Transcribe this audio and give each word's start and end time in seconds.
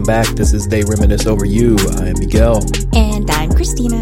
welcome 0.00 0.30
back. 0.30 0.36
This 0.36 0.54
is 0.54 0.66
They 0.66 0.82
Reminisce 0.82 1.26
Over 1.26 1.44
You. 1.44 1.76
I 1.98 2.08
am 2.08 2.18
Miguel. 2.18 2.64
And 2.94 3.30
I'm 3.30 3.52
Christina. 3.52 3.98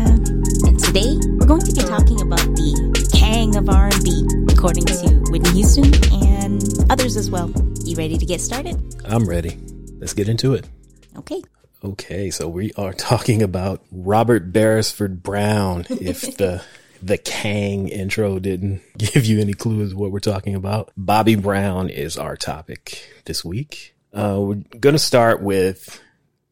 And 0.64 0.78
today 0.78 1.18
we're 1.38 1.46
going 1.46 1.62
to 1.62 1.74
be 1.74 1.80
talking 1.80 2.20
about 2.20 2.44
the 2.54 3.10
Kang 3.12 3.56
of 3.56 3.68
R&B, 3.68 4.28
according 4.52 4.84
to 4.86 5.24
Whitney 5.30 5.50
Houston 5.50 5.92
and 6.22 6.62
others 6.88 7.16
as 7.16 7.30
well. 7.30 7.50
You 7.84 7.96
ready 7.96 8.16
to 8.16 8.24
get 8.24 8.40
started? 8.40 8.76
I'm 9.06 9.28
ready. 9.28 9.58
Let's 9.98 10.12
get 10.12 10.28
into 10.28 10.54
it. 10.54 10.68
Okay. 11.16 11.42
Okay, 11.82 12.30
so 12.30 12.48
we 12.48 12.72
are 12.74 12.92
talking 13.10 13.42
about 13.42 13.82
Robert 13.90 14.52
Beresford 14.52 15.23
Brown. 15.24 15.84
If 15.90 16.20
the 16.37 16.62
the 17.02 17.18
Kang 17.18 17.88
intro 17.88 18.38
didn't 18.38 18.82
give 18.98 19.24
you 19.24 19.40
any 19.40 19.54
clues 19.54 19.96
what 19.96 20.12
we're 20.12 20.20
talking 20.20 20.54
about, 20.54 20.92
Bobby 20.96 21.34
Brown 21.34 21.88
is 21.90 22.16
our 22.16 22.37
topic 22.37 23.10
this 23.24 23.45
week. 23.45 23.96
Uh, 24.12 24.36
we're 24.40 24.62
going 24.80 24.94
to 24.94 24.98
start 24.98 25.42
with 25.42 26.00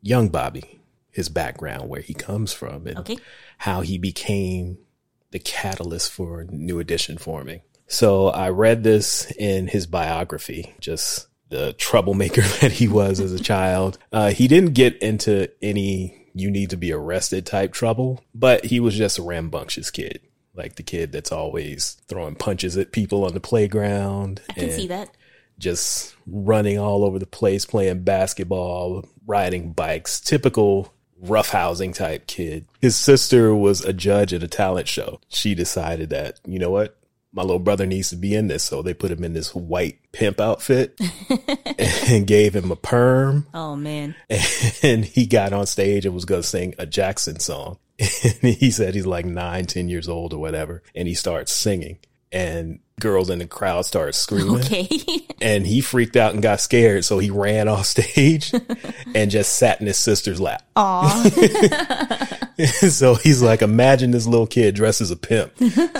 young 0.03 0.29
Bobby, 0.29 0.81
his 1.11 1.29
background, 1.29 1.89
where 1.89 2.01
he 2.03 2.15
comes 2.15 2.53
from, 2.53 2.87
and 2.87 2.99
Okay. 2.99 3.19
how 3.59 3.81
he 3.81 3.99
became 3.99 4.79
the 5.31 5.39
catalyst 5.39 6.11
for 6.13 6.45
New 6.51 6.79
Edition 6.79 7.19
forming. 7.19 7.61
So 7.89 8.29
I 8.29 8.51
read 8.51 8.83
this 8.85 9.31
in 9.33 9.69
his 9.69 9.87
biography, 9.87 10.75
just 10.81 11.27
the 11.49 11.73
troublemaker 11.75 12.43
that 12.61 12.73
he 12.73 12.89
was 12.89 13.21
as 13.21 13.33
a 13.33 13.43
child. 13.43 13.99
Uh, 14.13 14.31
he 14.31 14.49
didn't 14.49 14.73
get 14.75 15.01
into 15.03 15.51
any 15.63 16.23
you 16.35 16.51
need 16.51 16.69
to 16.71 16.77
be 16.77 16.93
arrested 16.93 17.47
type 17.47 17.73
trouble, 17.73 18.23
but 18.35 18.67
he 18.67 18.79
was 18.79 18.95
just 18.95 19.19
a 19.19 19.23
rambunctious 19.23 19.91
kid. 19.91 20.21
Like 20.55 20.77
the 20.77 20.83
kid 20.83 21.11
that's 21.13 21.33
always 21.33 21.97
throwing 22.09 22.35
punches 22.35 22.77
at 22.77 22.93
people 22.93 23.25
on 23.25 23.33
the 23.33 23.41
playground. 23.41 24.43
I 24.51 24.53
can 24.55 24.71
see 24.73 24.87
that. 24.89 25.09
Just 25.59 26.15
running 26.27 26.79
all 26.79 27.05
over 27.05 27.19
the 27.19 27.27
place, 27.27 27.65
playing 27.65 28.03
basketball, 28.03 29.05
riding 29.27 29.73
bikes, 29.73 30.21
typical 30.21 30.93
roughhousing 31.23 31.95
type 31.95 32.27
kid. 32.27 32.67
His 32.81 32.97
sister 32.97 33.55
was 33.55 33.85
a 33.85 33.93
judge 33.93 34.33
at 34.33 34.43
a 34.43 34.49
talent 34.49 34.89
show. 34.89 35.21
She 35.29 35.55
decided 35.55 36.11
that, 36.11 36.41
you 36.47 36.59
know 36.59 36.71
what? 36.71 36.99
My 37.33 37.43
little 37.43 37.59
brother 37.59 37.85
needs 37.87 38.11
to 38.11 38.17
be 38.17 38.35
in 38.35 38.49
this. 38.49 38.65
So 38.65 38.83
they 38.83 38.95
put 38.95 39.11
him 39.11 39.23
in 39.23 39.35
this 39.35 39.55
white 39.55 39.99
pimp 40.13 40.41
outfit 40.41 40.99
and 42.09 42.27
gave 42.27 42.57
him 42.57 42.71
a 42.71 42.77
perm. 42.77 43.47
Oh, 43.53 43.77
man. 43.77 44.15
And 44.83 45.05
he 45.05 45.27
got 45.27 45.53
on 45.53 45.67
stage 45.67 46.07
and 46.07 46.15
was 46.15 46.25
going 46.25 46.43
to 46.43 46.47
sing 46.47 46.75
a 46.79 46.87
Jackson 46.87 47.41
song. 47.41 47.79
And 47.99 48.55
he 48.55 48.71
said 48.71 48.95
he's 48.95 49.07
like 49.07 49.27
nine, 49.27 49.65
ten 49.67 49.89
years 49.89 50.09
old 50.09 50.33
or 50.33 50.39
whatever. 50.39 50.83
And 50.95 51.09
he 51.09 51.15
starts 51.15 51.53
singing 51.53 51.99
and 52.33 52.81
girls 52.99 53.29
in 53.29 53.39
the 53.39 53.47
crowd 53.47 53.85
started 53.85 54.15
screaming 54.15 54.57
Okay. 54.57 54.89
and 55.43 55.67
he 55.67 55.83
freaked 55.83 56.17
out 56.17 56.33
and 56.33 56.43
got 56.43 56.61
scared. 56.61 57.05
So 57.05 57.19
he 57.19 57.31
ran 57.31 57.69
off 57.69 57.87
stage 57.87 58.53
and 59.15 59.31
just 59.31 59.57
sat 59.59 59.81
in 59.81 59.87
his 59.87 59.99
sister's 59.99 60.41
lap. 60.41 60.63
Aw. 60.77 61.23
so 62.89 63.15
he's 63.17 63.43
like, 63.43 63.61
imagine 63.63 64.13
this 64.13 64.27
little 64.27 64.47
kid 64.47 64.75
dressed 64.75 65.01
as 65.03 65.11
a 65.11 65.17
pimp 65.17 65.53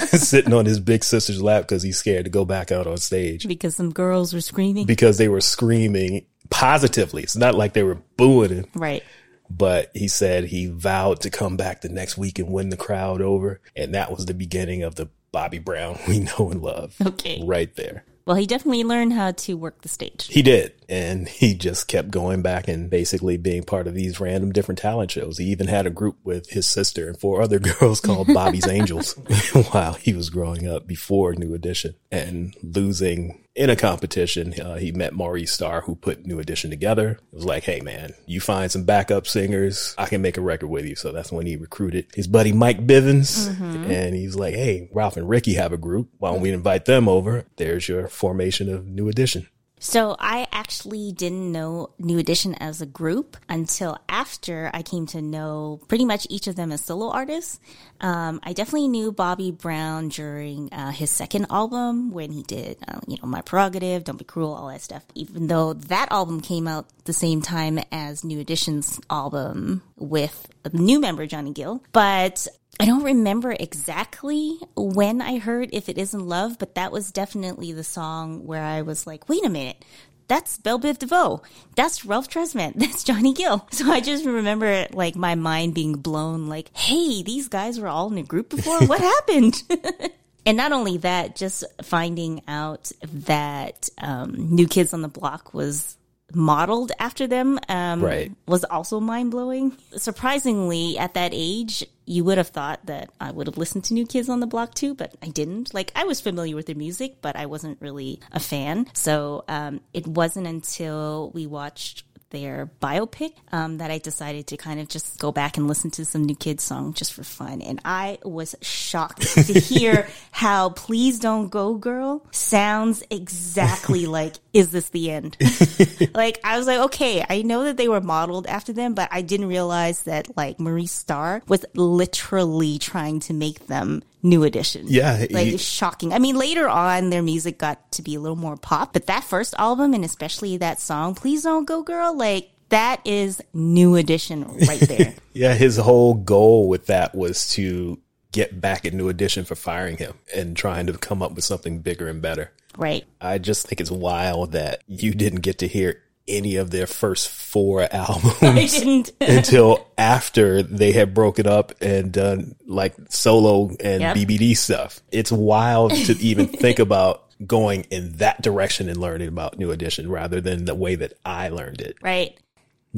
sitting 0.09 0.55
on 0.55 0.65
his 0.65 0.81
big 0.81 1.05
sister's 1.05 1.43
lap 1.43 1.63
because 1.63 1.83
he's 1.83 1.99
scared 1.99 2.25
to 2.25 2.31
go 2.31 2.45
back 2.45 2.73
out 2.73 2.87
on 2.87 2.97
stage 2.97 3.47
because 3.47 3.77
some 3.77 3.93
girls 3.93 4.33
were 4.33 4.41
screaming. 4.41 4.87
because 4.87 5.19
they 5.19 5.29
were 5.29 5.41
screaming 5.43 6.25
positively. 6.51 7.23
It's 7.23 7.37
not 7.37 7.55
like 7.55 7.75
they 7.75 7.83
were 7.83 7.99
booing 8.17 8.51
him, 8.51 8.67
right. 8.75 9.03
but 9.51 9.91
he 9.95 10.09
said 10.09 10.45
he 10.45 10.67
vowed 10.67 11.21
to 11.23 11.31
come 11.31 11.57
back 11.57 11.83
the 11.83 11.89
next 11.89 12.17
week 12.17 12.39
and 12.39 12.49
win 12.51 12.71
the 12.71 12.77
crowd 12.77 13.21
over. 13.21 13.61
And 13.75 13.95
that 13.95 14.11
was 14.11 14.25
the 14.27 14.35
beginning 14.35 14.83
of 14.83 14.95
the 14.95 15.09
Bobby 15.37 15.59
Brown 15.59 15.99
we 16.09 16.21
know 16.21 16.51
and 16.51 16.63
love. 16.63 16.97
Okay. 17.05 17.43
Right 17.45 17.75
there. 17.77 18.05
Well, 18.27 18.37
he 18.37 18.47
definitely 18.47 18.85
learned 18.85 19.13
how 19.13 19.33
to 19.33 19.55
work 19.55 19.83
the 19.83 19.89
stage. 19.91 20.29
He 20.29 20.41
did. 20.41 20.73
And 20.89 21.29
he 21.29 21.53
just 21.53 21.89
kept 21.89 22.11
going 22.11 22.41
back 22.41 22.69
and 22.69 22.89
basically 22.89 23.37
being 23.37 23.63
part 23.63 23.87
of 23.87 23.93
these 23.93 24.19
random 24.19 24.51
different 24.51 24.79
talent 24.79 25.11
shows. 25.11 25.37
He 25.37 25.45
even 25.45 25.69
had 25.69 25.87
a 25.87 25.91
group 25.91 26.17
with 26.25 26.49
his 26.49 26.67
sister 26.67 27.07
and 27.07 27.21
four 27.21 27.43
other 27.43 27.59
girls 27.81 28.01
called 28.01 28.33
Bobby's 28.33 28.67
Angels 28.67 29.13
while 29.73 29.93
he 29.93 30.15
was 30.15 30.31
growing 30.31 30.67
up 30.67 30.87
before 30.87 31.35
New 31.35 31.53
Edition 31.53 31.97
and 32.11 32.57
losing 32.63 33.46
in 33.57 33.71
a 33.71 33.77
competition. 33.77 34.61
Uh, 34.61 34.77
he 34.77 34.93
met 34.93 35.15
Maurice 35.15 35.51
Starr, 35.51 35.81
who 35.81 35.97
put 35.97 36.27
New 36.27 36.39
Edition 36.39 36.71
together. 36.71 37.13
It 37.13 37.21
was 37.33 37.45
like, 37.45 37.65
hey, 37.65 37.81
man, 37.81 38.13
you 38.27 38.41
find 38.41 38.71
some 38.71 38.85
backup 38.85 39.27
singers. 39.27 39.95
I 39.99 40.07
can 40.07 40.23
make 40.23 40.37
a 40.37 40.43
record 40.43 40.69
with 40.69 40.85
you. 40.85 40.95
So 40.95 41.11
that's 41.11 41.33
when 41.33 41.47
he 41.47 41.57
recruited 41.57 42.07
his 42.15 42.29
buddy 42.29 42.53
Mike 42.53 42.87
Bivins. 42.87 43.49
And 43.91 44.15
he's 44.15 44.37
like, 44.37 44.55
hey, 44.55 44.89
Ralph 44.93 45.17
and 45.17 45.29
Ricky 45.29 45.55
have 45.55 45.73
a 45.73 45.79
group. 45.79 46.11
Why 46.19 46.31
don't 46.31 46.43
we 46.43 46.51
invite 46.51 46.85
them 46.85 47.09
over? 47.09 47.47
There's 47.57 47.89
your 47.89 48.09
formation 48.09 48.73
of 48.73 48.87
New 48.87 49.09
Edition. 49.09 49.49
So 49.79 50.17
I 50.19 50.47
actually 50.53 51.13
didn't 51.13 51.53
know 51.53 51.91
New 51.99 52.19
Edition 52.19 52.55
as 52.55 52.81
a 52.81 52.87
group 52.87 53.37
until 53.49 53.99
after 54.09 54.71
I 54.73 54.83
came 54.83 55.07
to 55.09 55.21
know 55.21 55.81
pretty 55.87 56.07
much 56.07 56.27
each 56.31 56.47
of 56.47 56.57
them 56.57 56.73
as 56.73 56.83
solo 56.83 57.11
artists. 57.11 57.61
Um, 58.01 58.41
I 58.43 58.55
definitely 58.55 58.89
knew 58.89 59.13
Bobby 59.13 59.51
Brown 59.51 60.09
during 60.09 60.73
uh, 60.73 60.93
his 60.93 61.11
second 61.11 61.47
album 61.51 62.11
when 62.11 62.33
he 62.33 62.43
did, 62.43 62.79
uh, 62.89 63.01
you 63.07 63.19
know, 63.21 63.29
My 63.29 63.43
Prerogative, 63.43 64.05
Don't 64.05 64.17
Be 64.17 64.25
Cruel, 64.25 64.55
all 64.55 64.69
that 64.69 64.81
stuff. 64.81 65.05
Even 65.15 65.47
though 65.47 65.75
that 65.75 66.11
album 66.11 66.41
came 66.41 66.67
out 66.67 66.87
the 67.05 67.13
same 67.13 67.43
time 67.43 67.79
as 67.93 68.25
New 68.25 68.41
Edition's 68.41 68.99
album 69.11 69.83
with 69.97 70.49
new 70.73 71.01
member 71.01 71.27
Johnny 71.27 71.53
Gill, 71.53 71.83
but 71.93 72.47
I 72.79 72.85
don't 72.85 73.05
remember 73.05 73.57
exactly 73.59 74.59
when 74.77 75.23
I 75.23 75.39
heard 75.39 75.71
If 75.73 75.89
It 75.89 75.97
Isn't 75.97 76.27
Love, 76.27 76.59
but 76.59 76.75
that 76.75 76.93
was 76.93 77.11
definitely 77.11 77.73
the 77.73 77.85
song 77.85 78.47
where 78.47 78.63
I 78.63 78.83
was 78.83 79.07
like, 79.07 79.29
wait 79.29 79.45
a 79.45 79.49
minute. 79.49 79.83
That's 80.29 80.59
Belle 80.59 80.81
Biv 80.81 80.99
DeVoe. 80.99 81.41
That's 81.77 82.05
Ralph 82.05 82.29
Tresvant. 82.29 82.75
That's 82.77 83.05
Johnny 83.05 83.33
Gill. 83.33 83.67
So 83.71 83.91
I 83.91 84.01
just 84.01 84.25
remember 84.27 84.87
like 84.93 85.17
my 85.17 85.37
mind 85.37 85.75
being 85.75 85.95
blown 85.95 86.49
like, 86.49 86.77
hey, 86.77 87.23
these 87.23 87.49
guys 87.49 87.79
were 87.79 87.89
all 87.89 88.11
in 88.11 88.19
a 88.19 88.23
group 88.23 88.51
before. 88.51 88.81
What 88.87 89.01
happened? 89.29 89.63
and 90.47 90.57
not 90.57 90.73
only 90.73 90.99
that, 90.99 91.37
just 91.37 91.65
finding 91.83 92.43
out 92.49 92.91
that 93.03 93.89
um, 93.99 94.55
New 94.55 94.67
Kids 94.67 94.93
on 94.93 95.03
the 95.03 95.09
Block 95.09 95.55
was 95.55 95.97
modeled 96.35 96.93
after 96.99 97.27
them 97.27 97.59
um, 97.69 98.03
Right. 98.05 98.33
was 98.47 98.65
also 98.65 99.01
mind 99.01 99.31
blowing. 99.31 99.77
Surprisingly, 99.97 100.99
at 100.99 101.15
that 101.15 101.31
age, 101.35 101.85
you 102.05 102.25
would 102.25 102.39
have 102.39 102.49
thought 102.49 102.85
that 102.87 103.11
I 103.21 103.31
would 103.31 103.47
have 103.47 103.59
listened 103.59 103.85
to 103.85 103.95
New 103.95 104.07
Kids 104.07 104.29
on 104.29 104.41
the 104.41 104.47
Block 104.47 104.75
too, 104.75 104.95
but 104.95 105.15
I 105.23 105.29
didn't. 105.29 105.75
Like, 105.75 105.93
I 105.95 106.05
was 106.05 106.21
familiar 106.21 106.57
with 106.57 106.67
their 106.67 106.75
music, 106.77 107.19
but 107.21 107.37
I 107.37 107.47
wasn't 107.47 107.81
really 107.81 108.21
a 108.33 108.41
fan. 108.41 108.87
So 108.93 109.45
um, 109.49 109.81
it 109.93 110.07
wasn't 110.07 110.47
until 110.47 111.31
we 111.35 111.47
watched 111.47 112.05
their 112.31 112.71
biopic 112.83 113.33
um, 113.53 113.79
that 113.79 113.91
I 113.91 113.99
decided 113.99 114.47
to 114.49 114.57
kind 114.57 114.81
of 114.81 114.89
just 114.89 115.19
go 115.19 115.33
back 115.33 115.57
and 115.57 115.69
listen 115.69 115.91
to 115.93 116.05
some 116.05 116.25
New 116.25 116.35
Kids 116.35 116.63
song 116.63 116.93
just 116.93 117.13
for 117.13 117.23
fun. 117.23 117.63
And 117.63 117.81
I 117.85 118.19
was 118.25 118.55
shocked 118.63 119.23
to 119.23 119.53
hear 119.61 120.09
how 120.33 120.71
Please 120.71 121.19
Don't 121.19 121.49
Go 121.49 121.75
Girl 121.75 122.27
sounds 122.31 123.03
exactly 123.11 124.07
like 124.19 124.37
Is 124.53 124.71
This 124.71 124.89
the 124.91 125.11
End? 125.11 125.37
like 126.15 126.39
I 126.45 126.59
was 126.59 126.67
like, 126.67 126.81
okay, 126.81 127.25
I 127.29 127.43
know 127.43 127.65
that 127.65 127.77
they 127.77 127.89
were 127.89 128.01
modeled 128.01 128.47
after 128.47 128.73
them, 128.73 128.95
but 128.95 129.09
I 129.13 129.23
didn't 129.23 129.49
realize 129.49 130.03
that 130.03 130.37
like 130.37 130.59
Maurice 130.59 130.93
Starr 130.93 131.43
was 131.49 131.65
literally 131.75 132.79
trying 132.79 133.21
to 133.21 133.35
make 133.35 133.67
them 133.67 134.03
new 134.27 134.45
edition. 134.45 134.87
Yeah, 134.89 135.27
Like 135.31 135.47
he- 135.47 135.55
it's 135.55 135.63
shocking. 135.63 136.13
I 136.13 136.19
mean, 136.19 136.37
later 136.37 136.69
on 136.69 137.11
their 137.11 137.23
music 137.23 137.59
got 137.59 137.93
to 137.93 138.03
be 138.03 138.15
a 138.15 138.21
little 138.21 138.37
more 138.37 138.57
pop, 138.57 138.93
but 138.93 139.07
that 139.07 139.25
first 139.25 139.55
album 139.59 139.95
and 139.95 140.05
especially 140.05 140.57
that 140.59 140.81
song, 140.81 141.15
Please 141.15 141.43
Don't 141.45 141.65
Go 141.65 141.83
Girl, 141.83 142.17
like 142.17 142.51
that 142.71 143.01
is 143.05 143.41
new 143.55 143.95
edition 143.97 144.45
right 144.67 144.81
there. 144.89 145.15
Yeah, 145.33 145.55
his 145.55 145.77
whole 145.77 146.15
goal 146.15 146.69
with 146.69 146.87
that 146.87 147.15
was 147.15 147.49
to 147.53 147.99
get 148.33 148.61
back 148.61 148.85
at 148.85 148.93
New 148.93 149.09
Edition 149.09 149.45
for 149.45 149.55
firing 149.55 149.97
him 149.97 150.15
and 150.35 150.57
trying 150.57 150.87
to 150.89 150.93
come 150.95 151.23
up 151.23 151.33
with 151.35 151.45
something 151.45 151.79
bigger 151.79 152.09
and 152.09 152.21
better. 152.21 152.53
right. 152.77 153.05
I 153.21 153.39
just 153.39 153.67
think 153.67 153.81
it's 153.81 153.91
wild 153.91 154.53
that 154.53 154.83
you 154.87 155.15
didn't 155.15 155.41
get 155.41 155.59
to 155.61 155.69
hear 155.69 156.03
any 156.29 156.57
of 156.57 156.71
their 156.71 156.87
first 156.87 157.29
four 157.29 157.83
albums 157.93 158.81
until 159.21 159.87
after 159.97 160.63
they 160.63 160.93
had 160.93 161.15
broken 161.15 161.47
up 161.47 161.73
and 161.81 162.13
done 162.13 162.55
like 162.67 162.95
solo 163.09 163.71
and 163.81 164.01
Yep. 164.03 164.17
BBD 164.17 164.57
stuff. 164.57 165.01
It's 165.13 165.31
wild 165.33 165.93
to 165.95 166.13
even 166.19 166.47
think 166.49 166.79
about 166.79 167.23
going 167.47 167.83
in 167.91 168.13
that 168.17 168.41
direction 168.43 168.89
and 168.89 168.97
learning 168.99 169.29
about 169.29 169.59
New 169.59 169.71
Edition 169.71 170.11
rather 170.11 170.41
than 170.41 170.65
the 170.65 170.75
way 170.75 170.95
that 170.97 171.13
I 171.25 171.49
learned 171.51 171.81
it. 171.83 171.97
right. 172.03 172.37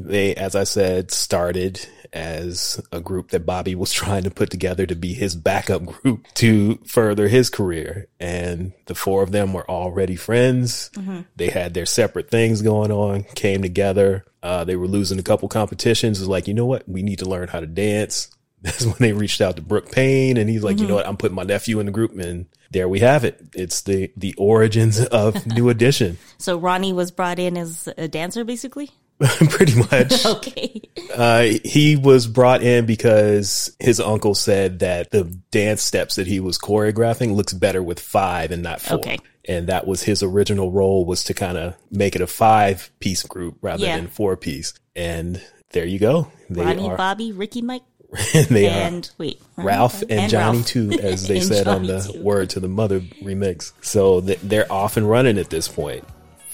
They, 0.05 0.35
as 0.35 0.55
I 0.55 0.65
said, 0.65 1.11
started 1.11 1.87
as 2.13 2.81
a 2.93 3.01
group 3.01 3.31
that 3.31 3.47
Bobby 3.47 3.75
was 3.75 3.93
trying 3.99 4.25
to 4.25 4.31
put 4.31 4.51
together 4.51 4.87
to 4.87 4.95
be 4.95 5.13
his 5.15 5.35
backup 5.35 5.85
group 5.85 6.27
to 6.35 6.77
further 6.87 7.29
his 7.29 7.51
career. 7.51 8.09
And 8.19 8.73
the 8.87 8.95
four 8.95 9.23
of 9.23 9.33
them 9.33 9.53
were 9.53 9.69
already 9.69 10.17
friends. 10.17 10.91
They 11.37 11.49
had 11.49 11.75
their 11.75 11.87
separate 11.87 12.31
things 12.31 12.63
going 12.63 12.91
on, 12.91 13.25
came 13.35 13.63
together. 13.63 14.25
Uh, 14.43 14.65
they 14.65 14.77
were 14.77 14.87
losing 14.87 15.19
a 15.19 15.23
couple 15.23 15.49
competitions. 15.49 16.19
It 16.19 16.23
was 16.23 16.29
like, 16.29 16.49
you 16.49 16.55
know 16.55 16.67
what? 16.67 16.89
We 16.89 17.03
need 17.03 17.19
to 17.21 17.29
learn 17.29 17.49
how 17.49 17.61
to 17.61 17.67
dance. 17.67 18.35
That's 18.63 18.85
when 18.85 18.97
they 18.99 19.13
reached 19.13 19.41
out 19.41 19.55
to 19.57 19.63
Brooke 19.63 19.93
Payne 19.93 20.37
and 20.37 20.51
he's 20.51 20.65
like, 20.65 20.81
you 20.81 20.87
know 20.89 20.97
what? 20.97 21.07
I'm 21.07 21.17
putting 21.17 21.37
my 21.37 21.45
nephew 21.45 21.79
in 21.79 21.87
the 21.87 21.93
group 21.93 22.19
and 22.19 22.47
there 22.73 22.89
we 22.89 22.99
have 23.01 23.23
it. 23.25 23.41
It's 23.55 23.83
the, 23.83 24.11
the 24.17 24.35
origins 24.37 24.99
of 25.05 25.47
New 25.55 25.69
Edition. 25.69 26.19
So 26.39 26.59
Ronnie 26.59 26.93
was 26.93 27.13
brought 27.13 27.39
in 27.39 27.57
as 27.57 27.89
a 27.97 28.09
dancer, 28.09 28.43
basically. 28.43 28.91
Pretty 29.51 29.75
much. 29.75 30.25
Okay. 30.27 30.81
Uh, 31.15 31.43
he 31.65 31.97
was 31.97 32.27
brought 32.27 32.63
in 32.63 32.87
because 32.87 33.75
his 33.81 33.99
uncle 34.01 34.35
said 34.35 34.81
that 34.81 35.11
the 35.11 35.25
dance 35.51 35.83
steps 35.83 36.17
that 36.17 36.27
he 36.27 36.39
was 36.41 36.59
choreographing 36.59 37.35
looks 37.35 37.53
better 37.53 37.83
with 37.83 37.99
five 37.99 38.51
and 38.53 38.63
not 38.63 38.81
four. 38.81 38.99
Okay. 38.99 39.19
And 39.47 39.69
that 39.69 39.87
was 39.87 40.03
his 40.03 40.23
original 40.23 40.71
role 40.71 41.05
was 41.07 41.25
to 41.25 41.35
kind 41.35 41.57
of 41.59 41.75
make 41.91 42.15
it 42.15 42.21
a 42.21 42.27
five 42.27 42.91
piece 43.01 43.23
group 43.25 43.57
rather 43.63 43.85
Yeah. 43.87 43.97
than 43.97 44.07
four 44.09 44.37
piece. 44.37 44.75
And 44.95 45.43
there 45.73 45.87
you 45.87 45.99
go. 45.99 46.31
They 46.51 46.63
Ronnie, 46.65 46.89
are, 46.89 46.97
Bobby, 46.97 47.33
Ricky, 47.33 47.63
Mike, 47.63 47.83
they 48.51 48.67
are 48.69 48.71
and 48.71 49.11
wait, 49.19 49.41
Ralph 49.57 50.03
and, 50.09 50.31
Johnny 50.31 50.59
Ralph. 50.59 50.67
too, 50.67 50.91
as 50.93 51.27
they 51.27 51.39
And 51.39 51.47
said 51.47 51.67
on 51.69 51.87
the 51.87 52.01
too. 52.01 52.23
Word 52.23 52.51
to 52.51 52.61
the 52.61 52.69
Mother 52.69 53.01
remix. 53.01 53.73
So 53.81 54.21
th- 54.21 54.39
they're 54.43 54.71
off 54.71 54.97
and 54.97 55.09
running 55.09 55.39
at 55.39 55.51
this 55.51 55.67
point. 55.69 56.05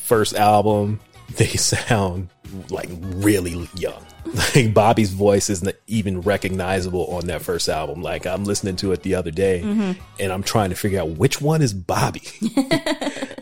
First 0.04 0.34
album, 0.34 1.00
they 1.36 1.46
sound 1.56 2.28
like 2.70 2.88
really 3.00 3.68
young. 3.74 4.02
Like 4.54 4.72
Bobby's 4.72 5.12
voice 5.12 5.50
isn't 5.50 5.76
even 5.86 6.20
recognizable 6.22 7.06
on 7.08 7.26
that 7.26 7.42
first 7.42 7.68
album. 7.68 8.00
Like 8.02 8.26
I'm 8.26 8.44
listening 8.44 8.76
to 8.76 8.92
it 8.92 9.02
the 9.02 9.14
other 9.16 9.30
day 9.30 9.60
Mm-hmm. 9.62 10.00
and 10.18 10.32
I'm 10.32 10.42
trying 10.42 10.70
to 10.70 10.76
figure 10.76 11.00
out 11.00 11.10
which 11.10 11.40
one 11.40 11.60
is 11.62 11.74
Bobby. 11.74 12.22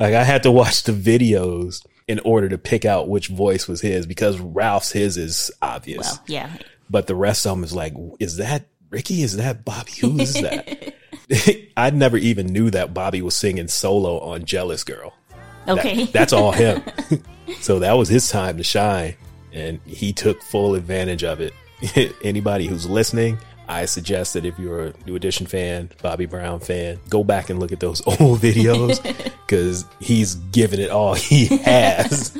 like 0.00 0.14
I 0.14 0.25
had 0.25 0.43
to 0.44 0.50
watch 0.50 0.82
the 0.82 0.93
videos 0.93 1.84
in 2.08 2.19
order 2.25 2.49
to 2.49 2.58
pick 2.58 2.84
out 2.84 3.08
which 3.08 3.29
voice 3.29 3.69
was 3.69 3.81
his 3.81 4.06
because 4.06 4.38
Ralph's 4.40 4.90
his 4.93 5.17
is 5.17 5.50
obvious 5.62 6.05
Well, 6.06 6.23
yeah. 6.26 6.56
but 6.90 7.06
the 7.06 7.14
rest 7.14 7.46
of 7.46 7.56
them 7.56 7.64
is 7.64 7.73
like, 7.75 7.94
is 8.19 8.38
that 8.38 8.67
Ricky? 8.90 9.23
Is 9.23 9.37
that 9.37 9.64
Bobby? 9.64 9.93
Who 10.00 10.19
is 10.19 10.34
that? 10.34 10.94
I 11.76 11.90
never 11.90 12.17
even 12.17 12.46
knew 12.49 12.70
that 12.70 12.93
Bobby 12.93 13.23
was 13.23 13.34
singing 13.37 13.69
solo 13.69 14.19
on 14.19 14.44
Jealous 14.44 14.84
Girl. 14.84 15.14
That- 15.67 15.79
Okay. 15.79 16.05
that's 16.06 16.32
all 16.32 16.50
him. 16.50 16.82
So 17.62 17.79
that 17.79 17.93
was 17.93 18.09
his 18.09 18.29
time 18.29 18.56
to 18.59 18.64
shine, 18.64 19.17
and 19.53 19.81
he 19.87 20.12
took 20.12 20.43
full 20.43 20.75
advantage 20.75 21.25
of 21.25 21.41
it. 21.41 21.55
Anybody 22.23 22.67
who's 22.67 22.88
listening, 22.88 23.38
I 23.69 23.87
suggest 23.87 24.35
that 24.35 24.44
if 24.44 24.59
you're 24.59 24.87
a 24.88 24.93
New 25.06 25.17
Edition 25.17 25.47
fan, 25.47 25.91
Bobby 26.03 26.26
Brown 26.26 26.61
fan, 26.61 26.99
go 27.09 27.25
back 27.25 27.50
and 27.50 27.59
look 27.59 27.73
at 27.73 27.81
those 27.81 28.00
old 28.06 28.41
videos 28.41 29.03
because 29.47 29.85
he's 30.00 30.35
given 30.35 30.81
it 30.81 30.91
all 30.91 31.14
he 31.14 31.47
has 31.59 32.37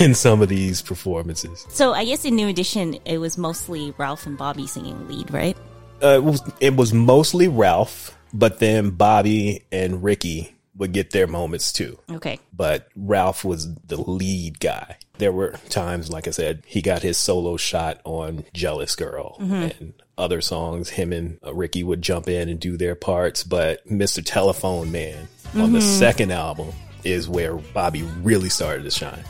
in 0.00 0.14
some 0.14 0.40
of 0.40 0.48
these 0.48 0.80
performances. 0.82 1.66
so 1.68 1.92
I 1.92 2.04
guess 2.04 2.24
in 2.24 2.36
New 2.36 2.48
Edition, 2.48 2.98
it 3.04 3.18
was 3.18 3.36
mostly 3.36 3.92
Ralph 3.98 4.26
and 4.26 4.38
Bobby 4.38 4.66
singing 4.66 5.08
lead, 5.08 5.32
right? 5.32 5.56
Uh, 6.02 6.16
it 6.16 6.24
was 6.24 6.42
it 6.60 6.76
was 6.76 6.92
mostly 6.92 7.48
Ralph, 7.48 8.16
but 8.32 8.58
then 8.58 8.90
Bobby 8.90 9.64
and 9.72 10.02
Ricky 10.02 10.53
would 10.76 10.92
get 10.92 11.10
their 11.10 11.26
moments 11.26 11.72
too. 11.72 11.98
Okay. 12.10 12.38
But 12.52 12.88
Ralph 12.96 13.44
was 13.44 13.72
the 13.74 13.96
lead 13.96 14.60
guy. 14.60 14.98
There 15.18 15.32
were 15.32 15.52
times, 15.68 16.10
like 16.10 16.26
I 16.26 16.32
said, 16.32 16.62
he 16.66 16.82
got 16.82 17.02
his 17.02 17.16
solo 17.16 17.56
shot 17.56 18.00
on 18.04 18.44
"Jealous 18.52 18.96
Girl" 18.96 19.36
mm-hmm. 19.40 19.54
and 19.54 19.94
other 20.18 20.40
songs. 20.40 20.90
Him 20.90 21.12
and 21.12 21.38
Ricky 21.44 21.84
would 21.84 22.02
jump 22.02 22.28
in 22.28 22.48
and 22.48 22.58
do 22.58 22.76
their 22.76 22.94
parts. 22.94 23.44
But 23.44 23.86
"Mr. 23.88 24.22
Telephone 24.24 24.90
Man" 24.90 25.28
on 25.54 25.72
the 25.72 25.78
mm-hmm. 25.78 25.98
second 25.98 26.32
album 26.32 26.72
is 27.04 27.28
where 27.28 27.54
Bobby 27.54 28.02
really 28.02 28.48
started 28.48 28.82
to 28.84 28.90
shine 28.90 29.24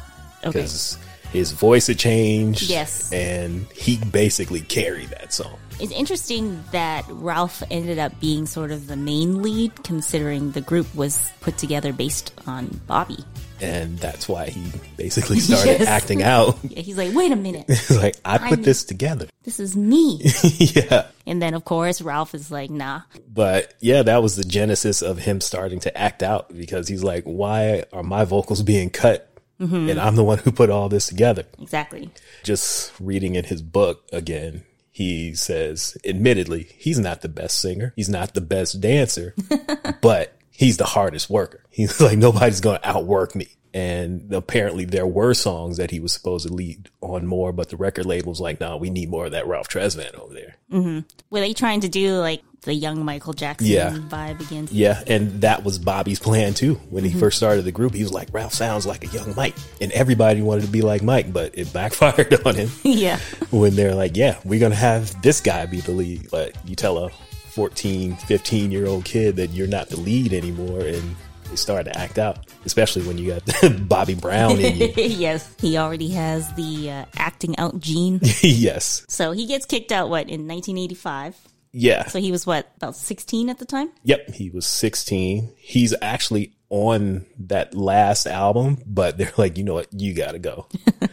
Okay. 0.44 0.60
because 0.60 0.98
his 1.34 1.52
voice 1.52 1.86
had 1.88 1.98
changed. 1.98 2.62
Yes. 2.70 3.12
and 3.12 3.66
he 3.74 3.98
basically 3.98 4.60
carried 4.62 5.08
that 5.10 5.32
song. 5.32 5.58
It's 5.80 5.92
interesting 5.92 6.62
that 6.70 7.04
Ralph 7.08 7.62
ended 7.70 7.98
up 7.98 8.18
being 8.20 8.46
sort 8.46 8.70
of 8.70 8.86
the 8.86 8.94
main 8.96 9.42
lead, 9.42 9.82
considering 9.82 10.52
the 10.52 10.60
group 10.60 10.86
was 10.94 11.30
put 11.40 11.58
together 11.58 11.92
based 11.92 12.32
on 12.46 12.80
Bobby. 12.86 13.18
and 13.60 13.98
that's 13.98 14.28
why 14.28 14.46
he 14.50 14.62
basically 14.96 15.40
started 15.40 15.66
Yes. 15.80 15.88
acting 15.88 16.22
out. 16.22 16.56
Yeah, 16.70 16.80
he's 16.80 16.96
like, 16.96 17.12
wait 17.14 17.32
a 17.32 17.36
minute, 17.36 17.64
He's 17.68 17.90
like, 17.96 18.14
I 18.24 18.38
put 18.38 18.58
I'm- 18.58 18.62
this 18.62 18.84
together. 18.84 19.26
this 19.42 19.58
is 19.58 19.76
me. 19.76 20.20
yeah. 20.58 21.06
and 21.26 21.42
then, 21.42 21.54
of 21.54 21.64
course, 21.64 22.00
Ralph 22.00 22.34
is 22.36 22.52
like, 22.52 22.70
nah. 22.70 23.00
But 23.32 23.74
yeah, 23.80 24.02
that 24.04 24.22
was 24.22 24.36
the 24.36 24.44
genesis 24.44 25.02
of 25.02 25.18
him 25.18 25.40
starting 25.40 25.80
to 25.80 25.98
act 25.98 26.22
out 26.22 26.54
because 26.56 26.86
he's 26.86 27.02
like, 27.02 27.24
why 27.24 27.82
are 27.92 28.04
my 28.04 28.24
vocals 28.24 28.62
being 28.62 28.90
cut? 28.90 29.28
And 29.58 30.00
I'm 30.00 30.16
the 30.16 30.24
one 30.24 30.38
who 30.38 30.52
put 30.52 30.70
all 30.70 30.88
this 30.88 31.06
together. 31.06 31.44
Exactly. 31.60 32.10
Just 32.42 32.92
reading 33.00 33.34
in 33.34 33.44
his 33.44 33.62
book 33.62 34.08
again, 34.12 34.64
he 34.90 35.34
says, 35.34 35.96
admittedly, 36.04 36.68
he's 36.76 36.98
not 36.98 37.22
the 37.22 37.28
best 37.28 37.60
singer. 37.60 37.92
He's 37.96 38.08
not 38.08 38.34
the 38.34 38.40
best 38.40 38.80
dancer, 38.80 39.34
but 40.00 40.36
he's 40.50 40.76
the 40.76 40.84
hardest 40.84 41.28
worker. 41.28 41.64
He's 41.68 42.00
like, 42.00 42.18
nobody's 42.18 42.60
going 42.60 42.80
to 42.80 42.88
outwork 42.88 43.34
me. 43.34 43.48
And 43.74 44.32
apparently 44.32 44.84
there 44.84 45.06
were 45.06 45.34
songs 45.34 45.78
that 45.78 45.90
he 45.90 45.98
was 45.98 46.12
supposed 46.12 46.46
to 46.46 46.54
lead 46.54 46.90
on 47.00 47.26
more, 47.26 47.52
but 47.52 47.70
the 47.70 47.76
record 47.76 48.06
label's 48.06 48.40
like, 48.40 48.60
no, 48.60 48.76
we 48.76 48.88
need 48.88 49.10
more 49.10 49.26
of 49.26 49.32
that 49.32 49.48
Ralph 49.48 49.68
Tresvant 49.68 50.14
over 50.14 50.32
there. 50.32 50.56
Mm-hmm. 50.70 51.00
Were 51.30 51.40
they 51.40 51.54
trying 51.54 51.80
to 51.80 51.88
do 51.88 52.14
like 52.18 52.44
the 52.64 52.74
young 52.74 53.04
Michael 53.04 53.32
Jackson 53.32 53.66
Yeah. 53.68 53.90
vibe 54.08 54.40
again? 54.40 54.68
Yeah, 54.70 55.02
and 55.06 55.40
that 55.42 55.64
was 55.64 55.78
Bobby's 55.78 56.18
plan 56.18 56.54
too. 56.54 56.74
When 56.90 57.04
he 57.04 57.12
first 57.12 57.36
started 57.36 57.62
the 57.64 57.72
group, 57.72 57.94
he 57.94 58.02
was 58.02 58.12
like, 58.12 58.28
Ralph 58.32 58.52
sounds 58.54 58.86
like 58.86 59.04
a 59.04 59.08
young 59.08 59.34
Mike. 59.36 59.54
And 59.80 59.92
everybody 59.92 60.42
wanted 60.42 60.62
to 60.62 60.68
be 60.70 60.82
like 60.82 61.02
Mike, 61.02 61.32
but 61.32 61.56
it 61.58 61.72
backfired 61.72 62.34
on 62.46 62.54
him 62.54 62.70
yeah. 62.82 63.18
when 63.50 63.74
they're 63.76 63.94
like, 63.94 64.16
yeah, 64.16 64.38
we're 64.44 64.60
going 64.60 64.72
to 64.72 64.78
have 64.78 65.20
this 65.22 65.40
guy 65.40 65.66
be 65.66 65.80
the 65.80 65.92
lead. 65.92 66.30
But 66.30 66.54
you 66.66 66.74
tell 66.74 66.98
a 66.98 67.10
14, 67.54 68.16
15 68.16 68.70
year 68.72 68.86
old 68.86 69.04
kid 69.04 69.36
that 69.36 69.50
you're 69.50 69.66
not 69.68 69.88
the 69.88 70.00
lead 70.00 70.32
anymore 70.32 70.80
and 70.80 71.14
they 71.50 71.56
start 71.56 71.84
to 71.84 71.96
act 71.96 72.18
out, 72.18 72.46
especially 72.64 73.02
when 73.06 73.18
you 73.18 73.28
got 73.34 73.42
Bobby 73.88 74.14
Brown 74.14 74.58
in 74.58 74.76
you. 74.76 74.92
yes. 74.96 75.54
He 75.60 75.76
already 75.76 76.08
has 76.10 76.52
the 76.54 76.90
uh, 76.90 77.04
acting 77.16 77.56
out 77.58 77.78
gene. 77.78 78.18
yes. 78.42 79.04
so 79.08 79.32
he 79.32 79.46
gets 79.46 79.66
kicked 79.66 79.92
out, 79.92 80.08
what, 80.08 80.22
in 80.30 80.48
1985? 80.48 81.36
Yeah. 81.74 82.06
So 82.06 82.20
he 82.20 82.30
was, 82.30 82.46
what, 82.46 82.70
about 82.76 82.94
16 82.96 83.48
at 83.50 83.58
the 83.58 83.64
time? 83.64 83.90
Yep, 84.04 84.30
he 84.30 84.48
was 84.48 84.64
16. 84.64 85.52
He's 85.56 85.92
actually 86.00 86.52
on 86.70 87.26
that 87.40 87.74
last 87.74 88.26
album, 88.26 88.78
but 88.86 89.18
they're 89.18 89.32
like, 89.36 89.58
you 89.58 89.64
know 89.64 89.74
what, 89.74 89.88
you 89.92 90.14
gotta 90.14 90.38
go. 90.38 90.66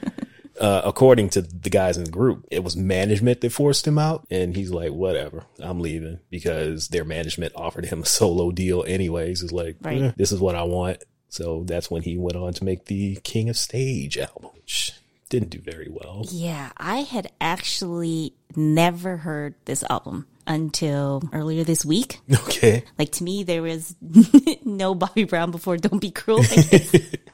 uh, 0.61 0.81
according 0.85 1.29
to 1.29 1.41
the 1.41 1.69
guys 1.69 1.97
in 1.97 2.03
the 2.03 2.11
group, 2.11 2.45
it 2.51 2.63
was 2.63 2.77
management 2.77 3.41
that 3.41 3.51
forced 3.51 3.87
him 3.87 3.97
out, 3.97 4.25
and 4.29 4.55
he's 4.55 4.71
like, 4.71 4.91
whatever, 4.91 5.45
I'm 5.59 5.79
leaving 5.79 6.19
because 6.29 6.89
their 6.89 7.03
management 7.05 7.53
offered 7.55 7.85
him 7.85 8.03
a 8.03 8.05
solo 8.05 8.51
deal 8.51 8.83
anyways. 8.87 9.41
It's 9.43 9.51
like, 9.51 9.77
Right. 9.81 10.01
"Eh, 10.01 10.11
this 10.15 10.31
is 10.31 10.39
what 10.39 10.55
I 10.55 10.63
want. 10.63 11.03
So 11.29 11.63
that's 11.65 11.89
when 11.89 12.03
he 12.03 12.17
went 12.17 12.37
on 12.37 12.53
to 12.53 12.63
make 12.63 12.85
the 12.85 13.15
King 13.23 13.49
of 13.49 13.57
Stage 13.57 14.17
album, 14.17 14.51
which 14.53 14.93
didn't 15.29 15.49
do 15.49 15.59
very 15.61 15.87
well. 15.89 16.25
Yeah, 16.29 16.71
I 16.77 16.97
had 16.97 17.31
actually 17.39 18.33
never 18.55 19.17
heard 19.17 19.55
this 19.65 19.83
album 19.89 20.27
until 20.47 21.23
earlier 21.33 21.63
this 21.63 21.83
week. 21.85 22.19
Okay. 22.51 22.83
Like 22.99 23.11
to 23.13 23.23
me, 23.23 23.43
there 23.43 23.61
was 23.61 23.95
no 24.65 24.93
Bobby 24.95 25.23
Brown 25.23 25.51
before 25.51 25.77
"Don't 25.77 25.99
Be 25.99 26.11
Cruel." 26.11 26.43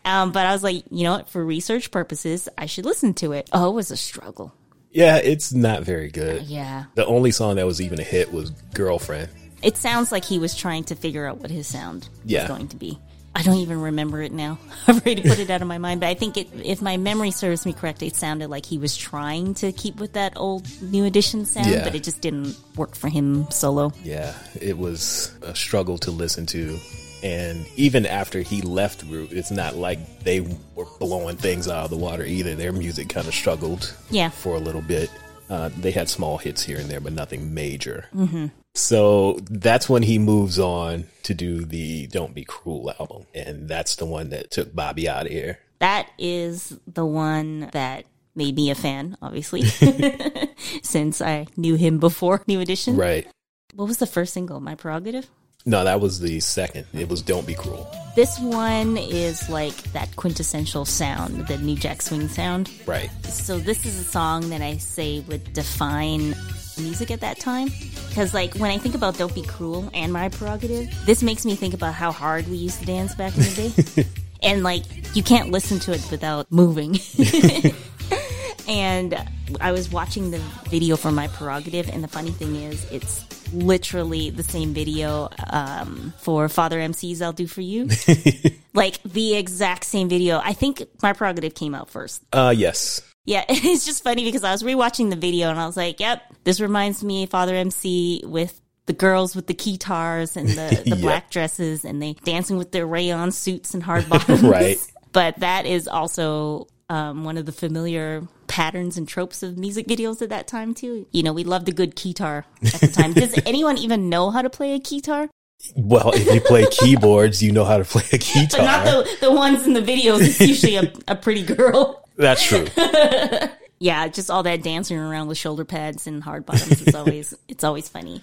Um, 0.06 0.32
but 0.32 0.46
I 0.46 0.54
was 0.54 0.64
like, 0.64 0.86
you 0.90 1.04
know 1.04 1.12
what? 1.18 1.30
For 1.30 1.44
research 1.44 1.92
purposes, 1.92 2.48
I 2.58 2.66
should 2.66 2.86
listen 2.86 3.14
to 3.16 3.34
it. 3.34 3.50
Oh, 3.52 3.70
it 3.72 3.74
was 3.74 3.92
a 3.92 3.98
struggle. 3.98 4.54
Yeah, 4.90 5.18
it's 5.18 5.52
not 5.52 5.84
very 5.84 6.10
good. 6.10 6.44
Yeah, 6.44 6.86
The 6.96 7.06
only 7.06 7.32
song 7.32 7.58
that 7.58 7.66
was 7.66 7.82
even 7.82 8.00
a 8.00 8.04
hit 8.04 8.32
was 8.32 8.52
Girlfriend. 8.74 9.28
it 9.62 9.76
sounds 9.76 10.14
like 10.14 10.24
he 10.24 10.40
was 10.40 10.56
trying 10.56 10.86
to 10.86 10.96
figure 10.96 11.26
out 11.28 11.40
what 11.40 11.52
his 11.52 11.68
sound 11.68 12.08
Yeah. 12.24 12.44
was 12.44 12.48
going 12.48 12.68
to 12.70 12.78
be. 12.78 12.98
I 13.38 13.44
don't 13.44 13.58
even 13.58 13.80
remember 13.80 14.22
it 14.24 14.32
now. 14.32 14.58
I've 14.88 14.96
already 15.06 15.22
put 15.22 15.38
it 15.38 15.50
out 15.52 15.62
of 15.62 15.68
my 15.68 15.78
mind. 15.78 16.00
But 16.02 16.08
I 16.08 16.16
think 16.16 16.38
it, 16.38 16.48
if 16.64 16.82
my 16.82 16.98
memory 16.98 17.30
serves 17.30 17.66
me 17.68 17.72
correct, 17.74 18.02
it 18.02 18.16
sounded 18.16 18.50
like 18.50 18.66
he 18.66 18.80
was 18.80 18.98
trying 18.98 19.54
to 19.56 19.72
keep 19.72 19.98
with 20.00 20.14
that 20.14 20.34
old 20.36 20.66
New 20.82 21.06
Edition 21.06 21.46
sound, 21.46 21.68
Yeah. 21.68 21.84
but 21.84 21.94
it 21.94 22.04
just 22.04 22.20
didn't 22.22 22.58
work 22.76 22.96
for 22.96 23.10
him 23.10 23.50
solo. 23.52 23.94
Yeah, 24.04 24.34
it 24.60 24.78
was 24.78 25.32
a 25.44 25.54
struggle 25.56 26.00
to 26.00 26.10
listen 26.12 26.48
to. 26.48 26.80
And 27.24 27.68
even 27.76 28.06
after 28.08 28.42
he 28.42 28.62
left 28.62 29.08
group, 29.08 29.32
it's 29.32 29.52
not 29.52 29.76
like 29.76 30.20
they 30.22 30.42
were 30.76 30.86
blowing 31.00 31.38
things 31.38 31.68
out 31.68 31.84
of 31.86 31.90
the 31.92 31.98
water 31.98 32.24
either. 32.24 32.56
Their 32.56 32.72
music 32.74 33.10
kind 33.10 33.28
of 33.28 33.34
struggled 33.36 33.96
Yeah. 34.10 34.30
for 34.30 34.56
a 34.56 34.60
little 34.60 34.82
bit. 34.82 35.12
Uh, 35.50 35.70
they 35.78 35.92
had 35.92 36.10
small 36.10 36.38
hits 36.38 36.64
here 36.64 36.78
and 36.80 36.90
there, 36.90 37.00
but 37.00 37.14
nothing 37.14 37.54
major. 37.54 38.06
Mm-hmm. 38.16 38.48
So 38.78 39.40
that's 39.50 39.90
when 39.90 40.04
he 40.04 40.20
moves 40.20 40.60
on 40.60 41.06
to 41.24 41.34
do 41.34 41.66
the 41.66 42.06
Don't 42.08 42.36
Be 42.36 42.44
Cruel 42.44 42.94
album. 43.00 43.26
And 43.34 43.68
that's 43.68 43.96
the 43.96 44.06
one 44.06 44.30
that 44.30 44.52
took 44.52 44.74
Bobby 44.74 45.10
out 45.10 45.26
of 45.26 45.32
here. 45.32 45.58
That 45.80 46.08
is 46.20 46.78
the 46.86 47.06
one 47.06 47.70
that 47.74 48.06
made 48.36 48.56
me 48.56 48.70
a 48.70 48.76
fan, 48.76 49.18
obviously, 49.20 49.64
since 50.84 51.22
I 51.22 51.48
knew 51.58 51.74
him 51.74 51.98
before 51.98 52.44
New 52.48 52.60
Edition. 52.60 52.96
Right. 52.96 53.28
What 53.74 53.88
was 53.88 53.98
the 53.98 54.06
first 54.06 54.34
single? 54.34 54.60
My 54.60 54.76
Prerogative? 54.76 55.28
No, 55.66 55.84
that 55.84 56.00
was 56.00 56.20
the 56.20 56.40
second. 56.40 56.86
It 56.94 57.10
was 57.10 57.22
Don't 57.22 57.46
Be 57.46 57.56
Cruel. 57.56 57.92
This 58.16 58.40
one 58.40 58.96
is 58.96 59.50
like 59.50 59.76
that 59.92 60.16
quintessential 60.16 60.86
sound, 60.86 61.48
the 61.48 61.58
New 61.58 61.76
Jack 61.76 62.02
Swing 62.02 62.28
sound. 62.30 62.72
Right. 62.86 63.10
So 63.26 63.58
this 63.58 63.86
is 63.86 64.00
a 64.00 64.04
song 64.04 64.50
that 64.50 64.62
I 64.62 64.78
say 64.78 65.20
would 65.22 65.52
define 65.54 66.36
music 66.80 67.12
at 67.12 67.22
that 67.22 67.40
time. 67.40 67.70
Because 68.10 68.34
like 68.34 68.56
when 68.56 68.72
I 68.72 68.78
think 68.78 68.96
about 68.96 69.18
Don't 69.18 69.34
Be 69.34 69.44
Cruel 69.44 69.90
and 69.94 70.12
My 70.12 70.30
Prerogative, 70.30 70.90
this 71.06 71.24
makes 71.24 71.46
me 71.46 71.56
think 71.56 71.74
about 71.74 71.94
how 71.94 72.12
hard 72.12 72.48
we 72.48 72.58
used 72.58 72.80
to 72.80 72.86
dance 72.86 73.16
back 73.16 73.36
in 73.36 73.44
the 73.44 73.96
day. 73.96 74.06
and 74.44 74.64
like 74.64 74.84
you 75.16 75.24
can't 75.24 75.52
listen 75.52 75.80
to 75.80 75.94
it 75.94 76.06
without 76.12 76.52
moving. 76.52 76.98
and 78.68 79.16
I 79.62 79.72
was 79.72 79.90
watching 79.92 80.32
the 80.32 80.40
video 80.70 80.98
for 80.98 81.12
my 81.12 81.28
prerogative, 81.28 81.90
and 81.90 82.04
the 82.04 82.08
funny 82.08 82.32
thing 82.32 82.56
is, 82.56 82.90
it's 82.92 83.26
literally 83.54 84.30
the 84.30 84.44
same 84.44 84.74
video 84.74 85.30
um, 85.50 86.14
for 86.20 86.50
Father 86.50 86.80
MC's 86.80 87.22
"I'll 87.22 87.34
Do 87.34 87.48
for 87.48 87.62
You," 87.62 87.90
like 88.74 89.02
the 89.04 89.36
exact 89.36 89.86
same 89.86 90.10
video. 90.10 90.40
I 90.44 90.54
think 90.54 90.84
my 91.02 91.14
prerogative 91.14 91.56
came 91.56 91.74
out 91.74 91.90
first. 91.90 92.24
Uh, 92.34 92.54
yes. 92.56 93.02
Yeah, 93.28 93.44
it's 93.50 93.86
just 93.86 94.04
funny 94.04 94.24
because 94.24 94.44
I 94.44 94.52
was 94.52 94.64
rewatching 94.64 95.12
the 95.12 95.16
video 95.18 95.50
and 95.52 95.60
I 95.60 95.68
was 95.68 95.78
like, 95.78 96.00
"Yep, 96.00 96.22
this 96.46 96.60
reminds 96.60 97.04
me 97.04 97.24
of 97.24 97.30
Father 97.30 97.54
MC 97.56 98.24
with." 98.26 98.60
The 98.88 98.94
girls 98.94 99.36
with 99.36 99.48
the 99.48 99.54
guitars 99.54 100.38
and 100.38 100.48
the, 100.48 100.82
the 100.86 100.96
Yeah. 100.96 101.02
black 101.02 101.30
dresses, 101.30 101.84
and 101.84 102.02
they 102.02 102.14
dancing 102.24 102.56
with 102.58 102.72
their 102.72 102.88
rayon 102.88 103.34
suits 103.34 103.74
and 103.74 103.84
hard 103.84 104.08
bottoms. 104.10 104.42
Right. 104.42 104.78
But 105.12 105.42
that 105.42 105.66
is 105.66 105.90
also 105.90 106.68
um, 106.90 107.26
one 107.26 107.36
of 107.36 107.46
the 107.46 107.52
familiar 107.52 108.26
patterns 108.48 108.98
and 108.98 109.06
tropes 109.06 109.44
of 109.44 109.58
music 109.58 109.88
videos 109.88 110.22
at 110.22 110.30
that 110.30 110.48
time 110.48 110.74
too. 110.74 111.06
You 111.12 111.22
know, 111.24 111.34
we 111.34 111.44
loved 111.44 111.68
a 111.68 111.74
good 111.74 111.96
guitar 111.98 112.46
at 112.64 112.80
the 112.80 112.88
time. 112.88 113.12
Does 113.12 113.38
anyone 113.46 113.78
even 113.78 114.08
know 114.08 114.30
how 114.32 114.42
to 114.42 114.50
play 114.50 114.74
a 114.74 114.80
guitar? 114.80 115.30
Well, 115.76 116.12
if 116.14 116.34
you 116.34 116.40
play 116.40 116.66
keyboards, 116.72 117.44
you 117.44 117.52
know 117.52 117.66
how 117.66 117.80
to 117.80 117.84
play 117.84 118.04
a 118.14 118.18
guitar. 118.18 118.48
But 118.52 118.64
not 118.64 118.86
the 118.86 119.18
the 119.20 119.32
ones 119.34 119.68
in 119.68 119.74
the 119.74 119.82
videos. 119.82 120.22
It's 120.22 120.40
usually 120.40 120.78
a, 120.78 120.94
a 121.10 121.16
pretty 121.18 121.44
girl. 121.44 122.07
That's 122.18 122.44
true. 122.44 122.68
Yeah, 123.80 124.08
just 124.08 124.32
all 124.32 124.44
that 124.44 124.64
dancing 124.64 124.98
around 124.98 125.28
with 125.28 125.38
shoulder 125.38 125.66
pads 125.66 126.08
and 126.08 126.24
hard 126.24 126.46
bottoms. 126.46 126.82
It's 126.82 126.96
always 126.96 127.34
it's 127.48 127.64
always 127.64 127.88
funny. 127.88 128.22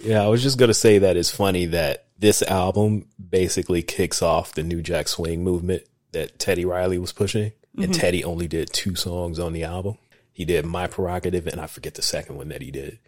Yeah, 0.00 0.22
I 0.22 0.28
was 0.28 0.42
just 0.42 0.58
gonna 0.58 0.74
say 0.74 0.98
that 0.98 1.16
it's 1.16 1.30
funny 1.30 1.66
that 1.66 2.06
this 2.18 2.42
album 2.42 3.06
basically 3.30 3.82
kicks 3.82 4.22
off 4.22 4.54
the 4.54 4.62
New 4.62 4.82
Jack 4.82 5.08
Swing 5.08 5.44
movement 5.44 5.82
that 6.12 6.38
Teddy 6.38 6.64
Riley 6.64 6.98
was 6.98 7.12
pushing, 7.12 7.52
and 7.76 7.86
mm-hmm. 7.86 7.92
Teddy 7.92 8.24
only 8.24 8.48
did 8.48 8.72
two 8.72 8.94
songs 8.94 9.38
on 9.38 9.52
the 9.52 9.64
album. 9.64 9.98
He 10.32 10.44
did 10.44 10.64
My 10.64 10.86
Prerogative, 10.86 11.46
and 11.46 11.60
I 11.60 11.66
forget 11.66 11.94
the 11.94 12.02
second 12.02 12.36
one 12.36 12.48
that 12.48 12.62
he 12.62 12.70
did. 12.70 12.98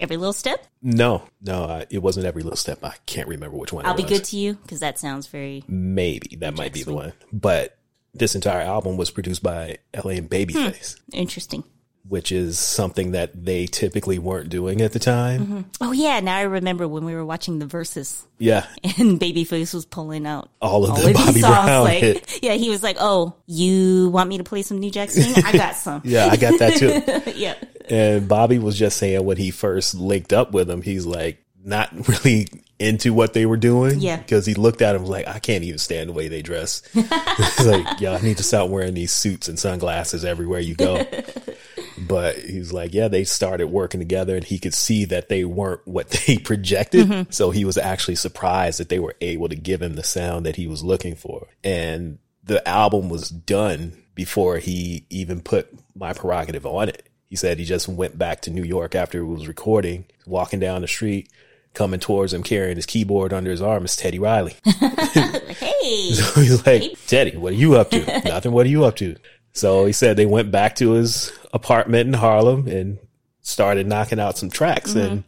Every 0.00 0.16
little 0.16 0.32
step. 0.32 0.66
No, 0.82 1.22
no, 1.40 1.84
it 1.88 1.98
wasn't 1.98 2.26
every 2.26 2.42
little 2.42 2.56
step. 2.56 2.82
I 2.82 2.94
can't 3.06 3.28
remember 3.28 3.56
which 3.56 3.72
one. 3.72 3.86
I'll 3.86 3.94
be 3.94 4.02
good 4.02 4.24
to 4.24 4.36
you 4.36 4.54
because 4.54 4.80
that 4.80 4.98
sounds 4.98 5.28
very 5.28 5.62
Maybe 5.68 6.36
that 6.36 6.56
might 6.56 6.72
be 6.72 6.82
the 6.82 6.94
one. 6.94 7.12
But 7.32 7.78
this 8.14 8.34
entire 8.34 8.60
album 8.62 8.96
was 8.96 9.10
produced 9.10 9.42
by 9.42 9.78
LA 9.94 10.12
and 10.12 10.30
Babyface, 10.30 10.98
hmm. 10.98 11.16
interesting. 11.16 11.64
which 12.08 12.30
is 12.30 12.58
something 12.58 13.12
that 13.12 13.44
they 13.44 13.66
typically 13.66 14.18
weren't 14.18 14.48
doing 14.48 14.80
at 14.80 14.92
the 14.92 14.98
time. 14.98 15.40
Mm-hmm. 15.40 15.60
Oh 15.80 15.92
yeah, 15.92 16.20
now 16.20 16.36
I 16.36 16.42
remember 16.42 16.86
when 16.86 17.04
we 17.04 17.14
were 17.14 17.24
watching 17.24 17.58
the 17.58 17.66
Verzuz 17.66 18.24
Yeah, 18.38 18.66
and 18.84 19.18
Babyface 19.20 19.74
was 19.74 19.84
pulling 19.84 20.26
out 20.26 20.48
all 20.62 20.84
of 20.84 20.90
all 20.90 20.96
the 20.96 21.08
of 21.08 21.14
Bobby 21.14 21.40
songs. 21.40 21.64
Brown 21.64 21.84
like, 21.84 22.00
hit. 22.00 22.38
yeah, 22.42 22.54
he 22.54 22.70
was 22.70 22.82
like, 22.82 22.96
"Oh, 23.00 23.34
you 23.46 24.10
want 24.10 24.28
me 24.28 24.38
to 24.38 24.44
play 24.44 24.62
some 24.62 24.78
New 24.78 24.90
Jack 24.90 25.10
Swing? 25.10 25.34
I 25.44 25.52
got 25.52 25.74
some." 25.76 26.02
Yeah, 26.04 26.26
I 26.26 26.36
got 26.36 26.58
that 26.60 26.74
too. 26.76 27.32
yeah. 27.38 27.54
And 27.88 28.28
Bobby 28.28 28.58
was 28.58 28.78
just 28.78 28.96
saying 28.96 29.24
when 29.24 29.36
he 29.36 29.50
first 29.50 29.94
linked 29.94 30.32
up 30.32 30.52
with 30.52 30.70
him, 30.70 30.80
he's 30.82 31.04
like 31.04 31.44
not 31.64 31.90
really 32.08 32.48
into 32.78 33.12
what 33.14 33.32
they 33.32 33.46
were 33.46 33.56
doing. 33.56 34.00
Yeah. 34.00 34.16
Because 34.16 34.46
he 34.46 34.54
looked 34.54 34.82
at 34.82 34.96
him 34.96 35.04
like, 35.04 35.28
I 35.28 35.38
can't 35.38 35.64
even 35.64 35.78
stand 35.78 36.08
the 36.08 36.12
way 36.12 36.28
they 36.28 36.42
dress. 36.42 36.82
He's 36.92 37.66
like, 37.66 38.00
y'all 38.00 38.20
need 38.20 38.38
to 38.38 38.42
stop 38.42 38.68
wearing 38.68 38.94
these 38.94 39.12
suits 39.12 39.48
and 39.48 39.58
sunglasses 39.58 40.24
everywhere 40.24 40.60
you 40.60 40.74
go. 40.74 41.06
but 41.98 42.36
he's 42.36 42.72
like, 42.72 42.92
yeah, 42.92 43.08
they 43.08 43.24
started 43.24 43.68
working 43.68 44.00
together 44.00 44.34
and 44.34 44.44
he 44.44 44.58
could 44.58 44.74
see 44.74 45.04
that 45.06 45.28
they 45.28 45.44
weren't 45.44 45.86
what 45.86 46.08
they 46.26 46.38
projected. 46.38 47.06
Mm-hmm. 47.06 47.30
So 47.30 47.50
he 47.50 47.64
was 47.64 47.78
actually 47.78 48.16
surprised 48.16 48.80
that 48.80 48.88
they 48.88 48.98
were 48.98 49.16
able 49.20 49.48
to 49.48 49.56
give 49.56 49.80
him 49.80 49.94
the 49.94 50.04
sound 50.04 50.46
that 50.46 50.56
he 50.56 50.66
was 50.66 50.82
looking 50.82 51.14
for. 51.14 51.48
And 51.62 52.18
the 52.42 52.66
album 52.68 53.08
was 53.08 53.30
done 53.30 54.02
before 54.14 54.58
he 54.58 55.06
even 55.10 55.40
put 55.40 55.68
my 55.94 56.12
prerogative 56.12 56.66
on 56.66 56.88
it. 56.88 57.08
He 57.28 57.36
said 57.36 57.58
he 57.58 57.64
just 57.64 57.88
went 57.88 58.18
back 58.18 58.42
to 58.42 58.50
New 58.50 58.62
York 58.62 58.94
after 58.94 59.18
it 59.18 59.24
was 59.24 59.48
recording, 59.48 60.04
walking 60.26 60.60
down 60.60 60.82
the 60.82 60.88
street, 60.88 61.30
coming 61.74 62.00
towards 62.00 62.32
him 62.32 62.42
carrying 62.42 62.76
his 62.76 62.86
keyboard 62.86 63.32
under 63.32 63.50
his 63.50 63.60
arm 63.60 63.84
is 63.84 63.96
Teddy 63.96 64.18
Riley. 64.18 64.56
Hey. 65.54 66.08
He's 66.08 66.66
like, 66.66 66.94
Teddy, 67.06 67.36
what 67.36 67.52
are 67.52 67.56
you 67.56 67.76
up 67.76 67.90
to? 67.90 68.04
Nothing. 68.24 68.52
What 68.52 68.66
are 68.66 68.70
you 68.70 68.84
up 68.84 68.96
to? 68.96 69.16
So 69.52 69.84
he 69.86 69.92
said 69.92 70.16
they 70.16 70.26
went 70.26 70.50
back 70.50 70.76
to 70.76 70.92
his 70.92 71.30
apartment 71.52 72.08
in 72.08 72.14
Harlem 72.14 72.66
and 72.66 72.98
started 73.42 73.86
knocking 73.86 74.18
out 74.18 74.38
some 74.38 74.50
tracks. 74.50 74.90
Mm-hmm. 74.94 75.12
And 75.12 75.24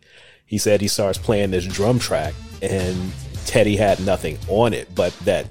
he 0.47 0.59
said 0.59 0.81
he 0.81 0.89
starts 0.89 1.19
playing 1.19 1.51
this 1.51 1.67
drum 1.67 1.99
track 1.99 2.35
and 2.63 3.13
Teddy 3.45 3.77
had 3.77 4.01
nothing 4.01 4.39
on 4.49 4.73
it, 4.73 4.93
but 4.95 5.13
that 5.21 5.51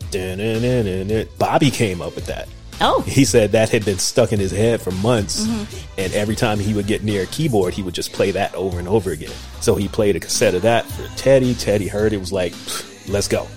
Bobby 1.38 1.72
came 1.72 2.02
up 2.02 2.16
with 2.16 2.26
that. 2.26 2.50
Oh, 2.82 3.02
He 3.02 3.26
said 3.26 3.54
that 3.54 3.70
had 3.70 3.86
been 3.86 4.00
stuck 4.00 4.34
in 4.34 4.40
his 4.40 4.52
head 4.52 4.82
for 4.82 4.92
months. 4.92 5.46
Mm-hmm. 5.46 6.00
And 6.00 6.14
every 6.14 6.36
time 6.36 6.60
he 6.60 6.74
would 6.74 6.88
get 6.88 7.04
near 7.04 7.24
a 7.24 7.28
keyboard, 7.28 7.74
he 7.74 7.82
would 7.82 7.94
just 7.94 8.12
play 8.14 8.32
that 8.32 8.54
over 8.56 8.80
and 8.80 8.88
over 8.88 9.12
again. 9.12 9.32
So 9.62 9.76
he 9.76 9.88
played 9.88 10.16
a 10.16 10.20
cassette 10.20 10.56
of 10.56 10.64
that 10.64 10.86
for 10.86 11.08
Teddy. 11.16 11.54
Teddy 11.54 11.88
heard 11.88 12.14
it, 12.14 12.18
was 12.18 12.34
like, 12.34 12.54
let's 13.08 13.28
go. 13.28 13.48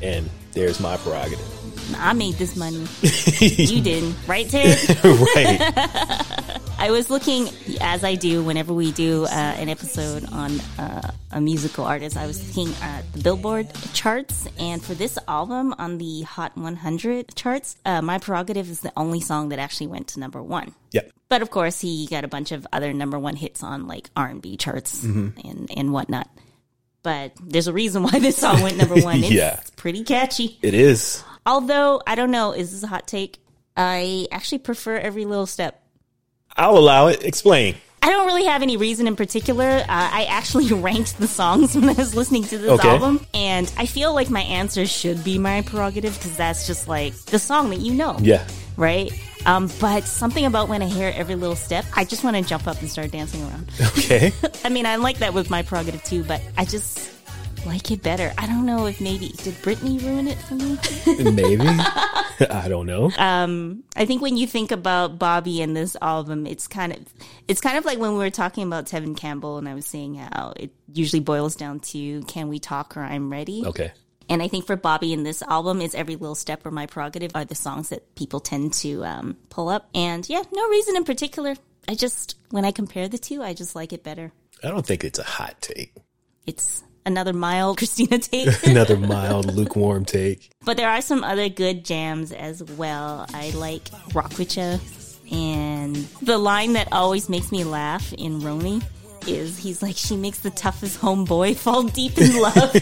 And 0.00 0.28
there's 0.52 0.80
my 0.80 0.96
prerogative. 0.96 1.61
I 1.96 2.12
made 2.12 2.34
this 2.34 2.56
money. 2.56 2.86
you 3.02 3.80
didn't, 3.80 4.16
right, 4.26 4.48
Ted? 4.48 4.78
right. 5.04 6.58
I 6.78 6.90
was 6.90 7.10
looking, 7.10 7.48
as 7.80 8.02
I 8.02 8.16
do 8.16 8.42
whenever 8.42 8.72
we 8.74 8.90
do 8.90 9.24
uh, 9.24 9.28
an 9.28 9.68
episode 9.68 10.24
on 10.32 10.58
uh, 10.78 11.12
a 11.30 11.40
musical 11.40 11.84
artist, 11.84 12.16
I 12.16 12.26
was 12.26 12.44
looking 12.56 12.74
at 12.82 13.10
the 13.12 13.20
Billboard 13.20 13.68
charts. 13.92 14.48
And 14.58 14.82
for 14.82 14.94
this 14.94 15.16
album 15.28 15.74
on 15.78 15.98
the 15.98 16.22
Hot 16.22 16.56
100 16.56 17.36
charts, 17.36 17.76
uh, 17.84 18.02
My 18.02 18.18
Prerogative 18.18 18.68
is 18.68 18.80
the 18.80 18.92
only 18.96 19.20
song 19.20 19.50
that 19.50 19.60
actually 19.60 19.86
went 19.88 20.08
to 20.08 20.20
number 20.20 20.42
one. 20.42 20.74
Yeah. 20.90 21.02
But 21.28 21.42
of 21.42 21.50
course, 21.50 21.80
he 21.80 22.06
got 22.08 22.24
a 22.24 22.28
bunch 22.28 22.50
of 22.50 22.66
other 22.72 22.92
number 22.92 23.18
one 23.18 23.36
hits 23.36 23.62
on 23.62 23.86
like 23.86 24.10
R 24.16 24.26
and 24.26 24.42
B 24.42 24.56
charts 24.56 25.02
and 25.04 25.70
and 25.74 25.92
whatnot. 25.92 26.28
But 27.02 27.32
there's 27.42 27.68
a 27.68 27.72
reason 27.72 28.02
why 28.02 28.18
this 28.18 28.36
song 28.36 28.60
went 28.60 28.76
number 28.76 28.96
one. 28.96 29.18
It's 29.24 29.30
Yeah. 29.30 29.60
pretty 29.76 30.04
catchy. 30.04 30.58
It 30.62 30.74
is. 30.74 31.24
Although 31.46 32.02
I 32.06 32.14
don't 32.14 32.30
know, 32.30 32.52
is 32.52 32.72
this 32.72 32.82
a 32.82 32.86
hot 32.86 33.06
take? 33.06 33.38
I 33.76 34.26
actually 34.30 34.58
prefer 34.58 34.96
every 34.96 35.24
little 35.24 35.46
step. 35.46 35.82
I'll 36.56 36.76
allow 36.76 37.06
it. 37.08 37.24
Explain. 37.24 37.76
I 38.04 38.10
don't 38.10 38.26
really 38.26 38.44
have 38.46 38.62
any 38.62 38.76
reason 38.76 39.06
in 39.06 39.14
particular. 39.16 39.64
Uh, 39.64 39.84
I 39.88 40.26
actually 40.28 40.72
ranked 40.72 41.18
the 41.18 41.28
songs 41.28 41.74
when 41.74 41.88
I 41.88 41.92
was 41.92 42.14
listening 42.14 42.42
to 42.44 42.58
this 42.58 42.70
Okay. 42.72 42.88
album, 42.88 43.24
and 43.32 43.72
I 43.78 43.86
feel 43.86 44.12
like 44.12 44.28
my 44.28 44.40
answer 44.42 44.86
should 44.86 45.22
be 45.24 45.38
my 45.38 45.62
prerogative 45.62 46.14
because 46.18 46.36
that's 46.36 46.66
just 46.66 46.88
like 46.88 47.14
the 47.26 47.38
song 47.38 47.70
that 47.70 47.78
you 47.80 47.94
know. 47.94 48.16
Yeah. 48.20 48.46
right? 48.76 49.12
Um, 49.46 49.68
but 49.80 50.04
something 50.04 50.44
about 50.46 50.68
when 50.68 50.82
I 50.82 50.86
hear 50.86 51.12
every 51.16 51.34
little 51.36 51.56
step, 51.56 51.84
I 51.96 52.04
just 52.04 52.22
want 52.24 52.36
to 52.36 52.42
jump 52.42 52.66
up 52.66 52.80
and 52.80 52.90
start 52.90 53.10
dancing 53.12 53.42
around. 53.44 53.70
Okay. 53.98 54.32
I 54.64 54.68
mean, 54.68 54.84
I 54.86 54.96
like 54.96 55.18
that 55.18 55.32
with 55.34 55.48
my 55.50 55.62
prerogative 55.62 56.02
too, 56.04 56.22
but 56.24 56.40
I 56.56 56.64
just 56.64 56.98
like 57.66 57.90
it 57.90 58.02
better. 58.02 58.32
I 58.38 58.46
don't 58.46 58.66
know 58.66 58.86
if 58.86 59.00
maybe 59.00 59.28
did 59.28 59.54
Britney 59.56 60.02
ruin 60.04 60.28
it 60.28 60.38
for 60.38 60.54
me. 60.54 60.78
Maybe. 61.32 61.66
I 62.50 62.66
don't 62.68 62.86
know. 62.86 63.10
Um, 63.18 63.84
I 63.94 64.04
think 64.04 64.22
when 64.22 64.36
you 64.36 64.46
think 64.46 64.72
about 64.72 65.18
Bobby 65.18 65.62
and 65.62 65.76
this 65.76 65.96
album, 66.00 66.46
it's 66.46 66.66
kind 66.66 66.92
of 66.92 66.98
it's 67.48 67.60
kind 67.60 67.78
of 67.78 67.84
like 67.84 67.98
when 67.98 68.12
we 68.12 68.18
were 68.18 68.30
talking 68.30 68.66
about 68.66 68.86
Tevin 68.86 69.16
Campbell, 69.16 69.58
and 69.58 69.68
I 69.68 69.74
was 69.74 69.86
saying 69.86 70.16
how 70.16 70.54
it 70.56 70.72
usually 70.92 71.20
boils 71.20 71.56
down 71.56 71.80
to 71.80 72.22
"Can 72.22 72.48
we 72.48 72.58
talk?" 72.58 72.96
or 72.96 73.00
"I'm 73.00 73.30
ready." 73.30 73.64
Okay. 73.66 73.92
And 74.28 74.42
I 74.42 74.48
think 74.48 74.66
for 74.66 74.76
Bobby 74.76 75.12
in 75.12 75.24
this 75.24 75.42
album, 75.42 75.80
is 75.80 75.94
every 75.94 76.16
little 76.16 76.34
step 76.34 76.64
or 76.64 76.70
my 76.70 76.86
prerogative 76.86 77.32
are 77.34 77.44
the 77.44 77.54
songs 77.54 77.90
that 77.90 78.14
people 78.14 78.40
tend 78.40 78.72
to 78.74 79.04
um, 79.04 79.36
pull 79.50 79.68
up. 79.68 79.88
And 79.94 80.26
yeah, 80.28 80.42
no 80.52 80.68
reason 80.68 80.96
in 80.96 81.04
particular. 81.04 81.54
I 81.88 81.94
just 81.94 82.36
when 82.50 82.64
I 82.64 82.70
compare 82.70 83.08
the 83.08 83.18
two, 83.18 83.42
I 83.42 83.54
just 83.54 83.74
like 83.76 83.92
it 83.92 84.02
better. 84.02 84.32
I 84.64 84.68
don't 84.68 84.86
think 84.86 85.04
it's 85.04 85.18
a 85.18 85.24
hot 85.24 85.60
take. 85.60 85.94
It's 86.46 86.82
another 87.06 87.32
mild 87.32 87.78
Christina 87.78 88.18
take. 88.18 88.62
Another 88.66 88.96
mild, 88.96 89.52
lukewarm 89.54 90.04
take. 90.04 90.50
but 90.64 90.76
there 90.76 90.88
are 90.88 91.00
some 91.02 91.24
other 91.24 91.48
good 91.48 91.84
jams 91.84 92.32
as 92.32 92.62
well. 92.62 93.26
I 93.34 93.50
like 93.50 93.82
Rock 94.14 94.38
With 94.38 94.56
Ya, 94.56 94.78
and 95.30 95.96
the 96.22 96.38
line 96.38 96.74
that 96.74 96.88
always 96.92 97.28
makes 97.28 97.50
me 97.52 97.64
laugh 97.64 98.12
in 98.14 98.40
Roni 98.40 98.82
is 99.26 99.56
he's 99.58 99.82
like, 99.82 99.96
she 99.96 100.16
makes 100.16 100.40
the 100.40 100.50
toughest 100.50 101.00
homeboy 101.00 101.56
fall 101.64 101.84
deep 101.84 102.18
in 102.18 102.40
love. 102.40 102.72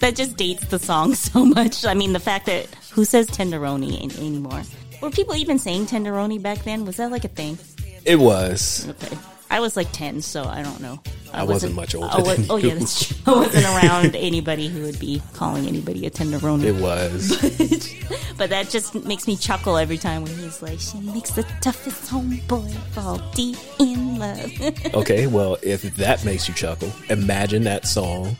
that 0.00 0.14
just 0.16 0.36
dates 0.36 0.64
the 0.66 0.78
song 0.78 1.14
so 1.14 1.44
much. 1.44 1.84
I 1.84 1.94
mean, 1.94 2.12
the 2.14 2.20
fact 2.20 2.46
that 2.46 2.66
who 2.92 3.04
says 3.04 3.28
tenderoni 3.28 4.02
anymore? 4.18 4.62
Were 5.02 5.10
people 5.10 5.34
even 5.34 5.58
saying 5.58 5.86
tenderoni 5.86 6.40
back 6.40 6.58
then? 6.64 6.84
Was 6.84 6.96
that 6.96 7.10
like 7.10 7.24
a 7.24 7.28
thing? 7.28 7.58
It 8.04 8.16
was. 8.16 8.88
Okay. 8.88 9.16
I 9.52 9.60
was 9.60 9.76
like 9.76 9.92
10, 9.92 10.22
so 10.22 10.44
I 10.44 10.62
don't 10.62 10.80
know. 10.80 10.98
I 11.32 11.44
wasn't 11.44 11.74
much 11.74 11.94
older 11.94 12.08
Oh, 12.12 12.22
wa- 12.24 12.34
than 12.34 12.46
oh 12.50 12.56
yeah, 12.56 12.74
that's 12.74 13.06
true. 13.08 13.16
I 13.26 13.36
wasn't 13.36 13.64
around 13.84 14.16
anybody 14.16 14.68
who 14.68 14.82
would 14.82 14.98
be 14.98 15.22
calling 15.34 15.66
anybody 15.66 16.06
a 16.06 16.10
tenderoni. 16.10 16.64
It 16.64 16.76
was. 16.82 17.92
But 18.38 18.48
that 18.50 18.70
just 18.70 18.94
makes 19.04 19.28
me 19.28 19.36
chuckle 19.36 19.76
every 19.76 19.98
time 19.98 20.22
when 20.24 20.34
he's 20.36 20.62
like, 20.62 20.80
she 20.80 20.98
makes 21.00 21.30
the 21.30 21.42
toughest 21.60 22.10
homeboy 22.10 22.72
fall 22.92 23.18
deep 23.34 23.56
in 23.78 24.18
love. 24.18 24.50
Okay, 24.94 25.26
well, 25.26 25.58
if 25.62 25.82
that 25.96 26.24
makes 26.24 26.48
you 26.48 26.54
chuckle, 26.54 26.90
imagine 27.08 27.62
that 27.64 27.86
song 27.86 28.36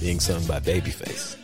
being 0.00 0.20
sung 0.20 0.44
by 0.46 0.58
Babyface. 0.60 1.36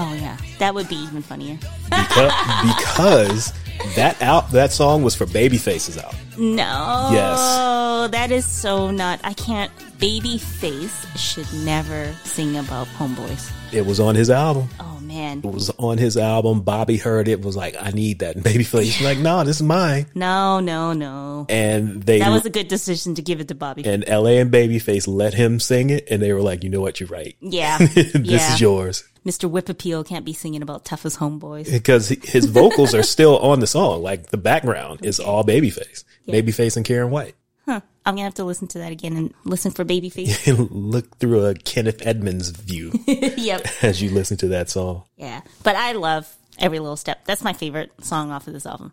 Oh, 0.00 0.14
yeah. 0.14 0.36
That 0.58 0.74
would 0.74 0.88
be 0.88 0.96
even 0.96 1.22
funnier. 1.22 1.58
Because, 1.84 2.32
because 2.76 3.52
that 3.96 4.20
out 4.22 4.50
that 4.50 4.72
song 4.72 5.02
was 5.02 5.14
for 5.14 5.26
Babyface's 5.26 5.98
out. 5.98 6.14
No. 6.38 7.10
Yes. 7.12 7.38
Oh, 7.40 8.08
that 8.10 8.30
is 8.30 8.46
so 8.46 8.90
not. 8.90 9.20
I 9.24 9.32
can't. 9.34 9.70
Babyface 9.98 11.06
should 11.16 11.52
never 11.64 12.14
sing 12.24 12.56
about 12.56 12.86
homeboys. 12.88 13.52
It 13.72 13.84
was 13.84 14.00
on 14.00 14.14
his 14.14 14.30
album. 14.30 14.68
Oh 14.80 14.98
man. 15.02 15.38
It 15.38 15.44
was 15.44 15.70
on 15.78 15.98
his 15.98 16.16
album. 16.16 16.62
Bobby 16.62 16.96
heard 16.96 17.28
it, 17.28 17.42
was 17.42 17.56
like, 17.56 17.76
I 17.78 17.90
need 17.90 18.20
that. 18.20 18.36
And 18.36 18.44
Babyface 18.44 18.98
was 18.98 19.02
like, 19.02 19.18
no, 19.18 19.44
this 19.44 19.56
is 19.56 19.62
mine. 19.62 20.06
No, 20.14 20.60
no, 20.60 20.92
no. 20.92 21.46
And 21.48 22.02
they 22.02 22.20
That 22.20 22.30
was 22.30 22.46
a 22.46 22.50
good 22.50 22.68
decision 22.68 23.14
to 23.16 23.22
give 23.22 23.40
it 23.40 23.48
to 23.48 23.54
Bobby. 23.54 23.84
and 23.84 24.04
LA 24.08 24.40
and 24.40 24.50
Babyface 24.50 25.06
let 25.06 25.34
him 25.34 25.60
sing 25.60 25.90
it, 25.90 26.08
and 26.10 26.22
they 26.22 26.32
were 26.32 26.42
like, 26.42 26.64
you 26.64 26.70
know 26.70 26.80
what, 26.80 27.00
you're 27.00 27.08
right. 27.08 27.36
yeah. 27.40 27.78
this 27.78 28.14
yeah. 28.14 28.54
is 28.54 28.60
yours. 28.60 29.04
Mr. 29.24 29.50
Whip 29.50 29.68
Appeal 29.68 30.02
can't 30.02 30.24
be 30.24 30.32
singing 30.32 30.62
about 30.62 30.84
tough 30.84 31.04
as 31.04 31.18
homeboys. 31.18 31.70
Because 31.70 32.08
his 32.08 32.46
vocals 32.46 32.94
are 32.94 33.02
still 33.14 33.38
on 33.38 33.60
the 33.60 33.66
song. 33.66 34.02
Like 34.02 34.26
the 34.26 34.38
background 34.38 35.04
is 35.04 35.20
all 35.20 35.44
Babyface. 35.44 36.04
Babyface 36.26 36.76
and 36.76 36.86
Karyn 36.86 37.10
White. 37.10 37.34
Huh. 37.66 37.80
I'm 38.06 38.14
gonna 38.14 38.24
have 38.24 38.34
to 38.34 38.44
listen 38.44 38.66
to 38.68 38.78
that 38.78 38.92
again 38.92 39.16
and 39.16 39.34
listen 39.44 39.70
for 39.72 39.84
Babyface. 39.84 40.68
Look 40.70 41.18
through 41.18 41.46
a 41.46 41.54
Kenneth 41.54 42.04
Edmonds 42.06 42.48
view 42.48 42.92
yep. 43.06 43.66
as 43.82 44.00
you 44.00 44.10
listen 44.10 44.36
to 44.38 44.48
that 44.48 44.70
song. 44.70 45.04
Yeah. 45.16 45.42
But 45.62 45.76
I 45.76 45.92
love 45.92 46.34
Every 46.58 46.78
Little 46.78 46.96
Step. 46.96 47.24
That's 47.26 47.44
my 47.44 47.52
favorite 47.52 47.92
song 48.02 48.30
off 48.30 48.46
of 48.46 48.54
this 48.54 48.66
album. 48.66 48.92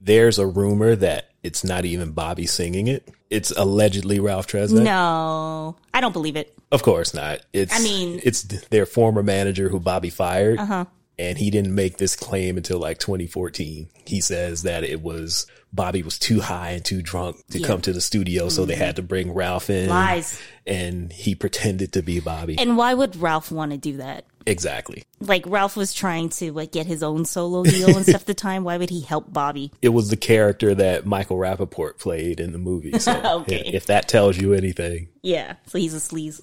There's 0.00 0.38
a 0.38 0.46
rumor 0.46 0.96
that 0.96 1.27
it's 1.42 1.64
not 1.64 1.84
even 1.84 2.12
Bobby 2.12 2.46
singing 2.46 2.86
it. 2.88 3.08
It's 3.30 3.50
allegedly 3.50 4.20
Ralph 4.20 4.46
Tresvant. 4.46 4.82
No, 4.84 5.76
I 5.94 6.00
don't 6.00 6.12
believe 6.12 6.36
it. 6.36 6.56
Of 6.72 6.82
course 6.82 7.14
not. 7.14 7.40
It's 7.52 7.74
I 7.74 7.82
mean- 7.82 8.20
it's 8.24 8.42
their 8.42 8.86
former 8.86 9.22
manager 9.22 9.68
who 9.68 9.80
Bobby 9.80 10.10
fired. 10.10 10.58
Uh-huh. 10.58 10.84
And 11.20 11.36
he 11.36 11.50
didn't 11.50 11.74
make 11.74 11.96
this 11.98 12.14
claim 12.14 12.56
until 12.56 12.78
like 12.78 12.98
2014. 12.98 13.88
He 14.06 14.20
says 14.20 14.62
that 14.62 14.84
it 14.84 15.02
was 15.02 15.46
Bobby 15.72 16.02
was 16.04 16.16
too 16.16 16.40
high 16.40 16.70
and 16.70 16.84
too 16.84 17.02
drunk 17.02 17.36
to 17.50 17.58
Yeah. 17.58 17.66
come 17.66 17.80
to 17.82 17.92
the 17.92 18.00
studio, 18.00 18.48
so 18.48 18.64
they 18.64 18.76
had 18.76 18.96
to 18.96 19.02
bring 19.02 19.32
Ralph 19.34 19.68
in. 19.68 19.88
Lies. 19.88 20.38
And 20.64 21.12
he 21.12 21.34
pretended 21.34 21.92
to 21.94 22.02
be 22.02 22.20
Bobby. 22.20 22.56
And 22.56 22.76
why 22.76 22.94
would 22.94 23.16
Ralph 23.16 23.50
want 23.50 23.72
to 23.72 23.76
do 23.78 23.96
that? 23.96 24.24
Exactly. 24.48 25.04
Like 25.20 25.44
Ralph 25.46 25.76
was 25.76 25.92
trying 25.94 26.28
to 26.30 26.52
like 26.52 26.72
get 26.72 26.86
his 26.86 27.02
own 27.02 27.24
solo 27.24 27.62
deal 27.64 27.96
and 27.96 28.04
stuff 28.04 28.22
at 28.22 28.26
the 28.26 28.34
time. 28.48 28.64
Why 28.64 28.76
would 28.76 28.90
he 28.90 29.00
help 29.00 29.32
Bobby? 29.32 29.72
It 29.82 29.90
was 29.90 30.10
the 30.10 30.16
character 30.16 30.74
that 30.74 31.06
Michael 31.06 31.36
Rappaport 31.36 31.98
played 31.98 32.40
in 32.40 32.52
the 32.52 32.58
movie. 32.58 32.98
So 32.98 33.12
Okay. 33.42 33.60
if, 33.66 33.74
if 33.74 33.86
that 33.86 34.08
tells 34.08 34.36
you 34.38 34.54
anything, 34.54 35.08
Yeah. 35.22 35.54
So 35.66 35.78
he's 35.78 35.94
a 35.94 35.98
sleaze. 35.98 36.40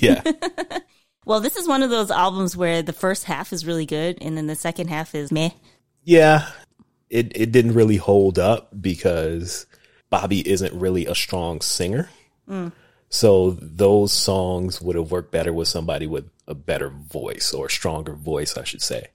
yeah. 0.02 0.22
well, 1.24 1.40
this 1.40 1.56
is 1.56 1.66
one 1.68 1.82
of 1.82 1.90
those 1.90 2.10
albums 2.10 2.56
where 2.56 2.82
the 2.82 2.92
first 2.92 3.24
half 3.24 3.52
is 3.52 3.66
really 3.66 3.86
good 3.86 4.18
and 4.20 4.36
then 4.36 4.46
the 4.46 4.56
second 4.56 4.88
half 4.88 5.14
is 5.14 5.30
meh. 5.32 5.50
Yeah, 6.02 6.48
it 7.10 7.32
it 7.34 7.52
didn't 7.52 7.74
really 7.74 7.96
hold 7.96 8.38
up 8.38 8.68
because 8.80 9.66
Bobby 10.10 10.46
isn't 10.48 10.78
really 10.78 11.06
a 11.06 11.14
strong 11.14 11.60
singer. 11.60 12.08
Mm. 12.48 12.72
So 13.08 13.52
those 13.60 14.12
songs 14.12 14.80
would 14.80 14.96
have 14.96 15.10
worked 15.10 15.30
better 15.30 15.52
with 15.52 15.68
somebody 15.68 16.06
with 16.06 16.28
a 16.48 16.54
better 16.54 16.90
voice 16.90 17.52
or 17.52 17.66
a 17.66 17.70
stronger 17.70 18.14
voice, 18.14 18.56
I 18.56 18.64
should 18.64 18.82
say. 18.82 19.08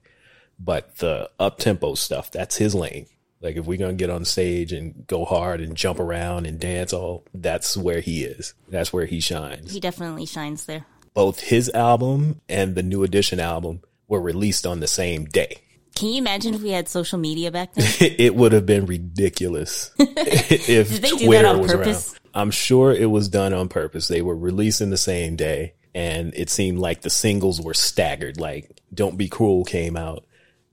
But 0.58 0.96
the 0.96 1.30
up 1.38 1.58
tempo 1.58 1.94
stuff, 1.94 2.30
that's 2.30 2.56
his 2.56 2.74
lane. 2.74 3.06
Like 3.40 3.56
if 3.56 3.66
we're 3.66 3.78
gonna 3.78 3.94
get 3.94 4.10
on 4.10 4.24
stage 4.24 4.72
and 4.72 5.06
go 5.06 5.24
hard 5.24 5.60
and 5.60 5.76
jump 5.76 5.98
around 5.98 6.46
and 6.46 6.60
dance 6.60 6.92
all, 6.92 7.24
that's 7.32 7.76
where 7.76 8.00
he 8.00 8.24
is. 8.24 8.54
That's 8.68 8.92
where 8.92 9.06
he 9.06 9.20
shines. 9.20 9.72
He 9.72 9.80
definitely 9.80 10.26
shines 10.26 10.66
there. 10.66 10.84
Both 11.14 11.40
his 11.40 11.70
album 11.70 12.40
and 12.48 12.74
the 12.74 12.82
New 12.82 13.02
Edition 13.02 13.40
album 13.40 13.80
were 14.08 14.20
released 14.20 14.66
on 14.66 14.80
the 14.80 14.86
same 14.86 15.24
day. 15.24 15.62
Can 15.94 16.08
you 16.08 16.18
imagine 16.18 16.54
if 16.54 16.62
we 16.62 16.70
had 16.70 16.88
social 16.88 17.18
media 17.18 17.50
back 17.50 17.74
then? 17.74 17.86
it 18.00 18.34
would 18.34 18.52
have 18.52 18.66
been 18.66 18.86
ridiculous 18.86 19.90
if 19.98 20.88
Did 20.90 21.02
they 21.02 21.10
do 21.10 21.16
that 21.16 21.24
Twitter 21.26 21.48
on 21.48 21.60
was 21.60 21.72
purpose? 21.72 22.19
I'm 22.34 22.50
sure 22.50 22.92
it 22.92 23.10
was 23.10 23.28
done 23.28 23.52
on 23.52 23.68
purpose. 23.68 24.08
They 24.08 24.22
were 24.22 24.36
releasing 24.36 24.90
the 24.90 24.96
same 24.96 25.36
day, 25.36 25.74
and 25.94 26.32
it 26.34 26.50
seemed 26.50 26.78
like 26.78 27.00
the 27.02 27.10
singles 27.10 27.60
were 27.60 27.74
staggered. 27.74 28.38
Like 28.40 28.80
"Don't 28.92 29.16
Be 29.16 29.28
Cruel" 29.28 29.64
came 29.64 29.96
out, 29.96 30.24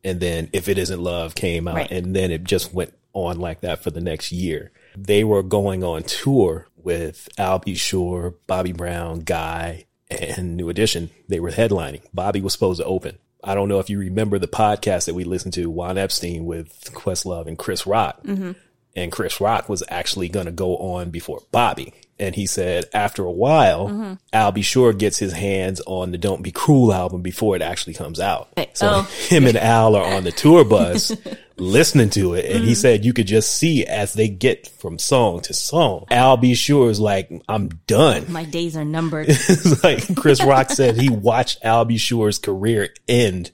and 0.04 0.20
then 0.20 0.50
"If 0.54 0.68
It 0.70 0.78
Isn't 0.78 1.02
Love" 1.02 1.36
came 1.36 1.68
out, 1.68 1.76
Right. 1.76 1.92
and 1.92 2.16
then 2.16 2.32
it 2.32 2.44
just 2.44 2.74
went 2.74 2.94
on 3.14 3.40
like 3.40 3.62
that 3.62 3.82
for 3.84 3.90
the 3.92 4.02
next 4.02 4.32
year. 4.32 4.72
They 4.96 5.24
were 5.24 5.44
going 5.44 5.84
on 5.84 6.04
tour 6.04 6.68
with 6.76 7.28
Al 7.38 7.60
B. 7.60 7.76
Sure, 7.76 8.36
Bobby 8.48 8.72
Brown, 8.72 9.22
Guy, 9.22 9.86
and 10.10 10.56
New 10.58 10.70
Edition. 10.70 11.10
They 11.28 11.40
were 11.40 11.52
headlining. 11.52 12.02
Bobby 12.14 12.42
was 12.42 12.54
supposed 12.54 12.80
to 12.80 12.86
open. 12.86 13.18
I 13.44 13.56
don't 13.56 13.70
know 13.70 13.80
if 13.80 13.90
you 13.90 14.00
remember 14.00 14.40
the 14.40 14.48
podcast 14.48 15.06
that 15.06 15.14
we 15.14 15.24
listened 15.24 15.54
to, 15.54 15.70
Juan 15.70 15.98
Epstein 15.98 16.46
with 16.46 16.92
Questlove 16.94 17.46
and 17.48 17.58
Chris 17.58 17.86
Rock. 17.86 18.22
Mm-hmm. 18.24 18.52
And 18.98 19.12
Chris 19.12 19.40
Rock 19.40 19.70
was 19.70 19.84
actually 19.90 20.28
going 20.28 20.48
to 20.48 20.52
go 20.52 20.76
on 20.78 21.12
before 21.12 21.44
Bobby. 21.52 21.94
And 22.20 22.34
he 22.34 22.48
said 22.48 22.86
after 22.96 23.24
a 23.24 23.32
while, 23.32 23.90
mm-hmm. 23.90 24.14
Al 24.34 24.52
B. 24.52 24.64
Sure 24.64 24.92
gets 24.92 25.20
his 25.20 25.34
hands 25.34 25.82
on 25.86 26.12
the 26.12 26.18
Don't 26.18 26.42
Be 26.42 26.52
Cruel 26.52 26.92
album 26.92 27.22
before 27.22 27.56
it 27.56 27.62
actually 27.62 27.94
comes 27.94 28.20
out. 28.20 28.50
So 28.74 28.88
Oh. 28.88 29.02
him 29.28 29.46
and 29.46 29.56
Al 29.56 29.96
are 29.96 30.16
on 30.16 30.24
the 30.24 30.32
tour 30.32 30.66
bus 30.66 31.16
listening 31.58 32.10
to 32.12 32.34
it. 32.34 32.46
And 32.46 32.64
he 32.64 32.72
mm-hmm. 32.72 32.74
said 32.74 33.06
you 33.06 33.14
could 33.14 33.28
just 33.28 33.56
see 33.56 33.86
as 33.86 34.14
they 34.14 34.30
get 34.30 34.68
from 34.68 34.98
song 34.98 35.42
to 35.42 35.54
song. 35.54 36.06
Al 36.10 36.38
B. 36.38 36.56
Sure 36.56 36.90
is 36.90 37.00
like, 37.00 37.30
I'm 37.48 37.70
done. 37.86 38.32
My 38.32 38.46
days 38.46 38.76
are 38.76 38.86
numbered. 38.86 39.28
It's 39.50 39.84
like 39.84 40.16
Chris 40.16 40.44
Rock 40.44 40.72
said 40.72 40.98
he 40.98 41.10
watched 41.10 41.64
Al 41.64 41.86
B. 41.86 42.00
Sure's 42.00 42.40
career 42.40 42.90
end 43.08 43.52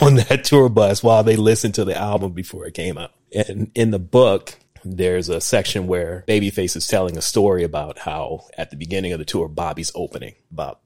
on 0.00 0.16
that 0.16 0.44
tour 0.44 0.70
bus 0.70 1.02
while 1.02 1.22
they 1.22 1.36
listened 1.36 1.74
to 1.74 1.84
the 1.84 1.96
album 1.96 2.32
before 2.32 2.66
it 2.66 2.72
came 2.72 2.96
out. 2.96 3.12
And 3.34 3.70
in 3.74 3.90
the 3.90 3.98
book, 3.98 4.58
there's 4.84 5.28
a 5.28 5.40
section 5.40 5.86
where 5.86 6.24
Babyface 6.28 6.76
is 6.76 6.86
telling 6.86 7.16
a 7.16 7.22
story 7.22 7.64
about 7.64 8.00
how 8.00 8.46
at 8.56 8.70
the 8.70 8.76
beginning 8.76 9.12
of 9.12 9.18
the 9.18 9.24
tour, 9.24 9.48
Bobby's 9.48 9.92
opening. 9.94 10.34
About 10.52 10.80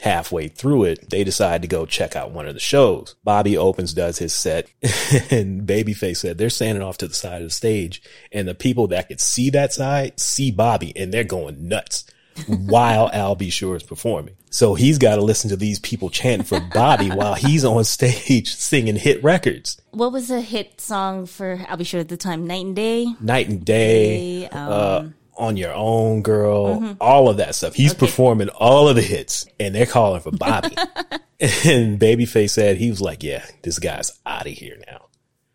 halfway 0.00 0.48
through 0.48 0.84
it, 0.84 1.10
they 1.10 1.24
decide 1.24 1.62
to 1.62 1.68
go 1.68 1.86
check 1.86 2.16
out 2.16 2.30
one 2.30 2.46
of 2.46 2.54
the 2.54 2.60
shows. 2.60 3.14
Bobby 3.24 3.56
opens, 3.56 3.94
does 3.94 4.18
his 4.18 4.32
set, 4.32 4.68
and 5.30 5.66
Babyface 5.66 6.18
said 6.18 6.38
they're 6.38 6.50
standing 6.50 6.82
off 6.82 6.98
to 6.98 7.08
the 7.08 7.14
side 7.14 7.42
of 7.42 7.48
the 7.48 7.54
stage, 7.54 8.02
and 8.32 8.46
the 8.46 8.54
people 8.54 8.86
that 8.88 9.08
could 9.08 9.20
see 9.20 9.50
that 9.50 9.72
side 9.72 10.18
see 10.20 10.50
Bobby, 10.50 10.92
and 10.96 11.12
they're 11.12 11.24
going 11.24 11.68
nuts 11.68 12.04
while 12.46 13.10
Al 13.12 13.34
B. 13.34 13.50
Sure 13.50 13.76
is 13.76 13.82
performing. 13.82 14.36
So 14.50 14.74
he's 14.74 14.98
got 14.98 15.16
to 15.16 15.22
listen 15.22 15.50
to 15.50 15.56
these 15.56 15.78
people 15.80 16.10
chanting 16.10 16.46
for 16.46 16.60
Bobby 16.60 17.08
while 17.10 17.34
he's 17.34 17.64
on 17.64 17.82
stage 17.84 18.54
singing 18.54 18.96
hit 18.96 19.22
records. 19.24 19.80
what 19.90 20.12
was 20.12 20.30
a 20.30 20.40
hit 20.40 20.80
song 20.80 21.26
for 21.26 21.60
Al 21.68 21.76
B. 21.76 21.84
Sure 21.84 22.00
at 22.00 22.08
the 22.08 22.16
time? 22.16 22.46
Night 22.46 22.64
and 22.66 22.76
Day? 22.76 23.06
Night 23.20 23.48
and 23.48 23.64
Day, 23.64 24.40
Day, 24.40 24.48
um, 24.48 24.72
uh, 24.72 25.08
On 25.36 25.56
Your 25.56 25.72
Own 25.74 26.22
Girl, 26.22 26.96
all 27.00 27.28
of 27.28 27.38
that 27.38 27.54
stuff. 27.54 27.74
He's 27.74 27.94
performing 27.94 28.48
all 28.50 28.88
of 28.88 28.96
the 28.96 29.02
hits 29.02 29.46
and 29.58 29.74
they're 29.74 29.86
calling 29.86 30.20
for 30.20 30.30
Bobby. 30.30 30.76
and 31.40 31.98
Babyface 32.00 32.50
said 32.50 32.76
he 32.76 32.90
was 32.90 33.00
like, 33.00 33.22
yeah, 33.22 33.44
this 33.62 33.78
guy's 33.78 34.12
out 34.24 34.46
of 34.46 34.52
here 34.52 34.78
now. 34.86 35.06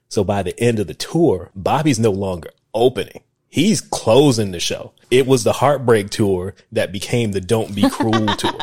So 0.09 0.23
by 0.23 0.43
the 0.43 0.59
end 0.59 0.79
of 0.79 0.87
the 0.87 0.93
tour, 0.93 1.51
Bobby's 1.55 1.99
no 1.99 2.11
longer 2.11 2.49
opening. 2.73 3.21
He's 3.49 3.81
closing 3.81 4.51
the 4.51 4.59
show. 4.59 4.93
It 5.09 5.25
was 5.25 5.43
the 5.43 5.53
Heartbreak 5.53 6.11
tour 6.11 6.53
that 6.71 6.91
became 6.91 7.31
the 7.31 7.41
Don't 7.41 7.73
Be 7.75 7.89
Cruel 7.89 8.27
tour. 8.37 8.59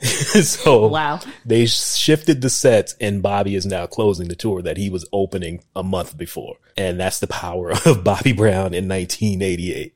so 0.42 0.88
Wow. 0.88 1.20
they 1.44 1.66
shifted 1.66 2.40
the 2.40 2.50
sets 2.50 2.96
and 3.00 3.22
Bobby 3.22 3.54
is 3.54 3.66
now 3.66 3.86
closing 3.86 4.28
the 4.28 4.34
tour 4.34 4.62
that 4.62 4.76
he 4.78 4.88
was 4.90 5.06
opening 5.12 5.62
a 5.76 5.82
month 5.82 6.16
before. 6.16 6.56
And 6.76 6.98
that's 6.98 7.20
the 7.20 7.26
power 7.26 7.72
of 7.86 8.02
Bobby 8.02 8.32
Brown 8.32 8.74
in 8.74 8.88
1988. 8.88 9.94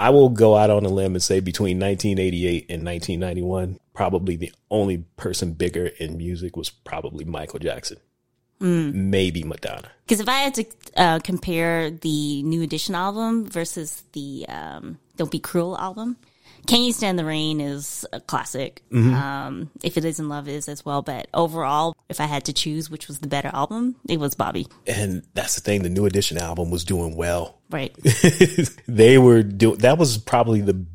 I 0.00 0.10
will 0.10 0.28
go 0.28 0.56
out 0.56 0.70
on 0.70 0.84
a 0.84 0.88
limb 0.88 1.14
and 1.14 1.22
say 1.22 1.40
between 1.40 1.78
1988 1.80 2.66
and 2.70 2.84
1991, 2.84 3.80
probably 3.92 4.36
the 4.36 4.52
only 4.70 4.98
person 5.16 5.52
bigger 5.54 5.86
in 5.98 6.16
music 6.16 6.56
was 6.56 6.70
probably 6.70 7.24
Michael 7.24 7.58
Jackson. 7.58 7.98
Maybe 8.60 9.44
Madonna. 9.44 9.90
Because 10.06 10.20
if 10.20 10.28
I 10.28 10.38
had 10.38 10.54
to 10.54 10.64
uh, 10.96 11.18
compare 11.20 11.90
the 11.90 12.42
New 12.42 12.62
Edition 12.62 12.94
album 12.94 13.46
versus 13.46 14.02
the 14.12 14.46
um, 14.48 14.98
Don't 15.16 15.30
Be 15.30 15.38
Cruel 15.38 15.76
album, 15.78 16.16
Can 16.66 16.82
You 16.82 16.92
Stand 16.92 17.18
the 17.18 17.24
Rain 17.24 17.60
is 17.60 18.06
a 18.12 18.20
classic. 18.20 18.82
Um, 18.90 19.70
if 19.82 19.96
It 19.96 20.04
Isn't 20.04 20.28
Love 20.28 20.48
is 20.48 20.68
as 20.68 20.84
well. 20.84 21.02
But 21.02 21.28
overall, 21.34 21.94
if 22.08 22.20
I 22.20 22.24
had 22.24 22.44
to 22.46 22.52
choose 22.52 22.90
which 22.90 23.06
was 23.06 23.18
the 23.18 23.28
better 23.28 23.50
album, 23.52 23.96
it 24.08 24.18
was 24.18 24.34
Bobby. 24.34 24.66
And 24.86 25.24
that's 25.34 25.54
the 25.54 25.60
thing. 25.60 25.82
The 25.82 25.90
new 25.90 26.06
edition 26.06 26.38
album 26.38 26.70
was 26.70 26.84
doing 26.84 27.14
well. 27.14 27.58
Right. 27.70 27.94
they 28.88 29.18
were 29.18 29.42
doing, 29.42 29.78
that 29.78 29.98
was 29.98 30.16
probably 30.18 30.62
the 30.62 30.86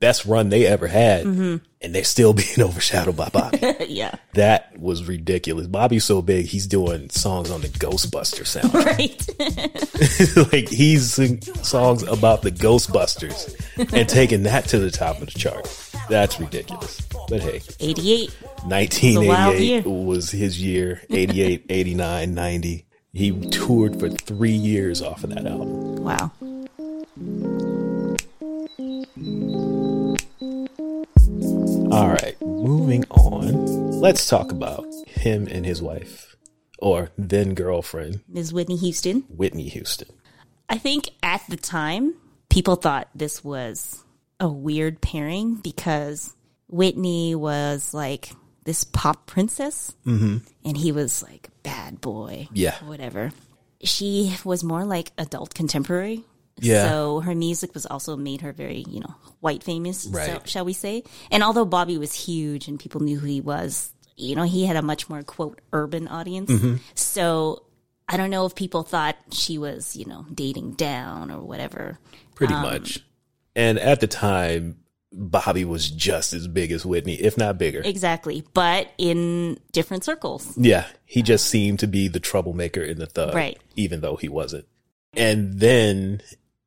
best 0.00 0.24
run 0.26 0.48
they 0.48 0.66
ever 0.66 0.86
had. 0.86 1.26
Mm-hmm. 1.26 1.56
And 1.80 1.94
they're 1.94 2.04
still 2.04 2.32
being 2.34 2.60
overshadowed 2.60 3.16
by 3.16 3.28
Bobby. 3.28 3.60
yeah. 3.88 4.16
that 4.34 4.78
was 4.78 5.06
ridiculous. 5.06 5.66
Bobby's 5.66 6.04
so 6.04 6.22
big, 6.22 6.46
he's 6.46 6.66
doing 6.66 7.08
songs 7.10 7.50
on 7.50 7.60
the 7.60 7.68
Ghostbuster 7.68 8.44
soundtrack. 8.44 8.88
Right. 8.88 10.52
like 10.52 10.68
he's 10.68 11.12
singing 11.12 11.42
songs 11.42 12.02
about 12.02 12.42
the 12.42 12.50
Ghostbusters 12.50 13.54
and 13.92 14.08
taking 14.08 14.44
that 14.44 14.66
to 14.68 14.78
the 14.78 14.90
top 14.90 15.20
of 15.20 15.26
the 15.26 15.38
chart. 15.38 15.68
That's 16.08 16.40
ridiculous. 16.40 17.00
But 17.28 17.42
hey, 17.42 17.60
88. 17.80 18.30
1988 18.64 19.86
was 19.86 20.30
his 20.30 20.60
year. 20.60 21.02
88, 21.10 21.66
89, 21.68 22.34
90. 22.34 22.86
He 23.12 23.32
toured 23.50 23.98
for 23.98 24.08
three 24.08 24.52
years 24.52 25.02
off 25.02 25.24
of 25.24 25.30
that 25.30 25.46
album. 25.46 25.96
Wow. 25.96 26.30
All 31.98 32.10
right, 32.10 32.40
moving 32.40 33.04
on. 33.10 34.00
Let's 34.00 34.28
talk 34.28 34.52
about 34.52 34.86
him 35.08 35.48
and 35.50 35.66
his 35.66 35.82
wife, 35.82 36.36
or 36.78 37.10
then 37.18 37.54
girlfriend, 37.54 38.20
Ms. 38.28 38.52
Whitney 38.52 38.76
Houston. 38.76 39.22
Whitney 39.28 39.68
Houston. 39.68 40.08
I 40.68 40.78
think 40.78 41.10
at 41.24 41.42
the 41.48 41.56
time, 41.56 42.14
people 42.50 42.76
thought 42.76 43.08
this 43.16 43.42
was 43.42 44.04
a 44.38 44.48
weird 44.48 45.00
pairing 45.00 45.56
because 45.56 46.36
Whitney 46.68 47.34
was 47.34 47.92
like 47.92 48.30
this 48.64 48.84
pop 48.84 49.26
princess 49.26 49.92
mm-hmm. 50.06 50.36
and 50.64 50.76
he 50.76 50.92
was 50.92 51.22
like 51.24 51.48
bad 51.64 52.00
boy. 52.00 52.48
Yeah. 52.52 52.76
Whatever. 52.84 53.32
She 53.82 54.36
was 54.44 54.62
more 54.62 54.84
like 54.84 55.10
adult 55.18 55.52
contemporary. 55.52 56.24
Yeah. 56.60 56.88
So 56.88 57.20
her 57.20 57.34
music 57.34 57.74
was 57.74 57.86
also 57.86 58.16
made 58.16 58.40
her 58.42 58.52
very, 58.52 58.84
you 58.88 59.00
know, 59.00 59.14
white 59.40 59.62
famous, 59.62 60.02
so- 60.02 60.42
shall 60.44 60.64
we 60.64 60.72
say. 60.72 61.04
And 61.30 61.42
although 61.42 61.64
Bobby 61.64 61.98
was 61.98 62.12
huge 62.14 62.68
and 62.68 62.78
people 62.78 63.00
knew 63.00 63.18
who 63.18 63.26
he 63.26 63.40
was, 63.40 63.92
you 64.16 64.34
know, 64.34 64.42
he 64.42 64.66
had 64.66 64.76
a 64.76 64.82
much 64.82 65.08
more 65.08 65.22
quote 65.22 65.60
urban 65.72 66.08
audience. 66.08 66.50
Mm-hmm. 66.50 66.76
So 66.94 67.62
I 68.08 68.16
don't 68.16 68.30
know 68.30 68.46
if 68.46 68.54
people 68.54 68.82
thought 68.82 69.16
she 69.30 69.58
was, 69.58 69.94
you 69.96 70.06
know, 70.06 70.26
dating 70.32 70.72
down 70.72 71.30
or 71.30 71.40
whatever. 71.40 71.98
Pretty 72.34 72.54
much. 72.54 73.04
And 73.54 73.78
at 73.78 74.00
the 74.00 74.06
time, 74.06 74.78
Bobby 75.12 75.64
was 75.64 75.90
just 75.90 76.32
as 76.32 76.46
big 76.46 76.70
as 76.70 76.84
Whitney, 76.84 77.14
if 77.14 77.36
not 77.36 77.58
bigger. 77.58 77.80
Exactly. 77.84 78.44
But 78.54 78.88
in 78.98 79.58
different 79.72 80.04
circles. 80.04 80.56
Yeah, 80.56 80.86
he 81.04 81.22
just 81.22 81.46
seemed 81.46 81.80
to 81.80 81.86
be 81.86 82.08
the 82.08 82.20
troublemaker 82.20 82.82
in 82.82 82.98
the 82.98 83.06
thug, 83.06 83.34
Right. 83.34 83.58
Even 83.76 84.00
though 84.00 84.16
he 84.16 84.28
wasn't. 84.28 84.66
And 85.14 85.58
then 85.58 86.20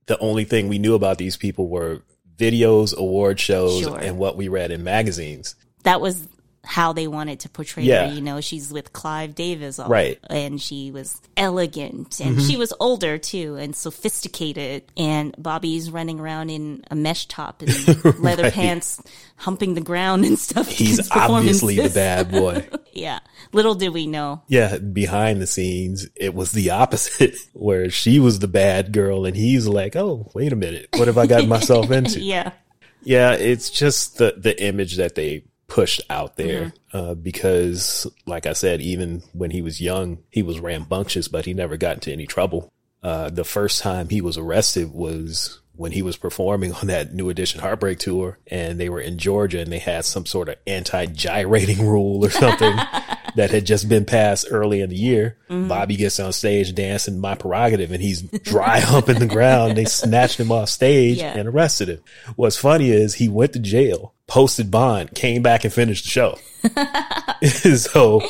the 0.08 0.18
only 0.20 0.44
thing 0.46 0.68
we 0.68 0.80
knew 0.80 0.96
about 0.96 1.18
these 1.18 1.38
people 1.38 1.68
were 1.68 2.02
videos, 2.38 2.96
award 2.96 3.40
shows, 3.40 3.82
Sure. 3.82 3.98
and 4.00 4.18
what 4.18 4.36
we 4.38 4.48
read 4.48 4.72
in 4.72 4.84
magazines. 4.84 5.56
That 5.84 6.02
was 6.02 6.28
how 6.64 6.94
they 6.94 7.08
wanted 7.08 7.40
to 7.42 7.50
portray 7.50 7.84
Yeah. 7.84 8.08
her. 8.08 8.14
You 8.14 8.22
know, 8.22 8.40
she's 8.40 8.72
with 8.72 8.94
Clive 8.94 9.34
Davis. 9.36 9.80
all- 9.80 9.90
Right. 9.90 10.20
And 10.30 10.62
she 10.62 10.92
was 10.92 11.20
elegant 11.36 12.20
and 12.20 12.38
Mm-hmm. 12.38 12.48
she 12.48 12.56
was 12.58 12.72
older 12.80 13.18
too 13.18 13.56
and 13.56 13.76
sophisticated. 13.76 14.84
And 14.96 15.34
Bobby's 15.38 15.90
running 15.90 16.20
around 16.20 16.50
in 16.52 16.84
a 16.92 16.96
mesh 16.96 17.26
top 17.28 17.62
and 17.64 18.06
leather 18.20 18.44
Right. 18.44 18.54
pants, 18.54 19.02
humping 19.38 19.74
the 19.74 19.82
ground 19.82 20.24
and 20.26 20.38
stuff. 20.38 20.68
He's 20.68 21.10
obviously 21.12 21.78
the 21.78 21.90
bad 21.90 22.32
boy. 22.32 22.68
Yeah. 22.94 23.20
Little 23.54 23.74
did 23.74 23.94
we 23.94 24.06
know. 24.06 24.42
yeah, 24.50 24.78
behind 24.78 25.42
the 25.42 25.48
scenes, 25.48 26.08
it 26.14 26.34
was 26.36 26.52
the 26.52 26.72
opposite, 26.72 27.36
where 27.54 27.90
she 27.90 28.20
was 28.20 28.40
the 28.40 28.50
bad 28.50 28.92
girl, 28.92 29.26
and 29.26 29.34
he's 29.38 29.66
like, 29.66 29.96
"Oh, 29.96 30.30
wait 30.36 30.52
a 30.52 30.58
minute, 30.58 30.90
what 30.98 31.08
have 31.08 31.18
I 31.18 31.26
got 31.26 31.48
myself 31.48 31.90
into?" 31.90 32.20
Yeah. 32.20 32.52
Yeah, 33.02 33.32
it's 33.32 33.70
just 33.70 34.18
the 34.18 34.36
the 34.38 34.62
image 34.62 34.98
that 34.98 35.16
they 35.16 35.46
pushed 35.72 36.02
out 36.10 36.36
there 36.36 36.74
uh, 36.92 37.14
because, 37.14 38.06
like 38.26 38.46
I 38.46 38.52
said, 38.52 38.82
even 38.82 39.24
when 39.32 39.52
he 39.52 39.62
was 39.62 39.80
young, 39.80 40.18
he 40.30 40.44
was 40.44 40.60
rambunctious, 40.60 41.30
but 41.30 41.46
he 41.46 41.54
never 41.54 41.78
got 41.78 41.96
into 41.96 42.12
any 42.12 42.26
trouble. 42.28 42.70
Uh, 43.02 43.30
the 43.30 43.46
first 43.46 43.82
time 43.82 44.10
he 44.10 44.20
was 44.20 44.38
arrested 44.38 44.92
was 44.92 45.62
when 45.78 45.94
he 45.94 46.02
was 46.02 46.18
performing 46.18 46.74
on 46.82 46.88
that 46.88 47.14
New 47.14 47.30
Edition 47.30 47.62
Heartbreak 47.62 48.00
tour, 48.00 48.38
and 48.48 48.78
they 48.80 48.90
were 48.90 49.00
in 49.00 49.18
Georgia, 49.18 49.62
and 49.62 49.72
they 49.72 49.80
had 49.80 50.04
some 50.04 50.26
sort 50.26 50.50
of 50.50 50.56
anti 50.68 51.06
gyrating 51.06 51.88
rule 51.88 52.24
or 52.26 52.30
something 52.30 52.76
that 53.38 53.50
had 53.52 53.66
just 53.66 53.88
been 53.88 54.04
passed 54.04 54.46
early 54.52 54.82
in 54.82 54.90
the 54.90 54.96
year. 54.98 55.38
Bobby 55.48 55.96
gets 55.96 56.20
on 56.20 56.34
stage 56.34 56.76
dancing 56.76 57.18
"My 57.22 57.36
Prerogative," 57.36 57.92
and 57.94 58.02
he's 58.02 58.22
dry 58.24 58.80
humping 58.82 59.20
the 59.20 59.26
ground. 59.26 59.78
They 59.78 59.86
snatched 59.86 60.38
him 60.38 60.52
off 60.52 60.68
stage 60.68 61.20
Yeah. 61.20 61.38
and 61.38 61.48
arrested 61.48 61.88
him. 61.88 62.00
What's 62.36 62.58
funny 62.58 62.90
is 62.92 63.14
he 63.16 63.30
went 63.30 63.54
to 63.54 63.60
jail, 63.60 64.14
posted 64.32 64.72
bond, 64.72 65.14
came 65.14 65.42
back 65.42 65.66
and 65.66 65.74
finished 65.74 66.06
the 66.06 66.10
show. 66.10 66.38
so 67.76 68.22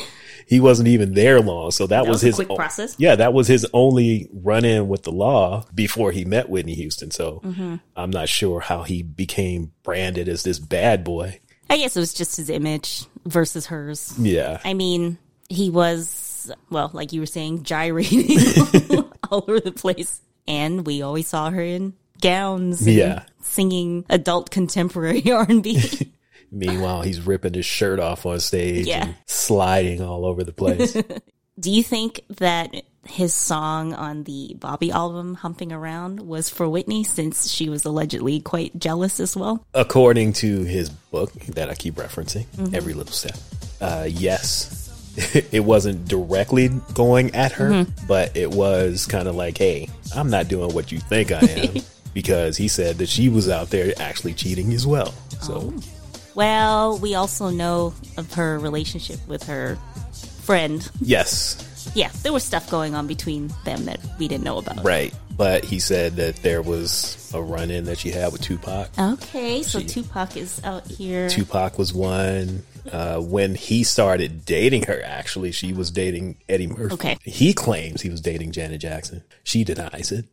he 0.48 0.58
wasn't 0.58 0.88
even 0.88 1.14
there 1.14 1.40
long. 1.40 1.70
So 1.70 1.86
that, 1.86 2.00
was, 2.00 2.16
was 2.16 2.22
a 2.24 2.26
his 2.26 2.34
quick 2.34 2.50
o- 2.50 2.56
process. 2.56 2.96
Yeah, 2.98 3.14
that 3.16 3.32
was 3.32 3.46
his 3.46 3.64
only 3.72 4.28
run 4.32 4.64
in 4.64 4.88
with 4.88 5.04
the 5.04 5.12
law 5.12 5.64
before 5.72 6.10
he 6.10 6.24
met 6.24 6.48
Whitney 6.48 6.74
Houston. 6.74 7.12
So 7.12 7.40
Mm-hmm. 7.44 7.76
I'm 7.96 8.10
not 8.10 8.28
sure 8.28 8.58
how 8.58 8.82
he 8.82 9.04
became 9.04 9.70
branded 9.84 10.28
as 10.28 10.42
this 10.42 10.58
bad 10.58 11.04
boy. 11.04 11.38
I 11.70 11.76
guess 11.76 11.96
it 11.96 12.00
was 12.00 12.12
just 12.12 12.36
his 12.36 12.50
image 12.50 13.04
versus 13.24 13.66
hers. 13.66 14.12
Yeah. 14.18 14.58
I 14.64 14.74
mean, 14.74 15.18
he 15.48 15.70
was, 15.70 16.50
well, 16.68 16.90
like 16.92 17.12
you 17.12 17.20
were 17.20 17.26
saying, 17.26 17.62
gyrating 17.62 18.36
all 19.30 19.44
over 19.46 19.60
the 19.60 19.70
place. 19.72 20.20
And 20.48 20.84
we 20.84 21.02
always 21.02 21.28
saw 21.28 21.50
her 21.50 21.62
in 21.62 21.94
gowns 22.22 22.86
Yeah. 22.88 23.24
singing 23.42 24.06
adult 24.08 24.50
contemporary 24.50 25.22
R&B. 25.30 26.12
Meanwhile, 26.50 27.02
he's 27.02 27.20
ripping 27.20 27.54
his 27.54 27.66
shirt 27.66 27.98
off 28.00 28.24
on 28.26 28.40
stage 28.40 28.86
Yeah. 28.86 29.04
and 29.04 29.14
sliding 29.26 30.00
all 30.02 30.24
over 30.24 30.44
the 30.44 30.52
place. 30.52 30.92
Do 31.60 31.70
you 31.70 31.82
think 31.82 32.22
that 32.38 32.74
his 33.04 33.34
song 33.34 33.92
on 33.94 34.24
the 34.24 34.54
Bobby 34.58 34.90
album, 34.90 35.34
Humping 35.34 35.72
Around, 35.72 36.20
was 36.20 36.48
for 36.48 36.68
Whitney 36.68 37.04
since 37.04 37.50
she 37.50 37.68
was 37.68 37.84
allegedly 37.84 38.40
quite 38.40 38.78
jealous 38.78 39.18
as 39.20 39.36
well? 39.36 39.66
According 39.74 40.34
to 40.34 40.62
his 40.64 40.88
book 40.88 41.32
that 41.32 41.68
I 41.68 41.74
keep 41.74 41.96
referencing, 41.96 42.46
Every 42.74 42.94
Little 42.94 43.12
Step, 43.12 43.36
uh, 43.80 44.06
yes. 44.08 44.78
it 45.52 45.62
wasn't 45.64 46.06
directly 46.08 46.68
going 46.94 47.34
at 47.34 47.52
her, 47.52 47.86
but 48.08 48.34
it 48.36 48.50
was 48.50 49.06
kind 49.06 49.28
of 49.28 49.34
like, 49.36 49.58
hey, 49.58 49.88
I'm 50.16 50.30
not 50.30 50.48
doing 50.48 50.72
what 50.74 50.90
you 50.90 51.00
think 51.00 51.32
I 51.32 51.40
am. 51.40 51.74
Because 52.14 52.56
he 52.56 52.68
said 52.68 52.98
that 52.98 53.08
she 53.08 53.28
was 53.28 53.48
out 53.48 53.70
there 53.70 53.92
actually 53.98 54.34
cheating 54.34 54.72
as 54.72 54.86
well. 54.86 55.12
So, 55.40 55.72
oh. 55.74 55.80
Well, 56.34 56.98
we 56.98 57.14
also 57.14 57.50
know 57.50 57.92
of 58.16 58.32
her 58.34 58.58
relationship 58.58 59.18
with 59.28 59.42
her 59.44 59.76
friend. 60.42 60.88
yes, 61.00 61.92
Yeah, 61.94 62.10
there 62.22 62.32
was 62.32 62.42
stuff 62.44 62.70
going 62.70 62.94
on 62.94 63.06
between 63.06 63.52
them 63.64 63.84
that 63.84 64.00
we 64.18 64.28
didn't 64.28 64.44
know 64.44 64.58
about. 64.58 64.84
right. 64.84 65.12
But 65.36 65.64
he 65.64 65.78
said 65.78 66.16
that 66.16 66.36
there 66.36 66.60
was 66.60 67.30
a 67.34 67.40
run 67.40 67.70
in 67.70 67.84
that 67.86 67.98
she 67.98 68.10
had 68.10 68.32
with 68.32 68.42
Tupac. 68.42 68.90
Okay, 68.98 69.62
so 69.62 69.80
She- 69.80 69.86
Tupac 69.86 70.36
is 70.36 70.60
out 70.62 70.86
here. 70.86 71.28
Tupac 71.30 71.78
was 71.78 71.92
one. 71.94 72.62
Uh, 72.90 73.18
when 73.20 73.54
he 73.54 73.84
started 73.84 74.44
dating 74.44 74.84
her, 74.84 75.00
actually, 75.04 75.52
she 75.52 75.72
was 75.72 75.90
dating 75.90 76.38
Eddie 76.48 76.66
Murphy. 76.66 76.94
Okay. 76.94 77.18
He 77.22 77.52
claims 77.54 78.00
he 78.02 78.08
was 78.10 78.20
dating 78.20 78.52
Janet 78.52 78.80
Jackson. 78.80 79.22
She 79.44 79.62
denies 79.64 80.10
it 80.12 80.26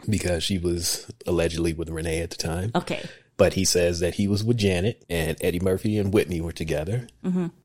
because 0.08 0.42
she 0.42 0.58
was 0.58 1.10
allegedly 1.26 1.72
with 1.72 1.88
Renee 1.88 2.20
at 2.20 2.30
the 2.30 2.36
time. 2.36 2.70
okay. 2.74 3.02
But 3.36 3.54
he 3.54 3.64
says 3.64 4.00
that 4.00 4.16
he 4.16 4.28
was 4.28 4.44
with 4.44 4.58
Janet 4.58 5.02
and 5.08 5.34
Eddie 5.40 5.60
Murphy 5.60 5.96
and 5.96 6.12
Whitney 6.12 6.42
were 6.42 6.52
together. 6.52 7.06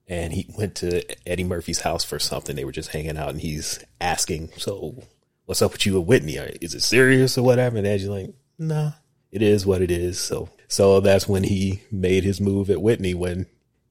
And 0.08 0.32
he 0.32 0.48
went 0.58 0.76
to 0.76 1.04
Eddie 1.28 1.44
Murphy's 1.44 1.82
house 1.82 2.06
for 2.06 2.18
something. 2.18 2.56
They 2.56 2.64
were 2.64 2.72
just 2.72 2.92
hanging 2.92 3.18
out 3.18 3.32
and 3.32 3.42
he's 3.42 3.84
asking, 4.00 4.52
So, 4.58 5.04
what's 5.46 5.62
up 5.62 5.74
with 5.74 5.86
you 5.86 5.98
and 5.98 6.08
Whitney? 6.08 6.36
Is 6.62 6.76
it 6.76 6.82
serious 6.82 7.38
or 7.38 7.44
whatever? 7.44 7.76
And 7.78 7.86
Eddie's 7.86 8.08
like, 8.08 8.34
Nah, 8.58 8.92
it 9.34 9.42
is 9.42 9.66
what 9.66 9.82
it 9.82 9.92
is. 9.92 10.18
So, 10.18 10.48
so 10.70 11.02
that's 11.02 11.28
when 11.28 11.44
he 11.44 11.82
made 11.92 12.24
his 12.24 12.40
move 12.40 12.70
at 12.70 12.82
Whitney 12.82 13.14
when 13.14 13.46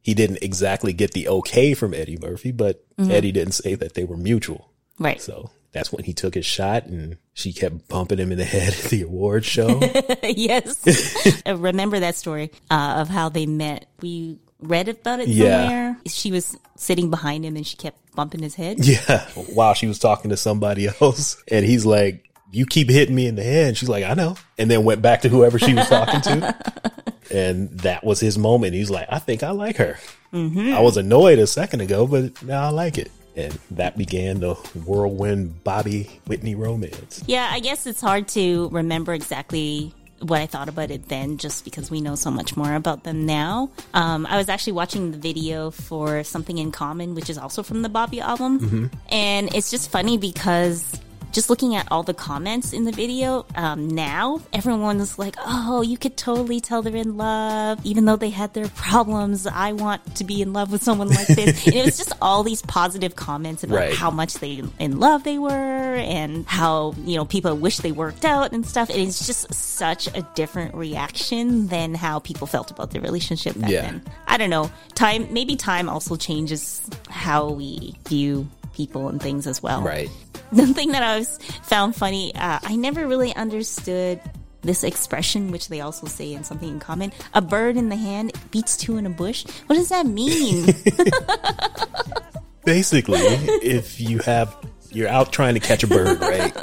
he 0.04 0.12
didn't 0.14 0.38
exactly 0.42 0.92
get 0.92 1.12
the 1.12 1.26
okay 1.28 1.72
from 1.74 1.94
Eddie 1.94 2.18
Murphy, 2.20 2.52
but 2.52 2.84
Eddie 2.98 3.32
didn't 3.32 3.54
say 3.54 3.74
that 3.74 3.94
they 3.94 4.04
were 4.04 4.16
mutual. 4.18 4.70
Right. 4.98 5.20
So 5.20 5.50
that's 5.72 5.90
when 5.90 6.04
he 6.04 6.12
took 6.12 6.34
his 6.34 6.44
shot 6.46 6.84
and 6.86 7.16
she 7.32 7.52
kept 7.54 7.88
bumping 7.88 8.18
him 8.18 8.30
in 8.30 8.36
the 8.38 8.44
head 8.56 8.74
at 8.74 8.90
the 8.90 9.02
award 9.02 9.44
show. 9.46 9.80
yes. 10.22 11.42
I 11.46 11.50
remember 11.56 11.98
that 12.00 12.14
story 12.16 12.52
uh, 12.70 12.96
of 12.98 13.08
how 13.08 13.30
they 13.30 13.46
met. 13.46 13.86
We 14.02 14.38
read 14.60 14.88
about 14.88 15.20
it 15.20 15.28
Yeah. 15.28 15.62
somewhere. 15.62 15.96
She 16.06 16.30
was 16.30 16.56
sitting 16.76 17.08
behind 17.10 17.44
him 17.44 17.56
and 17.56 17.66
she 17.66 17.76
kept 17.76 17.98
bumping 18.14 18.42
his 18.42 18.54
head. 18.54 18.84
Yeah, 18.84 19.26
while 19.54 19.74
she 19.74 19.86
was 19.88 19.98
talking 19.98 20.30
to 20.30 20.36
somebody 20.36 20.86
else, 21.00 21.42
and 21.50 21.64
he's 21.64 21.84
like, 21.86 22.23
"You 22.54 22.66
keep 22.66 22.88
hitting 22.88 23.14
me 23.14 23.26
in 23.26 23.36
the 23.36 23.42
head." 23.42 23.76
She's 23.76 23.88
like, 23.88 24.04
"I 24.04 24.14
know," 24.14 24.36
and 24.58 24.70
then 24.70 24.84
went 24.84 25.02
back 25.02 25.22
to 25.22 25.28
whoever 25.28 25.58
she 25.58 25.74
was 25.74 25.88
talking 25.88 26.20
to, 26.22 26.56
and 27.32 27.70
that 27.80 28.04
was 28.04 28.20
his 28.20 28.38
moment. 28.38 28.74
He's 28.74 28.90
like, 28.90 29.06
"I 29.10 29.18
think 29.18 29.42
I 29.42 29.50
like 29.50 29.76
her." 29.76 29.98
I 30.32 30.80
was 30.80 30.96
annoyed 30.96 31.38
a 31.38 31.46
second 31.46 31.80
ago, 31.80 32.06
but 32.08 32.42
now 32.42 32.64
I 32.64 32.70
like 32.70 32.98
it, 32.98 33.12
and 33.36 33.56
that 33.72 33.96
began 33.96 34.40
the 34.40 34.54
whirlwind 34.54 35.62
Bobby 35.62 36.10
Whitney 36.26 36.54
romance. 36.56 37.22
Yeah, 37.26 37.48
I 37.52 37.60
guess 37.60 37.86
it's 37.86 38.00
hard 38.00 38.26
to 38.28 38.68
remember 38.70 39.14
exactly 39.14 39.94
what 40.20 40.40
I 40.40 40.46
thought 40.46 40.68
about 40.68 40.90
it 40.90 41.08
then, 41.08 41.38
just 41.38 41.64
because 41.64 41.90
we 41.90 42.00
know 42.00 42.14
so 42.14 42.30
much 42.30 42.56
more 42.56 42.74
about 42.74 43.04
them 43.04 43.26
now. 43.26 43.70
Um, 43.92 44.26
I 44.26 44.36
was 44.36 44.48
actually 44.48 44.72
watching 44.72 45.10
the 45.10 45.18
video 45.18 45.70
for 45.70 46.24
Something 46.24 46.58
in 46.58 46.72
Common, 46.72 47.14
which 47.14 47.28
is 47.30 47.38
also 47.38 47.62
from 47.62 47.82
the 47.82 47.88
Bobby 47.88 48.20
album. 48.20 48.90
And 49.10 49.54
it's 49.54 49.70
just 49.70 49.90
funny 49.90 50.16
because 50.18 50.98
just 51.34 51.50
looking 51.50 51.74
at 51.74 51.90
all 51.90 52.02
the 52.02 52.14
comments 52.14 52.72
in 52.72 52.84
the 52.84 52.92
video, 52.92 53.44
um, 53.56 53.88
now 53.88 54.40
everyone's 54.52 55.18
like, 55.18 55.34
oh, 55.44 55.82
you 55.82 55.98
could 55.98 56.16
totally 56.16 56.60
tell 56.60 56.80
they're 56.80 56.96
in 56.96 57.16
love, 57.16 57.80
even 57.84 58.04
though 58.06 58.16
they 58.16 58.30
had 58.30 58.54
their 58.54 58.68
problems. 58.68 59.46
I 59.46 59.72
want 59.72 60.16
to 60.16 60.24
be 60.24 60.40
in 60.40 60.52
love 60.52 60.70
with 60.72 60.82
someone 60.82 61.08
like 61.08 61.26
this. 61.26 61.66
and 61.66 61.74
it 61.74 61.84
was 61.84 61.98
just 61.98 62.12
all 62.22 62.42
these 62.44 62.62
positive 62.62 63.16
comments 63.16 63.64
about 63.64 63.74
Right. 63.76 63.94
how 63.94 64.10
much 64.10 64.34
they 64.34 64.62
in 64.78 65.00
love 65.00 65.24
they 65.24 65.38
were 65.38 65.50
and 65.96 66.46
how, 66.46 66.94
you 67.04 67.16
know, 67.16 67.24
people 67.24 67.54
wish 67.56 67.78
they 67.78 67.92
worked 67.92 68.24
out 68.24 68.52
and 68.52 68.64
stuff. 68.64 68.88
And 68.88 68.98
it's 69.00 69.26
just 69.26 69.52
such 69.52 70.06
a 70.06 70.22
different 70.36 70.74
reaction 70.74 71.66
than 71.66 71.94
how 71.94 72.20
people 72.20 72.46
felt 72.46 72.70
about 72.70 72.92
their 72.92 73.02
relationship 73.02 73.58
back 73.60 73.70
Yeah. 73.70 73.80
then. 73.82 74.02
I 74.28 74.36
don't 74.36 74.50
know. 74.50 74.70
Time, 74.94 75.32
maybe 75.32 75.56
time 75.56 75.88
also 75.88 76.14
changes 76.16 76.80
how 77.10 77.50
we 77.50 77.94
view 78.08 78.46
people 78.74 79.08
and 79.08 79.20
things 79.20 79.46
as 79.48 79.62
well. 79.62 79.82
Right. 79.82 80.08
The 80.66 80.72
thing 80.74 80.92
that 80.92 81.02
I 81.02 81.18
was 81.18 81.38
found 81.64 81.96
funny, 81.96 82.34
uh, 82.34 82.58
I 82.62 82.76
never 82.76 83.06
really 83.06 83.34
understood 83.34 84.20
this 84.62 84.82
expression, 84.84 85.50
which 85.50 85.68
they 85.68 85.80
also 85.82 86.06
say 86.06 86.32
in 86.32 86.42
something 86.44 86.68
in 86.68 86.80
common. 86.80 87.12
A 87.34 87.42
bird 87.42 87.76
in 87.76 87.88
the 87.90 87.96
hand 87.96 88.32
beats 88.50 88.76
two 88.76 88.96
in 88.96 89.04
a 89.06 89.10
bush. 89.10 89.44
What 89.66 89.76
does 89.76 89.90
that 89.90 90.06
mean? 90.06 90.66
Basically, 92.64 93.18
if 93.20 94.00
you 94.00 94.20
have, 94.20 94.56
you're 94.90 95.08
out 95.08 95.32
trying 95.32 95.52
to 95.54 95.60
catch 95.60 95.82
a 95.82 95.86
bird, 95.86 96.18
right? 96.20 96.56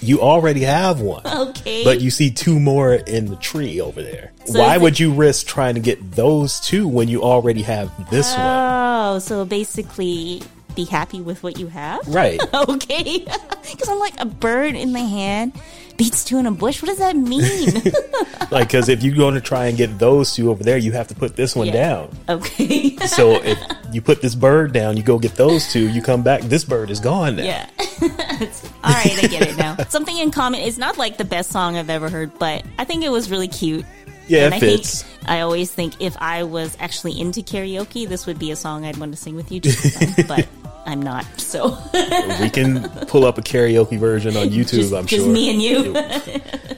You 0.00 0.22
already 0.22 0.60
have 0.62 1.00
one. 1.02 1.26
okay. 1.26 1.84
But 1.84 2.00
you 2.00 2.10
see 2.10 2.30
two 2.30 2.58
more 2.58 2.94
in 2.94 3.26
the 3.26 3.36
tree 3.36 3.78
over 3.80 4.00
there. 4.02 4.32
So 4.46 4.60
Why 4.60 4.70
is 4.76 4.76
it- 4.76 4.82
would 4.82 5.00
you 5.00 5.12
risk 5.12 5.46
trying 5.46 5.74
to 5.74 5.80
get 5.80 6.12
those 6.12 6.60
two 6.60 6.88
when 6.88 7.08
you 7.08 7.22
already 7.22 7.62
have 7.62 7.90
this 8.10 8.30
one? 8.32 8.40
oh, 8.46 9.18
so 9.18 9.44
basically, 9.44 10.40
be 10.78 10.84
happy 10.84 11.20
with 11.20 11.42
what 11.42 11.58
you 11.58 11.66
have. 11.68 12.06
Right. 12.06 12.40
Okay. 12.54 13.26
Because 13.70 13.88
I'm 13.90 13.98
like 13.98 14.18
a 14.18 14.24
bird 14.24 14.74
in 14.76 14.92
the 14.94 15.00
hand 15.00 15.52
beats 15.98 16.24
two 16.24 16.38
in 16.38 16.46
a 16.46 16.50
bush. 16.50 16.80
What 16.80 16.88
does 16.88 16.98
that 16.98 17.16
mean? 17.16 17.82
Like, 18.50 18.68
because 18.68 18.88
if 18.88 19.02
you're 19.02 19.14
going 19.14 19.34
to 19.34 19.42
try 19.42 19.66
and 19.66 19.76
get 19.76 19.98
those 19.98 20.32
two 20.34 20.48
over 20.50 20.64
there, 20.64 20.78
you 20.78 20.92
have 20.92 21.08
to 21.08 21.14
put 21.14 21.36
this 21.36 21.54
one 21.54 21.66
Yeah. 21.66 21.72
down. 21.74 22.16
okay. 22.30 22.96
So 23.04 23.42
if 23.42 23.58
you 23.92 24.00
put 24.00 24.22
this 24.22 24.34
bird 24.34 24.72
down, 24.72 24.96
you 24.96 25.02
go 25.02 25.18
get 25.18 25.34
those 25.34 25.70
two, 25.70 25.86
you 25.90 26.00
come 26.00 26.22
back, 26.22 26.40
this 26.42 26.64
bird 26.64 26.88
is 26.90 26.98
gone 26.98 27.36
now. 27.36 27.42
Yeah. 27.42 27.68
All 28.84 28.94
right, 28.94 29.18
I 29.22 29.26
get 29.28 29.48
it 29.48 29.58
now. 29.58 29.76
Something 29.90 30.16
in 30.16 30.30
common. 30.30 30.60
It's 30.60 30.78
not 30.78 30.96
like 30.96 31.18
the 31.18 31.26
best 31.26 31.50
song 31.50 31.76
I've 31.76 31.90
ever 31.90 32.08
heard, 32.08 32.38
but 32.38 32.64
I 32.78 32.84
think 32.84 33.04
it 33.04 33.10
was 33.10 33.30
really 33.30 33.48
cute. 33.48 33.84
Yeah, 34.28 34.44
and 34.46 34.54
it 34.54 34.56
I 34.56 34.60
fits. 34.60 35.02
think 35.02 35.28
I 35.28 35.40
always 35.40 35.70
think 35.70 36.00
if 36.00 36.16
I 36.18 36.42
was 36.44 36.74
actually 36.80 37.20
into 37.20 37.40
karaoke, 37.42 38.08
this 38.08 38.24
would 38.26 38.38
be 38.38 38.50
a 38.50 38.56
song 38.56 38.84
I'd 38.86 38.96
want 38.96 39.12
to 39.12 39.18
sing 39.18 39.36
with 39.36 39.50
you. 39.52 39.60
Fun, 39.60 40.26
but 40.26 40.46
I'm 40.86 41.02
not. 41.02 41.24
So 41.38 41.78
we 42.40 42.50
can 42.50 42.88
pull 43.06 43.24
up 43.24 43.38
a 43.38 43.42
karaoke 43.42 43.98
version 43.98 44.36
on 44.36 44.48
YouTube, 44.48 44.70
just, 44.70 44.94
I'm 44.94 45.06
just 45.06 45.24
sure. 45.24 45.32
me 45.32 45.50
and 45.50 45.62
you. 45.62 45.92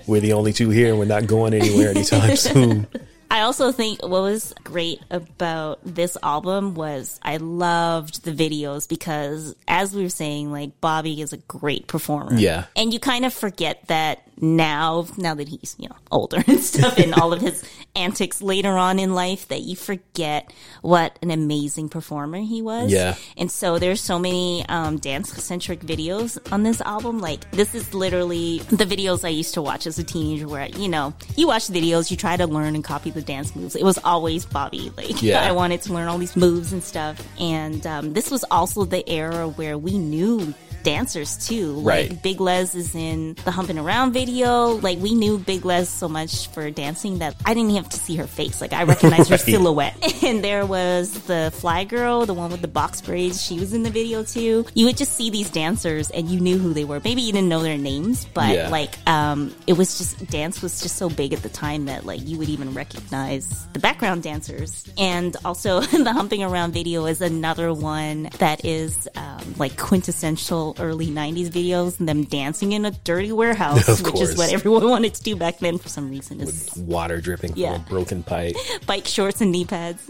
We're 0.06 0.20
the 0.20 0.32
only 0.32 0.52
two 0.52 0.70
here 0.70 0.88
and 0.90 0.98
we're 0.98 1.04
not 1.04 1.26
going 1.26 1.54
anywhere 1.54 1.90
anytime 1.90 2.36
soon. 2.36 2.86
I 3.32 3.42
also 3.42 3.70
think 3.70 4.02
what 4.02 4.22
was 4.22 4.52
great 4.64 5.00
about 5.08 5.78
this 5.84 6.16
album 6.20 6.74
was 6.74 7.20
I 7.22 7.36
loved 7.36 8.24
the 8.24 8.32
videos 8.32 8.88
because, 8.88 9.54
as 9.68 9.94
we 9.94 10.02
were 10.02 10.08
saying, 10.08 10.50
like 10.50 10.80
Bobby 10.80 11.22
is 11.22 11.32
a 11.32 11.36
great 11.36 11.86
performer. 11.86 12.34
Yeah. 12.34 12.64
and 12.74 12.92
you 12.92 12.98
kind 12.98 13.24
of 13.24 13.32
forget 13.32 13.86
that 13.86 14.26
now, 14.40 15.06
now 15.16 15.34
that 15.34 15.48
he's 15.48 15.76
you 15.78 15.88
know 15.88 15.96
older 16.10 16.42
and 16.46 16.60
stuff, 16.60 16.98
and 16.98 17.14
all 17.14 17.32
of 17.32 17.40
his 17.40 17.62
antics 17.96 18.40
later 18.42 18.70
on 18.76 18.98
in 18.98 19.14
life, 19.14 19.48
that 19.48 19.60
you 19.60 19.76
forget 19.76 20.52
what 20.82 21.18
an 21.22 21.30
amazing 21.30 21.88
performer 21.88 22.38
he 22.38 22.62
was. 22.62 22.90
Yeah. 22.92 23.16
and 23.36 23.50
so 23.50 23.78
there's 23.78 24.00
so 24.00 24.18
many 24.18 24.64
um, 24.68 24.98
dance 24.98 25.30
centric 25.42 25.80
videos 25.80 26.38
on 26.52 26.62
this 26.62 26.80
album. 26.80 27.20
Like 27.20 27.50
this 27.52 27.74
is 27.74 27.92
literally 27.94 28.58
the 28.70 28.84
videos 28.84 29.24
I 29.24 29.28
used 29.28 29.54
to 29.54 29.62
watch 29.62 29.86
as 29.86 29.98
a 29.98 30.04
teenager, 30.04 30.48
where 30.48 30.66
you 30.68 30.88
know 30.88 31.14
you 31.36 31.46
watch 31.46 31.68
videos, 31.68 32.10
you 32.10 32.16
try 32.16 32.36
to 32.36 32.46
learn 32.46 32.74
and 32.74 32.84
copy 32.84 33.10
the 33.10 33.22
dance 33.22 33.54
moves. 33.54 33.76
It 33.76 33.84
was 33.84 33.98
always 34.04 34.44
Bobby. 34.44 34.90
Like 34.96 35.22
Yeah. 35.30 35.42
I 35.42 35.52
wanted 35.52 35.82
to 35.82 35.92
learn 35.92 36.08
all 36.08 36.18
these 36.18 36.36
moves 36.36 36.72
and 36.72 36.82
stuff. 36.82 37.22
And 37.38 37.86
um, 37.86 38.12
this 38.14 38.30
was 38.30 38.44
also 38.50 38.84
the 38.84 39.06
era 39.08 39.48
where 39.48 39.76
we 39.76 39.98
knew 39.98 40.54
dancers 40.82 41.36
too. 41.46 41.72
Like 41.72 41.86
Right. 42.10 42.22
Big 42.22 42.40
Lez 42.40 42.74
is 42.74 42.94
in 42.94 43.34
the 43.44 43.50
Humping 43.50 43.78
Around 43.78 44.12
video. 44.12 44.68
Like 44.80 44.98
we 44.98 45.14
knew 45.14 45.38
Big 45.38 45.64
Lez 45.64 45.88
so 45.88 46.08
much 46.08 46.48
for 46.48 46.70
dancing 46.70 47.18
that 47.18 47.34
I 47.44 47.54
didn't 47.54 47.70
even 47.70 47.82
have 47.82 47.92
to 47.92 47.98
see 47.98 48.16
her 48.16 48.26
face. 48.26 48.60
Like 48.60 48.72
I 48.72 48.84
recognized 48.84 49.30
her 49.30 49.38
silhouette. 49.52 49.96
And 50.22 50.44
there 50.44 50.66
was 50.66 51.12
the 51.24 51.50
Fly 51.54 51.84
Girl, 51.84 52.26
the 52.26 52.34
one 52.34 52.50
with 52.50 52.60
the 52.60 52.68
box 52.68 53.00
braids. 53.00 53.42
She 53.42 53.58
was 53.58 53.72
in 53.72 53.82
the 53.82 53.90
video 53.90 54.22
too. 54.22 54.66
You 54.74 54.86
would 54.86 54.96
just 54.96 55.14
see 55.14 55.30
these 55.30 55.50
dancers 55.50 56.10
and 56.10 56.28
you 56.28 56.38
knew 56.40 56.58
who 56.58 56.72
they 56.74 56.84
were. 56.84 57.00
Maybe 57.02 57.22
you 57.22 57.32
didn't 57.32 57.48
know 57.48 57.62
their 57.62 57.78
names, 57.78 58.26
but 58.34 58.54
Yeah. 58.54 58.68
like 58.68 58.94
um, 59.08 59.54
it 59.66 59.72
was 59.74 59.98
just 59.98 60.24
dance 60.28 60.60
was 60.62 60.80
just 60.82 60.96
so 60.96 61.08
big 61.08 61.32
at 61.32 61.42
the 61.42 61.48
time 61.48 61.86
that 61.86 62.04
like 62.06 62.20
you 62.26 62.38
would 62.38 62.48
even 62.50 62.74
recognize 62.74 63.66
the 63.72 63.78
background 63.78 64.22
dancers. 64.22 64.88
And 64.98 65.36
also 65.44 65.80
the 66.06 66.12
Humping 66.12 66.42
Around 66.42 66.72
video 66.72 67.06
is 67.06 67.20
another 67.22 67.72
one 67.72 68.28
that 68.38 68.64
is 68.64 69.08
um, 69.16 69.54
like 69.58 69.76
quintessential 69.78 70.69
early 70.78 71.06
90s 71.08 71.48
videos, 71.50 71.98
and 71.98 72.08
them 72.08 72.24
dancing 72.24 72.72
in 72.72 72.84
a 72.84 72.90
dirty 72.90 73.32
warehouse, 73.32 73.88
Of 73.88 74.02
which 74.02 74.12
course. 74.14 74.28
is 74.30 74.36
what 74.38 74.52
everyone 74.52 74.88
wanted 74.88 75.14
to 75.14 75.22
do 75.22 75.36
back 75.36 75.58
then 75.58 75.78
for 75.78 75.88
some 75.88 76.10
reason. 76.10 76.40
Is 76.40 76.74
Water 76.76 77.20
dripping 77.20 77.52
from 77.52 77.60
Yeah. 77.60 77.76
a 77.76 77.78
broken 77.80 78.22
pipe. 78.22 78.56
bike 78.86 79.06
shorts 79.06 79.40
and 79.40 79.50
knee 79.52 79.64
pads. 79.64 80.02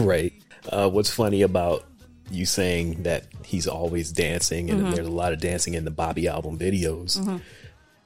right. 0.00 0.32
Uh, 0.68 0.88
what's 0.90 1.10
funny 1.10 1.42
about 1.42 1.84
you 2.30 2.46
saying 2.46 3.02
that 3.02 3.24
he's 3.44 3.66
always 3.66 4.12
dancing 4.12 4.70
and 4.70 4.80
Mm-hmm. 4.82 4.90
there's 4.92 5.06
a 5.06 5.10
lot 5.10 5.32
of 5.32 5.40
dancing 5.40 5.74
in 5.74 5.84
the 5.84 5.90
Bobby 5.90 6.28
album 6.28 6.58
videos. 6.58 7.40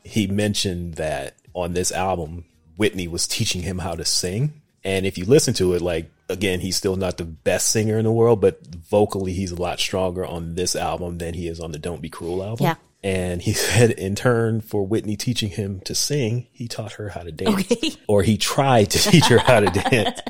He 0.04 0.26
mentioned 0.26 0.94
that 0.94 1.34
on 1.54 1.72
this 1.74 1.90
album, 1.92 2.44
Whitney 2.76 3.08
was 3.08 3.26
teaching 3.26 3.62
him 3.62 3.78
how 3.78 3.94
to 3.94 4.04
sing. 4.04 4.60
And 4.84 5.04
if 5.06 5.18
you 5.18 5.24
listen 5.24 5.52
to 5.54 5.72
it, 5.74 5.82
like, 5.82 6.10
again, 6.28 6.60
he's 6.60 6.76
still 6.76 6.96
not 6.96 7.16
the 7.16 7.24
best 7.24 7.70
singer 7.70 7.98
in 7.98 8.04
the 8.04 8.12
world, 8.12 8.40
but 8.40 8.64
vocally, 8.66 9.32
he's 9.32 9.52
a 9.52 9.60
lot 9.60 9.78
stronger 9.78 10.24
on 10.24 10.54
this 10.54 10.76
album 10.76 11.18
than 11.18 11.34
he 11.34 11.48
is 11.48 11.60
on 11.60 11.72
the 11.72 11.78
Don't 11.78 12.02
Be 12.02 12.08
Cruel 12.08 12.42
album. 12.42 12.64
Yeah. 12.64 12.74
And 13.02 13.42
he 13.42 13.52
said, 13.54 13.92
in 13.92 14.14
turn 14.14 14.60
for 14.60 14.86
Whitney 14.86 15.16
teaching 15.16 15.50
him 15.50 15.80
to 15.80 15.94
sing, 15.94 16.48
he 16.52 16.68
taught 16.68 16.92
her 16.92 17.10
how 17.10 17.22
to 17.22 17.32
dance. 17.32 17.70
Okay. 17.70 17.92
Or 18.08 18.22
he 18.22 18.36
tried 18.36 18.90
to 18.90 18.98
teach 18.98 19.26
her 19.26 19.38
how 19.38 19.60
to 19.60 19.66
dance. 19.90 20.20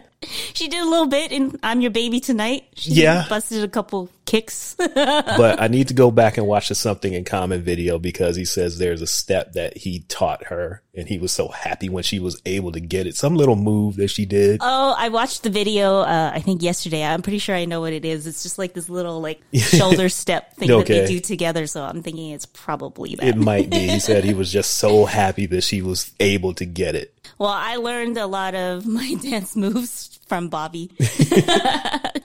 She 0.55 0.69
did 0.69 0.83
a 0.83 0.89
little 0.89 1.07
bit 1.07 1.33
in 1.33 1.59
I'm 1.62 1.81
Your 1.81 1.91
Baby 1.91 2.21
Tonight. 2.21 2.65
She 2.75 2.93
Yeah. 2.93 3.27
busted 3.29 3.62
a 3.62 3.69
couple 3.69 4.11
kicks. 4.25 4.75
but 4.95 5.61
I 5.61 5.69
need 5.69 5.89
to 5.89 5.95
go 5.95 6.11
back 6.11 6.37
and 6.37 6.47
watch 6.47 6.69
the 6.69 6.75
something 6.75 7.12
in 7.12 7.25
common 7.25 7.62
video 7.62 7.99
because 7.99 8.35
he 8.37 8.45
says 8.45 8.79
there's 8.79 9.01
a 9.03 9.07
step 9.07 9.53
that 9.53 9.77
he 9.77 10.01
taught 10.09 10.45
her 10.47 10.83
and 10.95 11.07
he 11.09 11.19
was 11.19 11.31
so 11.33 11.49
happy 11.49 11.89
when 11.89 12.03
she 12.03 12.19
was 12.19 12.41
able 12.45 12.73
to 12.73 12.81
get 12.81 13.07
it. 13.07 13.17
Some 13.17 13.37
little 13.37 13.55
move 13.55 13.97
that 13.97 14.09
she 14.09 14.27
did. 14.27 14.59
Oh, 14.62 14.95
I 14.99 15.11
watched 15.11 15.43
the 15.45 15.51
video. 15.51 16.01
Uh, 16.01 16.33
I 16.35 16.41
think 16.41 16.62
yesterday. 16.62 17.05
I'm 17.05 17.23
pretty 17.23 17.39
sure 17.39 17.55
I 17.55 17.67
know 17.67 17.81
what 17.81 17.93
it 17.93 18.05
is. 18.05 18.27
It's 18.27 18.43
just 18.43 18.59
like 18.59 18.73
this 18.75 18.89
little 18.89 19.21
like 19.21 19.41
shoulder 19.55 20.09
step 20.09 20.55
thing 20.57 20.69
that 20.69 20.87
they 20.87 21.07
do 21.07 21.21
together. 21.21 21.67
So 21.67 21.85
I'm 21.85 22.03
thinking 22.03 22.31
it's 22.33 22.47
probably 22.47 23.15
that. 23.15 23.25
It 23.29 23.37
might 23.37 23.71
be. 23.71 23.89
He 23.89 24.01
said 24.01 24.25
he 24.25 24.35
was 24.43 24.51
just 24.51 24.79
so 24.79 25.05
happy 25.05 25.47
that 25.47 25.62
she 25.62 25.83
was 25.83 26.11
able 26.19 26.53
to 26.55 26.65
get 26.65 26.95
it. 26.97 27.15
well, 27.39 27.51
I 27.51 27.77
learned 27.77 28.17
a 28.19 28.27
lot 28.27 28.55
of 28.55 28.87
my 28.87 29.15
dance 29.23 29.55
moves 29.55 30.15
from 30.27 30.49
Bobby. 30.49 30.91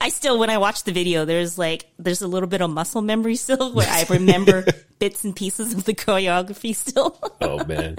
I 0.01 0.09
still, 0.09 0.39
when 0.39 0.49
I 0.49 0.57
watch 0.57 0.83
the 0.83 0.91
video, 0.91 1.25
there's 1.25 1.57
like 1.57 1.85
there's 1.97 2.21
a 2.21 2.27
little 2.27 2.49
bit 2.49 2.61
of 2.61 2.69
muscle 2.71 3.01
memory 3.01 3.35
still 3.35 3.73
where 3.73 3.87
I 3.89 4.05
remember 4.09 4.65
bits 4.99 5.23
and 5.23 5.35
pieces 5.35 5.73
of 5.73 5.85
the 5.85 5.93
choreography 5.93 6.75
still. 6.75 7.17
Oh 7.41 7.63
man. 7.65 7.97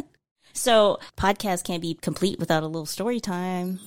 so 0.53 0.99
podcast 1.17 1.65
can't 1.65 1.83
be 1.83 1.95
complete 1.95 2.38
without 2.38 2.62
a 2.62 2.67
little 2.67 2.87
story 2.87 3.21
time. 3.21 3.81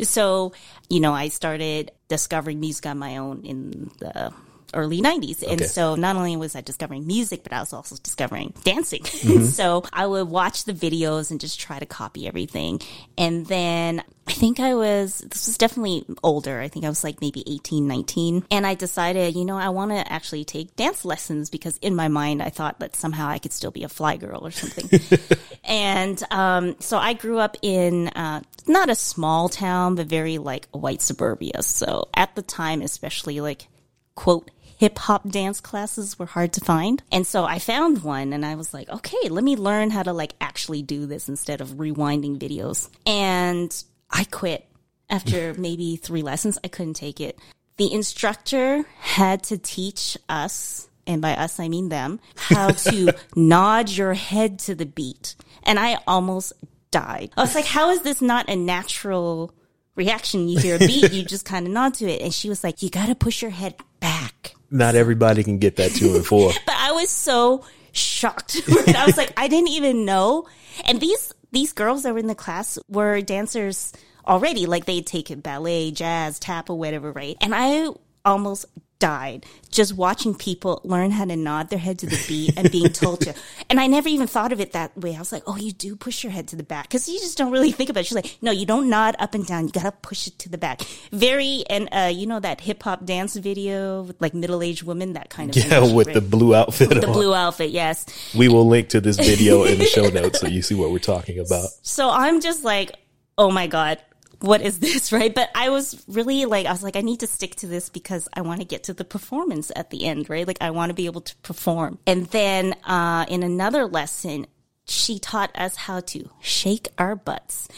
So, 0.00 0.52
you 0.88 1.00
know, 1.00 1.12
I 1.12 1.28
started 1.28 1.92
discovering 2.08 2.60
music 2.60 2.86
on 2.86 2.98
my 2.98 3.16
own 3.18 3.42
in 3.44 3.90
the 3.98 4.32
early 4.74 5.00
90s. 5.00 5.42
And 5.42 5.60
Okay. 5.60 5.64
so 5.66 5.94
not 5.94 6.16
only 6.16 6.36
was 6.36 6.54
I 6.56 6.60
discovering 6.60 7.06
music, 7.06 7.42
but 7.42 7.52
I 7.52 7.60
was 7.60 7.72
also 7.72 7.96
discovering 8.02 8.52
dancing. 8.64 9.02
Mm-hmm. 9.22 9.44
so 9.46 9.84
I 9.92 10.06
would 10.06 10.28
watch 10.28 10.64
the 10.64 10.72
videos 10.72 11.30
and 11.30 11.40
just 11.40 11.60
try 11.60 11.78
to 11.78 11.86
copy 11.86 12.26
everything. 12.26 12.80
And 13.16 13.46
then 13.46 14.02
I 14.26 14.32
think 14.32 14.58
I 14.60 14.74
was, 14.74 15.18
this 15.18 15.46
was 15.46 15.58
definitely 15.58 16.04
older. 16.22 16.60
I 16.60 16.68
think 16.68 16.84
I 16.84 16.88
was 16.88 17.02
like 17.04 17.20
maybe 17.20 17.42
18, 17.46 17.86
19. 17.86 18.44
And 18.50 18.66
I 18.66 18.74
decided, 18.74 19.34
you 19.36 19.44
know, 19.44 19.56
I 19.58 19.68
want 19.70 19.90
to 19.92 20.12
actually 20.12 20.44
take 20.44 20.74
dance 20.76 21.04
lessons 21.04 21.50
because 21.50 21.76
in 21.78 21.94
my 21.94 22.08
mind, 22.08 22.42
I 22.42 22.50
thought 22.50 22.80
that 22.80 22.96
somehow 22.96 23.28
I 23.28 23.38
could 23.38 23.52
still 23.52 23.70
be 23.70 23.84
a 23.84 23.88
fly 23.88 24.16
girl 24.16 24.44
or 24.46 24.50
something. 24.50 25.00
And 25.64 26.20
um, 26.32 26.74
so 26.80 26.98
I 26.98 27.12
grew 27.12 27.38
up 27.38 27.56
in 27.62 28.08
uh, 28.08 28.40
not 28.66 28.90
a 28.90 28.96
small 28.96 29.48
town, 29.48 29.94
but 29.94 30.06
very 30.06 30.38
like 30.38 30.66
white 30.72 31.00
suburbia. 31.00 31.62
So 31.62 32.08
at 32.14 32.34
the 32.34 32.42
time, 32.42 32.82
especially 32.82 33.40
like 33.40 33.68
quote 34.16 34.50
hip 34.82 34.98
hop 34.98 35.28
dance 35.28 35.60
classes 35.60 36.18
were 36.18 36.26
hard 36.26 36.52
to 36.52 36.60
find. 36.60 37.04
And 37.12 37.24
so 37.24 37.44
I 37.44 37.60
found 37.60 38.02
one 38.02 38.32
and 38.32 38.44
I 38.44 38.56
was 38.56 38.74
like, 38.74 38.88
okay, 38.88 39.28
let 39.28 39.44
me 39.44 39.54
learn 39.54 39.90
how 39.90 40.02
to 40.02 40.12
like 40.12 40.34
actually 40.40 40.82
do 40.82 41.06
this 41.06 41.28
instead 41.28 41.60
of 41.60 41.74
rewinding 41.74 42.36
videos. 42.36 42.88
And 43.06 43.72
I 44.10 44.24
quit 44.24 44.66
after 45.08 45.54
maybe 45.56 45.94
three 45.94 46.22
lessons. 46.22 46.58
I 46.64 46.66
couldn't 46.66 46.94
take 46.94 47.20
it. 47.20 47.38
the 47.76 47.92
instructor 47.92 48.84
had 48.98 49.44
to 49.44 49.56
teach 49.56 50.18
us, 50.28 50.88
and 51.06 51.22
by 51.22 51.34
us 51.36 51.60
I 51.60 51.68
mean 51.68 51.88
them, 51.88 52.18
how 52.34 52.70
to 52.90 53.14
nod 53.36 53.88
your 53.88 54.14
head 54.14 54.58
to 54.66 54.74
the 54.74 54.84
beat. 54.84 55.36
And 55.62 55.78
I 55.78 56.00
almost 56.08 56.54
died. 56.90 57.30
I 57.36 57.42
was 57.42 57.54
like, 57.54 57.66
how 57.66 57.90
is 57.90 58.02
this 58.02 58.20
not 58.20 58.50
a 58.50 58.56
natural 58.56 59.54
reaction? 59.94 60.48
You 60.48 60.58
hear 60.58 60.74
a 60.74 60.80
beat, 60.80 61.12
you 61.12 61.24
just 61.34 61.44
kind 61.44 61.68
of 61.68 61.72
nod 61.72 61.94
to 61.94 62.08
it. 62.08 62.20
And 62.20 62.34
she 62.34 62.48
was 62.48 62.64
like, 62.64 62.82
you 62.82 62.90
got 62.90 63.06
to 63.06 63.14
push 63.14 63.42
your 63.42 63.52
head 63.52 63.76
back. 64.00 64.56
Not 64.72 64.94
everybody 64.94 65.44
can 65.44 65.58
get 65.58 65.76
that 65.76 65.92
two 65.92 66.16
and 66.16 66.26
four. 66.26 66.50
But 66.66 66.74
I 66.76 66.92
was 66.92 67.10
so 67.10 67.64
shocked. 67.92 68.60
I 68.96 69.04
was 69.06 69.16
like, 69.16 69.32
I 69.36 69.48
didn't 69.48 69.68
even 69.68 70.04
know. 70.04 70.48
And 70.84 71.00
these 71.00 71.32
these 71.52 71.72
girls 71.72 72.02
that 72.02 72.14
were 72.14 72.18
in 72.18 72.26
the 72.26 72.34
class 72.34 72.78
were 72.88 73.20
dancers 73.20 73.92
already. 74.26 74.66
Like 74.66 74.86
they'd 74.86 75.06
taken 75.06 75.40
ballet, 75.40 75.90
jazz, 75.90 76.38
tap, 76.38 76.70
or 76.70 76.78
whatever, 76.78 77.12
right? 77.12 77.36
And 77.40 77.54
I 77.54 77.88
almost 78.24 78.64
died 79.02 79.44
just 79.72 79.96
watching 79.96 80.34
people 80.34 80.80
learn 80.84 81.10
how 81.10 81.24
to 81.24 81.34
nod 81.34 81.70
their 81.70 81.78
head 81.78 81.98
to 81.98 82.06
the 82.06 82.22
beat 82.28 82.56
and 82.56 82.70
being 82.70 82.90
told 82.90 83.20
to. 83.22 83.34
And 83.70 83.80
I 83.80 83.86
never 83.86 84.06
even 84.10 84.26
thought 84.26 84.52
of 84.52 84.60
it 84.60 84.72
that 84.72 84.94
way. 84.98 85.16
I 85.16 85.18
was 85.18 85.32
like, 85.32 85.44
oh, 85.46 85.56
you 85.56 85.72
do 85.72 85.96
push 85.96 86.22
your 86.22 86.30
head 86.30 86.46
to 86.48 86.56
the 86.56 86.62
back 86.62 86.84
because 86.88 87.08
you 87.08 87.18
just 87.18 87.38
don't 87.38 87.50
really 87.50 87.72
think 87.72 87.88
about 87.88 88.00
it. 88.00 88.06
She's 88.06 88.14
like, 88.14 88.36
no, 88.42 88.50
you 88.52 88.66
don't 88.66 88.90
nod 88.90 89.16
up 89.18 89.34
and 89.34 89.46
down. 89.46 89.64
You 89.64 89.72
got 89.72 89.84
to 89.84 89.92
push 89.92 90.26
it 90.26 90.38
to 90.40 90.50
the 90.50 90.58
back. 90.58 90.82
Very, 91.10 91.64
and 91.70 91.88
uh, 91.90 92.10
you 92.12 92.26
know 92.26 92.38
that 92.38 92.60
hip 92.60 92.82
hop 92.82 93.06
dance 93.06 93.34
video 93.34 94.02
with 94.02 94.20
like 94.20 94.34
middle 94.34 94.62
aged 94.62 94.82
women, 94.82 95.14
that 95.14 95.30
kind 95.30 95.56
of 95.56 95.56
Yeah, 95.56 95.90
with 95.90 96.08
right? 96.08 96.14
the 96.14 96.20
blue 96.20 96.54
outfit 96.54 96.90
the 96.90 97.06
on. 97.06 97.12
blue 97.14 97.34
outfit, 97.34 97.70
yes. 97.70 98.04
We 98.36 98.48
will 98.48 98.68
link 98.68 98.90
to 98.90 99.00
this 99.00 99.16
video 99.16 99.64
in 99.64 99.78
the 99.78 99.86
show 99.86 100.08
notes 100.20 100.40
so 100.40 100.48
you 100.48 100.60
see 100.60 100.74
what 100.74 100.90
we're 100.90 100.98
talking 100.98 101.38
about. 101.38 101.68
So 101.80 102.10
I'm 102.10 102.42
just 102.42 102.62
like, 102.64 102.92
oh 103.38 103.50
my 103.50 103.68
God, 103.68 104.02
what 104.42 104.60
is 104.60 104.78
this, 104.78 105.12
right? 105.12 105.34
But 105.34 105.50
I 105.54 105.70
was 105.70 106.02
really 106.08 106.44
like, 106.44 106.66
I 106.66 106.72
was 106.72 106.82
like, 106.82 106.96
I 106.96 107.00
need 107.00 107.20
to 107.20 107.26
stick 107.26 107.54
to 107.56 107.66
this 107.66 107.88
because 107.88 108.28
I 108.34 108.42
want 108.42 108.60
to 108.60 108.66
get 108.66 108.84
to 108.84 108.94
the 108.94 109.04
performance 109.04 109.70
at 109.74 109.90
the 109.90 110.04
end, 110.04 110.28
right? 110.28 110.46
Like, 110.46 110.58
I 110.60 110.70
want 110.70 110.90
to 110.90 110.94
be 110.94 111.06
able 111.06 111.22
to 111.22 111.36
perform. 111.36 111.98
And 112.06 112.26
then 112.26 112.74
uh, 112.84 113.26
in 113.28 113.42
another 113.42 113.86
lesson, 113.86 114.46
she 114.84 115.18
taught 115.18 115.50
us 115.54 115.76
how 115.76 116.00
to 116.00 116.28
shake 116.40 116.88
our 116.98 117.14
butts. 117.14 117.68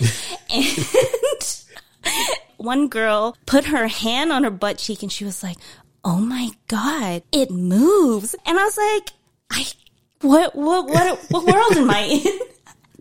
and 0.50 1.64
one 2.56 2.88
girl 2.88 3.36
put 3.46 3.66
her 3.66 3.88
hand 3.88 4.32
on 4.32 4.44
her 4.44 4.50
butt 4.50 4.78
cheek 4.78 5.02
and 5.02 5.12
she 5.12 5.24
was 5.24 5.42
like, 5.42 5.56
oh 6.04 6.18
my 6.18 6.50
God, 6.68 7.22
it 7.32 7.50
moves. 7.50 8.34
And 8.46 8.58
I 8.58 8.64
was 8.64 8.76
like, 8.76 9.10
I, 9.50 9.66
what, 10.20 10.54
what, 10.54 10.88
what, 10.88 11.18
what 11.30 11.46
world 11.46 11.76
am 11.76 11.90
I 11.90 12.20
in? 12.24 12.53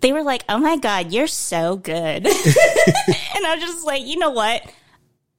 They 0.04 0.12
were 0.12 0.22
like, 0.22 0.44
"Oh 0.50 0.58
my 0.58 0.76
god, 0.76 1.14
you're 1.14 1.28
so 1.28 1.78
good," 1.78 1.96
and 2.28 2.28
I 2.28 3.56
was 3.56 3.64
just 3.64 3.86
like, 3.86 4.06
"You 4.06 4.18
know 4.18 4.32
what? 4.32 4.62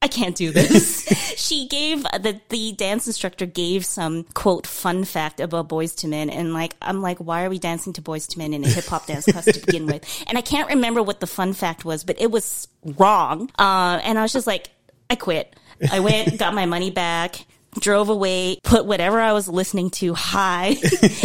I 0.00 0.08
can't 0.08 0.34
do 0.34 0.52
this." 0.52 1.04
she 1.36 1.68
gave 1.68 2.02
the 2.02 2.40
the 2.48 2.72
dance 2.72 3.06
instructor 3.06 3.44
gave 3.44 3.84
some 3.84 4.24
quote 4.32 4.66
fun 4.66 5.04
fact 5.04 5.38
about 5.38 5.68
Boyz 5.68 6.02
II 6.02 6.08
Men, 6.08 6.30
and 6.30 6.54
like 6.54 6.76
I'm 6.80 7.02
like, 7.02 7.18
"Why 7.18 7.44
are 7.44 7.50
we 7.50 7.58
dancing 7.58 7.92
to 7.92 8.02
Boyz 8.02 8.34
II 8.34 8.42
Men 8.42 8.54
in 8.54 8.64
a 8.64 8.68
hip 8.68 8.86
hop 8.86 9.06
dance 9.06 9.26
class 9.26 9.44
to 9.44 9.60
begin 9.60 9.86
with?" 9.86 10.02
And 10.28 10.38
I 10.38 10.40
can't 10.40 10.70
remember 10.70 11.02
what 11.02 11.20
the 11.20 11.26
fun 11.26 11.52
fact 11.52 11.84
was, 11.84 12.02
but 12.02 12.18
it 12.18 12.30
was 12.30 12.66
wrong, 12.82 13.50
uh, 13.58 14.00
and 14.02 14.18
I 14.18 14.22
was 14.22 14.32
just 14.32 14.46
like, 14.46 14.70
"I 15.10 15.14
quit." 15.14 15.54
I 15.92 16.00
went, 16.00 16.38
got 16.38 16.54
my 16.54 16.64
money 16.64 16.90
back. 16.90 17.44
Drove 17.80 18.08
away, 18.08 18.60
put 18.62 18.86
whatever 18.86 19.20
I 19.20 19.32
was 19.32 19.48
listening 19.48 19.90
to 19.90 20.14
high, 20.14 20.76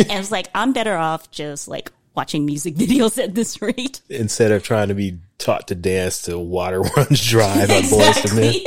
and 0.10 0.18
was 0.18 0.32
like, 0.32 0.48
I'm 0.56 0.74
better 0.74 0.98
off 0.98 1.30
just 1.30 1.68
like 1.68 1.92
watching 2.20 2.46
music 2.46 2.76
videos 2.84 3.18
at 3.22 3.34
this 3.34 3.62
rate. 3.62 4.02
Instead 4.10 4.52
of 4.52 4.62
trying 4.62 4.90
to 4.90 4.94
be 4.94 5.20
taught 5.38 5.70
to 5.70 5.76
dance 5.76 6.24
to 6.24 6.38
Water 6.38 6.82
Runs 6.98 7.26
Dry 7.26 7.66
by 7.66 7.80
Boyz 7.80 8.36
II 8.36 8.42
Men. 8.42 8.54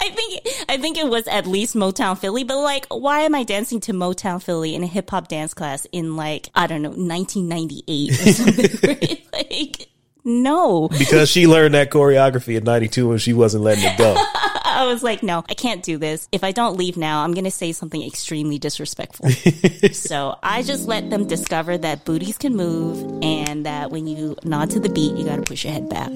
I 0.00 0.08
think 0.08 0.48
I 0.70 0.78
think 0.78 0.96
it 0.96 1.06
was 1.06 1.28
at 1.28 1.46
least 1.46 1.74
Motown 1.74 2.16
Philly, 2.16 2.44
but 2.44 2.56
like, 2.58 2.86
why 2.88 3.20
am 3.20 3.34
I 3.34 3.42
dancing 3.42 3.80
to 3.80 3.92
Motown 3.92 4.42
Philly 4.42 4.74
in 4.74 4.82
a 4.82 4.86
hip 4.86 5.10
hop 5.10 5.28
dance 5.28 5.52
class 5.52 5.86
in 5.92 6.16
like 6.16 6.48
I 6.54 6.66
don't 6.66 6.80
know 6.80 6.88
1998 6.88 8.10
or 8.10 8.32
something? 8.32 8.88
right? 8.88 9.26
Like, 9.34 9.88
no. 10.24 10.88
Because 10.88 11.28
she 11.28 11.46
learned 11.46 11.74
that 11.74 11.90
choreography 11.90 12.56
in 12.56 12.64
92 12.64 13.12
and 13.12 13.20
she 13.20 13.34
wasn't 13.34 13.64
letting 13.64 13.84
it 13.84 13.98
go. 13.98 14.14
I 14.64 14.86
was 14.86 15.02
like, 15.02 15.22
no, 15.22 15.44
I 15.48 15.54
can't 15.54 15.82
do 15.82 15.98
this. 15.98 16.28
If 16.30 16.44
I 16.44 16.52
don't 16.52 16.76
leave 16.76 16.96
now, 16.96 17.24
I'm 17.24 17.32
going 17.32 17.44
to 17.44 17.50
say 17.50 17.72
something 17.72 18.02
extremely 18.02 18.58
disrespectful. 18.58 19.30
so 19.92 20.38
I 20.42 20.62
just 20.62 20.86
let 20.86 21.10
them 21.10 21.26
discover 21.26 21.76
that 21.78 22.04
booties 22.04 22.38
can 22.38 22.56
move 22.56 23.22
and 23.22 23.66
that 23.66 23.90
when 23.90 24.06
you 24.06 24.36
nod 24.44 24.70
to 24.70 24.80
the 24.80 24.88
beat, 24.88 25.16
you 25.16 25.24
got 25.24 25.36
to 25.36 25.42
push 25.42 25.64
your 25.64 25.72
head 25.72 25.88
back. 25.88 26.10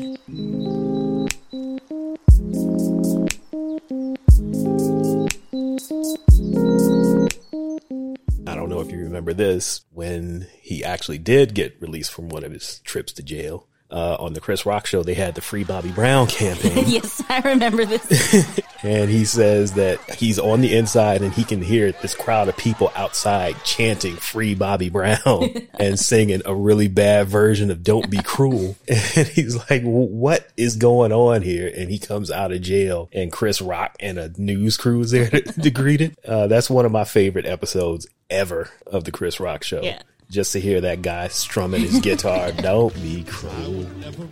I 8.46 8.54
don't 8.54 8.70
know 8.70 8.80
if 8.80 8.90
you 8.90 8.98
remember 8.98 9.34
this 9.34 9.82
when 9.92 10.46
he 10.60 10.84
actually 10.84 11.18
did 11.18 11.54
get 11.54 11.76
released 11.80 12.12
from 12.12 12.28
one 12.28 12.44
of 12.44 12.52
his 12.52 12.80
trips 12.80 13.12
to 13.14 13.22
jail. 13.22 13.66
Uh, 13.90 14.16
on 14.20 14.34
the 14.34 14.40
Chris 14.40 14.66
Rock 14.66 14.86
show, 14.86 15.02
they 15.02 15.14
had 15.14 15.34
the 15.34 15.40
Free 15.40 15.64
Bobby 15.64 15.90
Brown 15.90 16.26
campaign. 16.26 16.84
yes, 16.86 17.22
I 17.30 17.40
remember 17.40 17.86
this. 17.86 18.60
and 18.82 19.08
he 19.08 19.24
says 19.24 19.72
that 19.72 19.98
he's 20.14 20.38
on 20.38 20.60
the 20.60 20.76
inside 20.76 21.22
and 21.22 21.32
he 21.32 21.42
can 21.42 21.62
hear 21.62 21.92
this 21.92 22.14
crowd 22.14 22.48
of 22.48 22.56
people 22.58 22.92
outside 22.94 23.56
chanting 23.64 24.16
Free 24.16 24.54
Bobby 24.54 24.90
Brown 24.90 25.68
and 25.80 25.98
singing 25.98 26.42
a 26.44 26.54
really 26.54 26.88
bad 26.88 27.28
version 27.28 27.70
of 27.70 27.82
Don't 27.82 28.10
Be 28.10 28.18
Cruel. 28.22 28.76
And 28.88 29.26
he's 29.28 29.56
like, 29.70 29.82
what 29.82 30.48
is 30.56 30.76
going 30.76 31.12
on 31.12 31.40
here? 31.40 31.72
And 31.74 31.90
he 31.90 31.98
comes 31.98 32.30
out 32.30 32.52
of 32.52 32.60
jail 32.60 33.08
and 33.12 33.32
Chris 33.32 33.62
Rock 33.62 33.96
and 34.00 34.18
a 34.18 34.30
news 34.36 34.76
crew 34.76 35.00
is 35.00 35.12
there 35.12 35.30
to, 35.30 35.40
to 35.40 35.70
greet 35.70 36.00
him. 36.00 36.14
Uh, 36.26 36.46
that's 36.46 36.68
one 36.68 36.84
of 36.84 36.92
my 36.92 37.04
favorite 37.04 37.46
episodes 37.46 38.06
ever 38.28 38.70
of 38.86 39.04
the 39.04 39.12
Chris 39.12 39.40
Rock 39.40 39.62
show. 39.62 39.80
Yeah. 39.82 40.02
Just 40.30 40.52
to 40.52 40.60
hear 40.60 40.80
that 40.82 41.00
guy 41.00 41.28
strumming 41.28 41.80
his 41.80 42.00
guitar, 42.00 42.52
don't 42.56 42.94
be 42.96 43.24
cruel. 43.24 43.86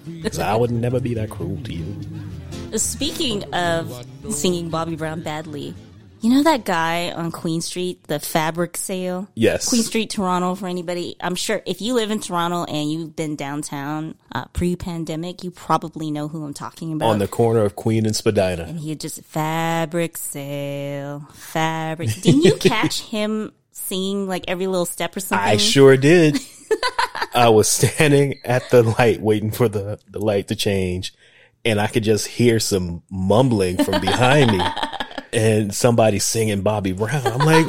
Because 0.06 0.38
I 0.38 0.54
would 0.54 0.70
never 0.70 1.00
be 1.00 1.14
that 1.14 1.30
cruel 1.30 1.58
to 1.64 1.72
you. 1.72 2.78
Speaking 2.78 3.44
of 3.54 4.06
singing 4.30 4.68
Bobby 4.68 4.96
Brown 4.96 5.22
badly, 5.22 5.74
you 6.20 6.30
know 6.30 6.42
that 6.42 6.64
guy 6.64 7.12
on 7.12 7.30
Queen 7.30 7.60
Street, 7.60 8.02
the 8.08 8.18
fabric 8.18 8.76
sale? 8.76 9.28
Yes. 9.34 9.68
Queen 9.68 9.82
Street, 9.82 10.10
Toronto, 10.10 10.54
for 10.54 10.66
anybody. 10.66 11.16
I'm 11.20 11.34
sure 11.34 11.62
if 11.66 11.80
you 11.80 11.94
live 11.94 12.10
in 12.10 12.20
Toronto 12.20 12.64
and 12.64 12.90
you've 12.90 13.14
been 13.14 13.36
downtown 13.36 14.16
uh, 14.34 14.46
pre 14.46 14.76
pandemic, 14.76 15.44
you 15.44 15.50
probably 15.50 16.10
know 16.10 16.26
who 16.28 16.44
I'm 16.44 16.54
talking 16.54 16.92
about. 16.92 17.10
On 17.10 17.18
the 17.18 17.28
corner 17.28 17.60
of 17.60 17.76
Queen 17.76 18.06
and 18.06 18.16
Spadina. 18.16 18.64
and 18.64 18.80
he 18.80 18.88
had 18.88 19.00
just 19.00 19.22
fabric 19.24 20.16
sale, 20.16 21.28
fabric. 21.32 22.10
Didn't 22.22 22.42
you 22.42 22.56
catch 22.60 23.02
him 23.02 23.52
singing 23.76 24.26
like 24.26 24.44
every 24.48 24.66
little 24.66 24.86
step 24.86 25.16
or 25.16 25.20
something? 25.20 25.46
I 25.46 25.56
sure 25.56 25.96
did. 25.96 26.38
I 27.34 27.50
was 27.50 27.68
standing 27.68 28.40
at 28.44 28.70
the 28.70 28.82
light 28.82 29.20
waiting 29.20 29.50
for 29.50 29.68
the, 29.68 29.98
the 30.08 30.18
light 30.18 30.48
to 30.48 30.56
change 30.56 31.12
and 31.64 31.80
I 31.80 31.88
could 31.88 32.04
just 32.04 32.26
hear 32.26 32.60
some 32.60 33.02
mumbling 33.10 33.82
from 33.82 34.00
behind 34.00 34.52
me 34.52 34.64
and 35.32 35.74
somebody 35.74 36.18
singing 36.18 36.62
Bobby 36.62 36.92
Brown. 36.92 37.26
I'm 37.26 37.44
like, 37.44 37.66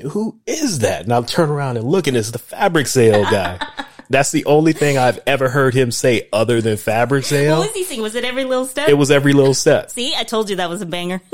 who 0.00 0.40
is 0.46 0.80
that? 0.80 1.02
And 1.02 1.12
I'll 1.12 1.22
turn 1.22 1.50
around 1.50 1.76
and 1.76 1.86
look 1.86 2.06
and 2.06 2.16
it's 2.16 2.30
the 2.30 2.38
fabric 2.38 2.86
sale 2.86 3.24
guy. 3.24 3.58
That's 4.10 4.32
the 4.32 4.44
only 4.44 4.72
thing 4.72 4.98
I've 4.98 5.20
ever 5.26 5.48
heard 5.48 5.72
him 5.72 5.92
say 5.92 6.28
other 6.32 6.60
than 6.60 6.76
fabric 6.76 7.24
Sale. 7.24 7.58
What 7.58 7.68
was 7.68 7.76
he 7.76 7.84
singing? 7.84 8.02
Was 8.02 8.16
it 8.16 8.24
every 8.24 8.44
little 8.44 8.66
step? 8.66 8.88
It 8.88 8.94
was 8.94 9.10
every 9.12 9.32
little 9.32 9.54
step. 9.54 9.90
See, 9.90 10.14
I 10.16 10.24
told 10.24 10.50
you 10.50 10.56
that 10.56 10.68
was 10.68 10.82
a 10.82 10.86
banger. 10.86 11.22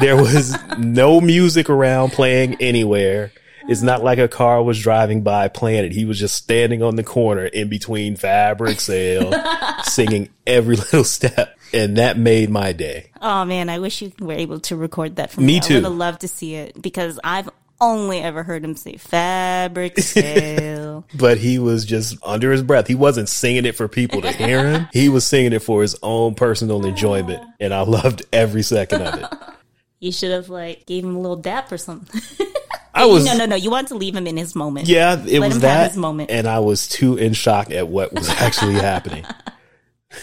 There 0.00 0.14
was 0.16 0.56
no 0.78 1.20
music 1.20 1.68
around 1.68 2.10
playing 2.12 2.54
anywhere. 2.60 3.32
It's 3.68 3.82
not 3.82 4.04
like 4.04 4.18
a 4.18 4.28
car 4.28 4.62
was 4.62 4.80
driving 4.80 5.22
by 5.22 5.48
playing 5.48 5.84
it. 5.84 5.90
He 5.92 6.04
was 6.04 6.16
just 6.18 6.36
standing 6.36 6.80
on 6.82 6.94
the 6.94 7.02
corner 7.02 7.44
in 7.44 7.68
between 7.68 8.14
fabric 8.14 8.78
sale, 8.78 9.32
singing 9.82 10.28
every 10.46 10.76
little 10.76 11.02
step. 11.02 11.56
And 11.74 11.96
that 11.98 12.16
made 12.18 12.50
my 12.50 12.72
day. 12.72 13.10
oh 13.20 13.44
man, 13.44 13.68
I 13.68 13.80
wish 13.80 14.00
you 14.00 14.12
were 14.20 14.32
able 14.32 14.60
to 14.60 14.76
record 14.76 15.16
that 15.16 15.32
for 15.32 15.40
Me 15.40 15.54
me. 15.54 15.60
too. 15.60 15.74
I 15.74 15.76
would 15.78 15.84
have 15.84 15.92
loved 15.94 16.20
to 16.20 16.28
see 16.28 16.54
it 16.54 16.80
because 16.80 17.18
I've 17.24 17.50
only 17.80 18.20
ever 18.20 18.42
heard 18.44 18.62
him 18.64 18.76
say 18.76 18.96
fabric 18.96 19.98
sale. 19.98 20.79
But 21.14 21.38
he 21.38 21.58
was 21.58 21.84
just 21.84 22.16
under 22.22 22.52
his 22.52 22.62
breath. 22.62 22.86
He 22.86 22.94
wasn't 22.94 23.28
singing 23.28 23.64
it 23.64 23.74
for 23.76 23.88
people 23.88 24.22
to 24.22 24.32
hear 24.32 24.68
him. 24.68 24.88
He 24.92 25.08
was 25.08 25.26
singing 25.26 25.52
it 25.52 25.62
for 25.62 25.82
his 25.82 25.96
own 26.02 26.34
personal 26.34 26.84
enjoyment. 26.86 27.42
And 27.60 27.74
I 27.74 27.80
loved 27.82 28.22
every 28.32 28.62
second 28.62 29.02
of 29.02 29.14
it. 29.20 29.26
you 30.00 30.12
should 30.12 30.30
have 30.30 30.48
like 30.48 30.86
gave 30.86 31.04
him 31.04 31.14
a 31.16 31.20
little 31.20 31.36
dap 31.36 31.70
or 31.70 31.76
something. 31.78 32.20
I 32.94 33.06
was, 33.06 33.24
no, 33.24 33.36
no, 33.36 33.46
no. 33.46 33.54
You 33.56 33.70
want 33.70 33.88
to 33.88 33.94
leave 33.94 34.16
him 34.16 34.26
in 34.26 34.36
his 34.36 34.54
moment. 34.56 34.88
yeah, 34.88 35.22
it 35.26 35.38
Let 35.40 35.48
was 35.48 35.60
that. 35.60 35.94
moment. 35.96 36.30
And 36.30 36.46
I 36.48 36.58
was 36.58 36.88
too 36.88 37.16
in 37.16 37.34
shock 37.34 37.70
at 37.70 37.86
what 37.88 38.12
was 38.12 38.28
actually 38.28 38.74
happening. 38.74 39.24
I 39.26 39.52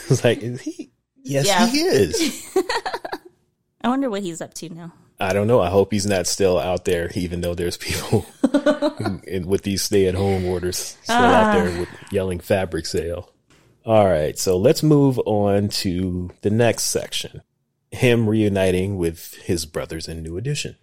was 0.09 0.23
like, 0.23 0.39
is 0.39 0.61
he? 0.61 0.91
Yes, 1.23 1.45
Yeah. 1.47 1.67
he 1.67 1.79
is. 1.81 2.55
I 3.81 3.87
wonder 3.89 4.09
what 4.09 4.21
he's 4.23 4.41
up 4.41 4.53
to 4.55 4.69
now. 4.69 4.93
I 5.19 5.33
don't 5.33 5.47
know. 5.47 5.61
I 5.61 5.69
hope 5.69 5.91
he's 5.91 6.05
not 6.05 6.27
still 6.27 6.59
out 6.59 6.85
there, 6.85 7.11
even 7.15 7.41
though 7.41 7.55
there's 7.55 7.77
people 7.77 8.25
with 9.45 9.63
these 9.63 9.81
stay 9.81 10.05
at 10.05 10.15
home 10.15 10.45
orders 10.45 10.97
still 11.01 11.15
out 11.15 11.53
there 11.53 11.79
with 11.79 11.89
yelling 12.11 12.39
fabric 12.39 12.85
sale. 12.85 13.31
All 13.85 14.05
right. 14.05 14.37
So 14.37 14.57
let's 14.57 14.83
move 14.83 15.19
on 15.25 15.69
to 15.69 16.29
the 16.41 16.49
next 16.49 16.83
section. 16.85 17.41
him 17.91 18.27
reuniting 18.27 18.97
with 18.97 19.35
his 19.35 19.65
brothers 19.65 20.07
in 20.07 20.21
New 20.21 20.37
Edition. 20.37 20.75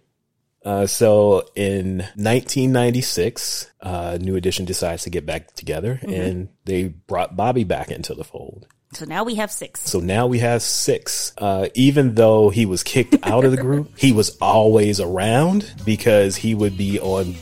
Uh, 0.65 0.87
so 0.87 1.47
in 1.55 1.99
1996, 2.15 3.71
uh, 3.81 4.17
New 4.19 4.35
Edition 4.35 4.65
decides 4.65 5.03
to 5.03 5.11
get 5.11 5.25
back 5.25 5.53
together 5.53 5.99
mm-hmm. 6.01 6.11
and 6.11 6.49
they 6.65 6.85
brought 6.85 7.35
Bobby 7.35 7.63
back 7.63 7.91
into 7.91 8.15
the 8.15 8.23
fold. 8.23 8.65
So 8.95 9.05
now 9.05 9.23
we 9.23 9.35
have 9.35 9.51
six. 9.51 9.81
So 9.81 9.99
now 9.99 10.27
we 10.27 10.39
have 10.39 10.61
six. 10.61 11.33
Uh, 11.37 11.67
even 11.73 12.15
though 12.15 12.49
he 12.49 12.65
was 12.65 12.83
kicked 12.83 13.15
out 13.23 13.45
of 13.45 13.51
the 13.51 13.57
group, 13.57 13.91
he 13.97 14.11
was 14.11 14.37
always 14.37 14.99
around 14.99 15.71
because 15.85 16.35
he 16.35 16.55
would 16.55 16.77
be 16.77 16.99
on 16.99 17.35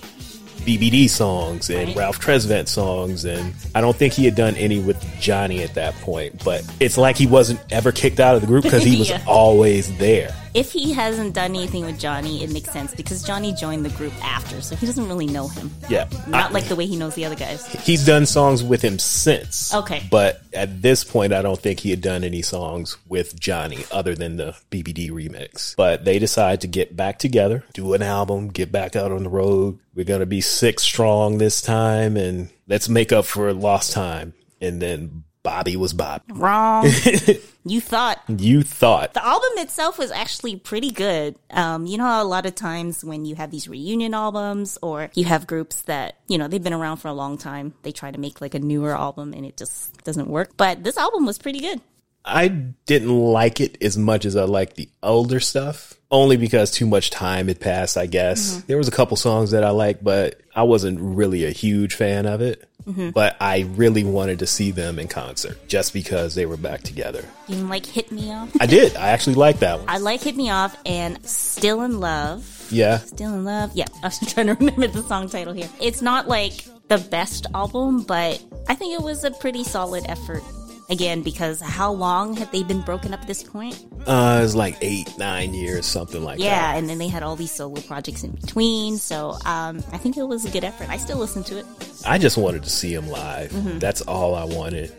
BBD 0.64 1.10
songs 1.10 1.70
and 1.70 1.90
right. 1.90 1.98
Ralph 1.98 2.20
Tresvant 2.20 2.68
songs, 2.70 3.26
and 3.26 3.54
I 3.76 3.82
don't 3.82 3.96
think 3.96 4.14
he 4.14 4.26
had 4.26 4.36
done 4.36 4.56
any 4.56 4.80
with 4.80 5.04
Johnny 5.20 5.62
at 5.62 5.76
that 5.76 5.94
point. 5.96 6.44
But 6.44 6.66
it's 6.80 6.98
like 6.98 7.18
he 7.18 7.28
wasn't 7.28 7.60
ever 7.72 7.92
kicked 7.92 8.20
out 8.20 8.36
of 8.36 8.42
the 8.42 8.48
group 8.48 8.64
because 8.64 8.84
he 8.84 8.98
was 9.00 9.10
yeah. 9.10 9.24
always 9.28 9.96
there 9.98 10.34
if 10.54 10.72
he 10.72 10.94
hasn't 10.94 11.34
done 11.34 11.52
anything 11.52 11.86
with 11.86 12.00
Johnny, 12.00 12.44
it 12.44 12.52
makes 12.52 12.72
sense 12.72 12.94
because 12.94 13.24
Johnny 13.24 13.54
joined 13.54 13.86
the 13.86 13.90
group 13.92 14.14
after, 14.24 14.62
so 14.62 14.76
he 14.76 14.86
doesn't 14.86 15.08
really 15.08 15.26
know 15.26 15.48
him. 15.48 15.72
Yeah. 15.90 16.08
Not 16.28 16.52
I, 16.52 16.54
like 16.54 16.66
the 16.66 16.76
way 16.76 16.86
he 16.86 16.96
knows 16.96 17.16
the 17.16 17.26
other 17.26 17.36
guys. 17.36 17.66
He's 17.86 18.06
done 18.06 18.26
songs 18.26 18.64
with 18.64 18.82
him 18.82 19.00
since. 19.00 19.74
Okay. 19.74 20.04
But 20.12 20.42
at 20.54 20.82
this 20.82 21.04
point, 21.04 21.34
I 21.34 21.42
don't 21.42 21.60
think 21.60 21.80
he 21.80 21.90
had 21.90 22.02
done 22.02 22.24
any 22.24 22.42
songs 22.42 22.98
with 23.08 23.40
Johnny 23.40 23.84
other 23.92 24.16
than 24.16 24.38
the 24.38 24.56
BBD 24.70 25.10
remix. 25.10 25.76
But 25.76 26.06
they 26.06 26.20
decide 26.20 26.62
to 26.62 26.68
get 26.68 26.96
back 26.96 27.20
together, 27.20 27.64
do 27.74 27.94
an 27.94 28.04
album, 28.04 28.50
get 28.50 28.72
back 28.72 28.96
out 28.96 29.12
on 29.12 29.24
the 29.24 29.30
road. 29.30 29.80
We're 29.96 30.06
going 30.06 30.20
to 30.20 30.26
be 30.26 30.42
six 30.42 30.84
strong 30.84 31.38
this 31.38 31.62
time 31.62 32.18
and 32.18 32.50
let's 32.68 32.90
make 32.90 33.12
up 33.12 33.26
for 33.26 33.52
lost 33.54 33.92
time. 33.92 34.34
And 34.62 34.82
then 34.82 35.24
Bobby 35.44 35.76
was 35.76 35.94
Bob. 35.94 36.24
Wrong. 36.30 36.86
you 37.66 37.82
thought. 37.82 38.22
You 38.28 38.64
thought. 38.64 39.14
The 39.14 39.26
album 39.26 39.50
itself 39.58 40.00
was 40.00 40.10
actually 40.10 40.56
pretty 40.56 40.90
good. 40.90 41.36
Um, 41.52 41.86
you 41.86 41.98
know 41.98 42.06
how 42.06 42.24
a 42.24 42.26
lot 42.26 42.46
of 42.46 42.56
times 42.56 43.04
when 43.04 43.26
you 43.26 43.36
have 43.36 43.52
these 43.52 43.68
reunion 43.68 44.14
albums 44.14 44.78
or 44.82 45.10
you 45.14 45.26
have 45.26 45.46
groups 45.46 45.82
that, 45.84 46.18
you 46.28 46.38
know, 46.38 46.48
they've 46.48 46.64
been 46.64 46.74
around 46.74 46.98
for 46.98 47.10
a 47.10 47.14
long 47.14 47.38
time, 47.38 47.74
they 47.84 47.92
try 47.92 48.10
to 48.10 48.20
make 48.20 48.40
like 48.40 48.56
a 48.56 48.60
newer 48.60 48.98
album 48.98 49.34
and 49.34 49.46
it 49.46 49.58
just 49.58 50.02
doesn't 50.04 50.30
work. 50.30 50.52
But 50.56 50.84
this 50.84 50.98
album 50.98 51.26
was 51.26 51.38
pretty 51.38 51.60
good. 51.60 51.82
I 52.26 52.48
didn't 52.48 53.14
like 53.14 53.60
it 53.60 53.84
as 53.84 53.98
much 53.98 54.24
as 54.24 54.38
I 54.38 54.46
liked 54.46 54.78
the 54.78 54.90
older 55.02 55.42
stuff, 55.42 56.00
only 56.14 56.38
because 56.38 56.72
too 56.72 56.86
much 56.86 57.10
time 57.10 57.48
had 57.48 57.60
passed, 57.60 57.98
I 57.98 58.06
guess. 58.06 58.52
Mm-hmm. 58.52 58.68
There 58.68 58.78
was 58.78 58.88
a 58.88 58.92
couple 58.92 59.18
songs 59.18 59.52
that 59.52 59.64
I 59.64 59.72
liked, 59.72 60.04
but 60.04 60.40
I 60.56 60.64
wasn't 60.64 61.00
really 61.02 61.44
a 61.46 61.50
huge 61.50 61.96
fan 61.96 62.28
of 62.28 62.40
it. 62.40 62.70
Mm-hmm. 62.86 63.10
But 63.12 63.38
I 63.40 63.62
really 63.76 64.04
wanted 64.04 64.40
to 64.40 64.48
see 64.48 64.72
them 64.72 65.00
in 65.00 65.08
concert 65.08 65.68
just 65.68 65.94
because 65.94 66.36
they 66.36 66.46
were 66.46 66.58
back 66.58 66.82
together. 66.82 67.24
You 67.48 67.56
like 67.58 67.86
Hit 67.86 68.12
Me 68.12 68.32
Off? 68.32 68.52
I 68.60 68.66
did. 68.66 68.96
I 68.96 69.10
actually 69.10 69.36
like 69.36 69.60
that 69.60 69.80
one. 69.80 69.90
I 69.90 69.98
like 69.98 70.22
Hit 70.22 70.36
Me 70.36 70.50
Off 70.50 70.78
and 70.86 71.26
Still 71.26 71.82
in 71.82 72.00
Love. 72.00 72.68
Yeah. 72.70 72.98
Still 73.00 73.34
in 73.34 73.46
Love. 73.46 73.72
Yeah. 73.74 73.86
I 74.04 74.08
was 74.08 74.20
trying 74.34 74.48
to 74.48 74.54
remember 74.54 74.88
the 74.88 75.02
song 75.04 75.30
title 75.30 75.54
here. 75.54 75.70
It's 75.82 76.02
not 76.02 76.28
like 76.28 76.54
the 76.90 76.98
best 77.10 77.48
album, 77.56 78.04
but 78.04 78.44
I 78.68 78.76
think 78.76 78.94
it 78.94 79.02
was 79.02 79.24
a 79.24 79.32
pretty 79.32 79.64
solid 79.64 80.04
effort 80.10 80.44
again 80.90 81.22
because 81.22 81.62
how 81.62 81.92
long 81.92 82.36
have 82.36 82.52
they 82.52 82.64
been 82.64 82.82
broken 82.82 83.14
up 83.14 83.22
at 83.22 83.28
this 83.28 83.44
point? 83.44 83.86
Uh, 84.06 84.42
it's 84.44 84.56
like 84.56 84.78
eight, 84.82 85.10
nine 85.18 85.54
years, 85.54 85.86
something 85.86 86.24
like 86.24 86.40
yeah, 86.40 86.50
that. 86.50 86.74
Yeah, 86.74 86.78
and 86.80 86.90
then 86.90 86.98
they 86.98 87.08
had 87.08 87.24
all 87.24 87.36
these 87.36 87.52
solo 87.52 87.82
projects 87.82 88.24
in 88.24 88.32
between. 88.32 88.98
So 88.98 89.38
um, 89.46 89.84
I 89.92 89.98
think 89.98 90.18
it 90.18 90.24
was 90.24 90.46
a 90.46 90.50
good 90.52 90.64
effort. 90.64 90.90
I 90.90 90.98
still 90.98 91.18
listen 91.18 91.44
to 91.46 91.60
it. 91.60 91.66
I 92.06 92.18
just 92.18 92.38
wanted 92.38 92.64
to 92.64 92.70
see 92.70 92.94
them 92.96 93.08
live. 93.08 93.52
Mm-hmm. 93.52 93.80
That's 93.80 94.02
all 94.02 94.36
I 94.36 94.44
wanted. 94.44 94.92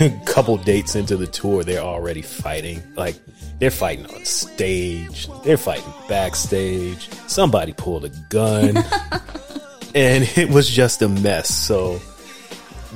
a 0.00 0.10
couple 0.24 0.56
dates 0.56 0.94
into 0.94 1.16
the 1.16 1.26
tour, 1.26 1.64
they're 1.64 1.80
already 1.80 2.22
fighting. 2.22 2.82
Like 2.96 3.16
they're 3.58 3.70
fighting 3.70 4.06
on 4.06 4.24
stage. 4.24 5.28
They're 5.42 5.56
fighting 5.56 5.92
backstage. 6.08 7.08
Somebody 7.26 7.72
pulled 7.72 8.04
a 8.04 8.10
gun. 8.30 8.76
and 9.94 10.24
it 10.36 10.50
was 10.50 10.68
just 10.68 11.02
a 11.02 11.08
mess. 11.08 11.48
So 11.48 12.00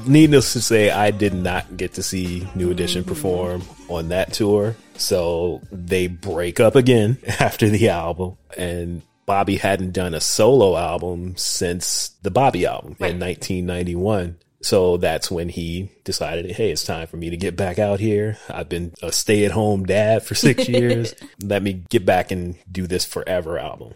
needless 0.08 0.52
to 0.54 0.60
say, 0.60 0.90
I 0.90 1.10
did 1.10 1.34
not 1.34 1.76
get 1.76 1.94
to 1.94 2.02
see 2.02 2.48
New 2.54 2.70
Edition 2.70 3.04
perform 3.04 3.62
on 3.88 4.08
that 4.08 4.32
tour. 4.32 4.76
So 4.96 5.62
they 5.70 6.06
break 6.08 6.60
up 6.60 6.74
again 6.74 7.18
after 7.40 7.68
the 7.68 7.88
album. 7.88 8.36
And 8.56 9.02
Bobby 9.26 9.56
hadn't 9.56 9.92
done 9.92 10.14
a 10.14 10.20
solo 10.20 10.76
album 10.76 11.36
since 11.36 12.10
the 12.22 12.30
Bobby 12.30 12.66
album 12.66 12.96
right. 12.98 13.10
in 13.10 13.20
1991. 13.20 14.38
So 14.60 14.96
that's 14.96 15.30
when 15.30 15.48
he 15.48 15.90
decided, 16.04 16.50
hey, 16.50 16.72
it's 16.72 16.84
time 16.84 17.06
for 17.06 17.16
me 17.16 17.30
to 17.30 17.36
get 17.36 17.56
back 17.56 17.78
out 17.78 18.00
here. 18.00 18.38
I've 18.48 18.68
been 18.68 18.92
a 19.02 19.12
stay 19.12 19.44
at 19.44 19.52
home 19.52 19.86
dad 19.86 20.24
for 20.24 20.34
six 20.34 20.68
years. 20.68 21.14
Let 21.42 21.62
me 21.62 21.84
get 21.88 22.04
back 22.04 22.30
and 22.32 22.56
do 22.70 22.86
this 22.86 23.04
forever 23.04 23.58
album. 23.58 23.94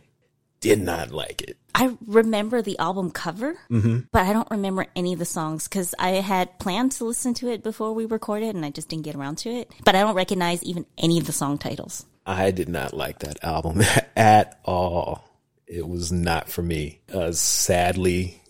Did 0.62 0.80
not 0.80 1.10
like 1.10 1.42
it. 1.42 1.58
I 1.74 1.96
remember 2.06 2.62
the 2.62 2.78
album 2.78 3.10
cover, 3.10 3.56
mm-hmm. 3.68 4.00
but 4.12 4.22
I 4.24 4.32
don't 4.32 4.50
remember 4.50 4.86
any 4.94 5.12
of 5.12 5.18
the 5.18 5.24
songs 5.24 5.66
because 5.66 5.94
I 5.98 6.12
had 6.12 6.58
planned 6.58 6.92
to 6.92 7.04
listen 7.04 7.34
to 7.34 7.48
it 7.48 7.62
before 7.62 7.92
we 7.92 8.06
recorded 8.06 8.54
and 8.54 8.64
I 8.64 8.70
just 8.70 8.88
didn't 8.88 9.04
get 9.04 9.16
around 9.16 9.38
to 9.38 9.50
it. 9.50 9.70
But 9.84 9.96
I 9.96 10.00
don't 10.00 10.14
recognize 10.14 10.62
even 10.62 10.86
any 10.96 11.18
of 11.18 11.26
the 11.26 11.32
song 11.32 11.58
titles. 11.58 12.06
I 12.24 12.52
did 12.52 12.68
not 12.68 12.94
like 12.94 13.18
that 13.18 13.42
album 13.42 13.82
at 14.16 14.60
all. 14.64 15.28
It 15.66 15.86
was 15.86 16.12
not 16.12 16.48
for 16.48 16.62
me. 16.62 17.00
Uh, 17.12 17.32
sadly, 17.32 18.40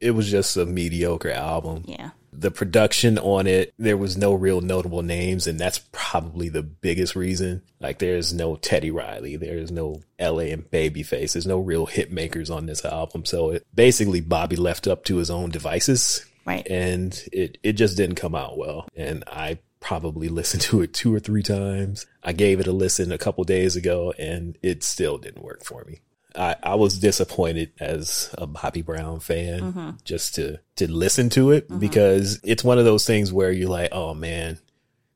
it 0.00 0.10
was 0.10 0.28
just 0.28 0.56
a 0.56 0.66
mediocre 0.66 1.30
album. 1.30 1.84
Yeah 1.86 2.10
the 2.40 2.50
production 2.50 3.18
on 3.18 3.46
it, 3.46 3.74
there 3.78 3.96
was 3.96 4.16
no 4.16 4.32
real 4.32 4.60
notable 4.60 5.02
names, 5.02 5.46
and 5.46 5.58
that's 5.58 5.80
probably 5.92 6.48
the 6.48 6.62
biggest 6.62 7.16
reason. 7.16 7.62
Like, 7.80 7.98
there's 7.98 8.32
no 8.32 8.56
Teddy 8.56 8.90
Riley, 8.90 9.36
there's 9.36 9.70
no 9.70 10.02
LA 10.20 10.50
and 10.52 10.70
Babyface, 10.70 11.32
there's 11.32 11.46
no 11.46 11.58
real 11.58 11.86
hit 11.86 12.12
makers 12.12 12.50
on 12.50 12.66
this 12.66 12.84
album. 12.84 13.24
So 13.24 13.50
it 13.50 13.66
basically 13.74 14.20
Bobby 14.20 14.56
left 14.56 14.86
up 14.86 15.04
to 15.04 15.16
his 15.16 15.30
own 15.30 15.50
devices. 15.50 16.24
Right. 16.46 16.66
And 16.68 17.20
it, 17.30 17.58
it 17.62 17.74
just 17.74 17.96
didn't 17.96 18.16
come 18.16 18.34
out 18.34 18.56
well. 18.56 18.88
And 18.96 19.22
I 19.26 19.58
probably 19.80 20.28
listened 20.30 20.62
to 20.62 20.80
it 20.82 20.94
two 20.94 21.14
or 21.14 21.20
three 21.20 21.42
times. 21.42 22.06
I 22.22 22.32
gave 22.32 22.60
it 22.60 22.66
a 22.66 22.72
listen 22.72 23.12
a 23.12 23.18
couple 23.18 23.44
days 23.44 23.76
ago 23.76 24.14
and 24.18 24.56
it 24.62 24.82
still 24.82 25.18
didn't 25.18 25.44
work 25.44 25.64
for 25.64 25.84
me. 25.84 26.00
I, 26.38 26.56
I 26.62 26.74
was 26.76 26.98
disappointed 26.98 27.72
as 27.80 28.32
a 28.38 28.46
Bobby 28.46 28.82
Brown 28.82 29.20
fan 29.20 29.60
mm-hmm. 29.60 29.90
just 30.04 30.36
to 30.36 30.60
to 30.76 30.90
listen 30.90 31.30
to 31.30 31.50
it 31.50 31.68
mm-hmm. 31.68 31.78
because 31.78 32.40
it's 32.44 32.64
one 32.64 32.78
of 32.78 32.84
those 32.84 33.06
things 33.06 33.32
where 33.32 33.50
you're 33.50 33.68
like, 33.68 33.90
oh 33.92 34.14
man, 34.14 34.58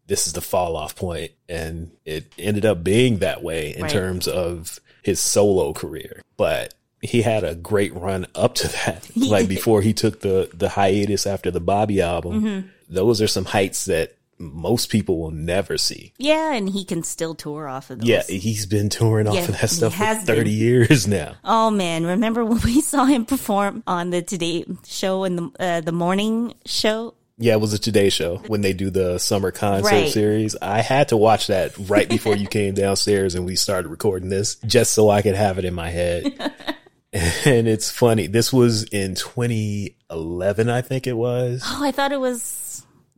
this 0.06 0.26
is 0.26 0.32
the 0.32 0.40
fall 0.40 0.76
off 0.76 0.96
point, 0.96 1.32
and 1.48 1.92
it 2.04 2.32
ended 2.38 2.66
up 2.66 2.82
being 2.82 3.18
that 3.18 3.42
way 3.42 3.74
in 3.74 3.82
right. 3.82 3.90
terms 3.90 4.26
of 4.26 4.80
his 5.02 5.20
solo 5.20 5.72
career, 5.72 6.22
but. 6.36 6.74
He 7.04 7.22
had 7.22 7.42
a 7.42 7.56
great 7.56 7.92
run 7.96 8.28
up 8.36 8.54
to 8.54 8.68
that, 8.68 9.10
like 9.16 9.48
before 9.48 9.82
he 9.82 9.92
took 9.92 10.20
the 10.20 10.48
the 10.54 10.68
hiatus 10.68 11.26
after 11.26 11.50
the 11.50 11.58
Bobby 11.58 12.00
album. 12.00 12.40
Mm-hmm. 12.44 12.68
Those 12.88 13.20
are 13.20 13.26
some 13.26 13.44
heights 13.44 13.86
that 13.86 14.14
most 14.42 14.90
people 14.90 15.18
will 15.20 15.30
never 15.30 15.78
see. 15.78 16.12
Yeah, 16.18 16.52
and 16.52 16.68
he 16.68 16.84
can 16.84 17.02
still 17.02 17.34
tour 17.34 17.68
off 17.68 17.90
of 17.90 18.00
those. 18.00 18.08
Yeah, 18.08 18.22
he's 18.22 18.66
been 18.66 18.88
touring 18.88 19.28
off 19.28 19.34
yeah, 19.34 19.44
of 19.44 19.60
that 19.60 19.70
stuff 19.70 19.94
for 19.94 20.04
30 20.04 20.26
been. 20.26 20.52
years 20.52 21.06
now. 21.06 21.36
Oh 21.44 21.70
man, 21.70 22.04
remember 22.04 22.44
when 22.44 22.60
we 22.62 22.80
saw 22.82 23.04
him 23.04 23.24
perform 23.24 23.82
on 23.86 24.10
the 24.10 24.22
Today 24.22 24.64
show 24.84 25.24
and 25.24 25.38
the 25.38 25.50
uh, 25.60 25.80
the 25.80 25.92
morning 25.92 26.54
show? 26.66 27.14
Yeah, 27.38 27.54
it 27.54 27.60
was 27.60 27.72
a 27.72 27.78
Today 27.78 28.10
show 28.10 28.36
when 28.46 28.60
they 28.60 28.72
do 28.72 28.90
the 28.90 29.18
summer 29.18 29.50
concert 29.50 29.90
right. 29.90 30.10
series. 30.10 30.54
I 30.60 30.80
had 30.80 31.08
to 31.08 31.16
watch 31.16 31.48
that 31.48 31.72
right 31.76 32.08
before 32.08 32.36
you 32.36 32.46
came 32.46 32.74
downstairs 32.74 33.34
and 33.34 33.44
we 33.44 33.56
started 33.56 33.88
recording 33.88 34.28
this 34.28 34.56
just 34.66 34.92
so 34.92 35.08
I 35.08 35.22
could 35.22 35.34
have 35.34 35.58
it 35.58 35.64
in 35.64 35.74
my 35.74 35.90
head. 35.90 36.24
and 37.12 37.66
it's 37.66 37.90
funny. 37.90 38.26
This 38.26 38.52
was 38.52 38.84
in 38.84 39.14
2011, 39.14 40.68
I 40.68 40.82
think 40.82 41.06
it 41.06 41.14
was. 41.14 41.62
Oh, 41.66 41.84
I 41.84 41.90
thought 41.90 42.12
it 42.12 42.20
was 42.20 42.61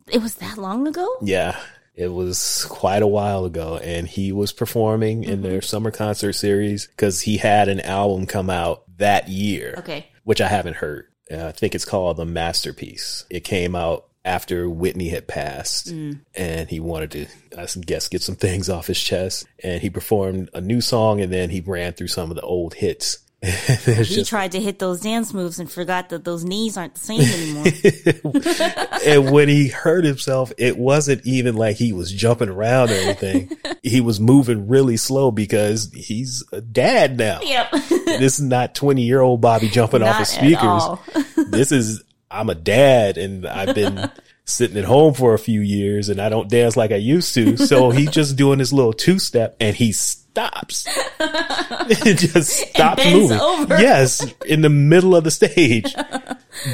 it 0.09 0.23
was 0.23 0.37
that 0.37 0.59
long 0.59 0.87
ago? 0.87 1.09
Yeah. 1.23 1.59
It 1.95 2.09
was 2.09 2.67
quite 2.69 3.03
a 3.03 3.07
while 3.07 3.45
ago 3.45 3.79
and 3.79 4.09
he 4.09 4.33
was 4.33 4.53
performing 4.53 5.23
mm-hmm. 5.23 5.31
in 5.31 5.43
their 5.43 5.63
summer 5.63 5.91
concert 5.91 6.33
series 6.33 6.89
because 6.89 7.21
he 7.21 7.37
had 7.37 7.69
an 7.69 7.81
album 7.81 8.27
come 8.27 8.51
out 8.51 8.83
that 8.99 9.29
year. 9.29 9.77
Okay. 9.79 10.09
Which 10.25 10.41
I 10.41 10.49
haven't 10.49 10.77
heard. 10.77 11.07
Uh, 11.31 11.47
I 11.47 11.53
think 11.53 11.75
it's 11.75 11.85
called 11.85 12.17
The 12.17 12.25
Masterpiece. 12.25 13.25
It 13.31 13.45
came 13.45 13.77
out 13.77 14.07
after 14.25 14.69
Whitney 14.69 15.11
had 15.11 15.29
passed 15.29 15.93
mm. 15.93 16.19
and 16.35 16.69
he 16.69 16.81
wanted 16.81 17.11
to, 17.13 17.27
I 17.59 17.67
guess, 17.83 18.09
get 18.09 18.23
some 18.23 18.37
things 18.37 18.69
off 18.69 18.87
his 18.87 19.01
chest. 19.01 19.47
And 19.63 19.81
he 19.81 19.91
performed 19.91 20.51
a 20.53 20.61
new 20.61 20.81
song 20.81 21.21
and 21.21 21.33
then 21.33 21.51
he 21.51 21.61
ran 21.61 21.93
through 21.93 22.09
some 22.09 22.31
of 22.31 22.37
the 22.37 22.43
old 22.43 22.75
hits 22.75 23.19
he 23.85 24.05
just... 24.05 24.31
tried 24.31 24.53
to 24.53 24.61
hit 24.61 24.79
those 24.79 25.01
dance 25.01 25.35
moves 25.35 25.59
and 25.59 25.71
forgot 25.71 26.09
that 26.09 26.25
those 26.25 26.45
knees 26.45 26.77
aren't 26.77 26.95
the 26.95 27.01
same 27.01 27.21
anymore. 27.21 28.99
and 29.05 29.31
when 29.31 29.49
he 29.49 29.69
hurt 29.69 30.05
himself, 30.05 30.53
it 30.57 30.79
wasn't 30.79 31.25
even 31.27 31.55
like 31.55 31.77
he 31.77 31.93
was 31.93 32.11
jumping 32.11 32.49
around 32.49 32.91
or 32.91 32.95
anything. 32.95 33.51
he 33.83 34.01
was 34.01 34.19
moving 34.19 34.67
really 34.69 34.97
slow 34.97 35.31
because 35.31 35.93
he's 35.93 36.43
a 36.53 36.63
dad 36.63 37.19
now. 37.19 37.41
Yep. 37.43 37.71
this 38.07 38.39
is 38.39 38.43
not 38.43 38.75
20 38.75 39.03
year 39.03 39.21
old 39.21 39.43
Bobby 39.43 39.69
jumping 39.69 40.01
not 40.01 40.11
off 40.11 40.19
the 40.21 40.25
speakers. 40.25 41.47
this 41.51 41.71
is, 41.71 42.03
I'm 42.31 42.49
a 42.49 42.55
dad 42.55 43.19
and 43.19 43.47
I've 43.47 43.75
been 43.75 44.11
sitting 44.47 44.79
at 44.79 44.85
home 44.85 45.13
for 45.13 45.35
a 45.35 45.39
few 45.39 45.61
years 45.61 46.09
and 46.09 46.21
I 46.21 46.31
don't 46.31 46.49
dance 46.49 46.79
like 46.79 46.93
I 46.93 46.97
used 46.97 47.35
to. 47.35 47.59
So 47.59 47.91
he's 47.91 48.11
just 48.11 48.37
doing 48.37 48.59
this 48.59 48.73
little 48.73 48.95
two 48.95 49.19
step 49.19 49.57
and 49.61 49.77
he 49.77 49.93
stops. 50.35 50.87
it 51.21 52.19
just 52.19 52.51
stops 52.51 53.05
moving. 53.05 53.39
over. 53.39 53.81
Yes, 53.81 54.27
in 54.45 54.63
the 54.63 54.69
middle 54.69 55.15
of 55.15 55.25
the 55.25 55.31
stage. 55.31 55.95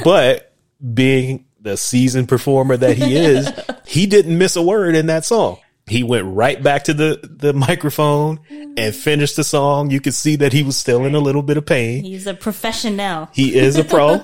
But 0.05 0.53
being 0.95 1.47
the 1.59 1.75
seasoned 1.79 2.29
performer 2.29 2.77
that 2.77 2.99
he 2.99 3.17
is, 3.17 3.51
he 3.87 4.05
didn't 4.05 4.37
miss 4.37 4.55
a 4.57 4.63
word 4.63 4.95
in 4.95 5.07
that 5.07 5.25
song. 5.25 5.57
He 5.87 6.03
went 6.03 6.27
right 6.27 6.63
back 6.63 6.85
to 6.85 6.95
the, 6.95 7.19
the 7.23 7.55
microphone 7.55 8.41
and 8.51 8.95
finished 8.95 9.37
the 9.37 9.43
song. 9.43 9.91
You 9.91 10.01
could 10.01 10.13
see 10.13 10.37
that 10.37 10.53
he 10.53 10.63
was 10.63 10.77
still 10.77 11.07
in 11.07 11.15
a 11.15 11.19
little 11.19 11.43
bit 11.43 11.57
of 11.57 11.65
pain. 11.65 12.05
He's 12.05 12.27
a 12.27 12.35
professional. 12.35 13.31
He 13.33 13.57
is 13.59 13.77
a 13.77 13.85
pro 13.85 14.23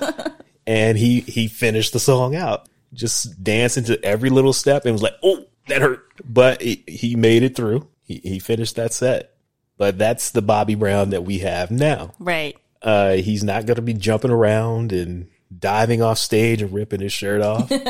and 0.66 0.98
he, 0.98 1.20
he 1.20 1.48
finished 1.48 1.94
the 1.94 1.98
song 1.98 2.36
out, 2.36 2.68
just 2.92 3.42
dancing 3.42 3.84
to 3.84 4.04
every 4.04 4.28
little 4.28 4.52
step 4.52 4.84
and 4.84 4.92
was 4.92 5.02
like, 5.02 5.16
Oh, 5.22 5.46
that 5.68 5.80
hurt. 5.80 6.04
But 6.22 6.60
he, 6.60 6.84
he 6.86 7.16
made 7.16 7.42
it 7.42 7.56
through. 7.56 7.88
He, 8.06 8.20
he 8.24 8.38
finished 8.38 8.76
that 8.76 8.94
set. 8.94 9.32
But 9.76 9.98
that's 9.98 10.30
the 10.30 10.40
Bobby 10.40 10.74
Brown 10.74 11.10
that 11.10 11.24
we 11.24 11.40
have 11.40 11.70
now. 11.70 12.14
Right. 12.18 12.56
Uh, 12.80 13.12
he's 13.16 13.44
not 13.44 13.66
going 13.66 13.76
to 13.76 13.82
be 13.82 13.92
jumping 13.92 14.30
around 14.30 14.92
and 14.92 15.28
diving 15.56 16.00
off 16.00 16.16
stage 16.18 16.62
and 16.62 16.72
ripping 16.72 17.00
his 17.00 17.12
shirt 17.12 17.42
off. 17.42 17.70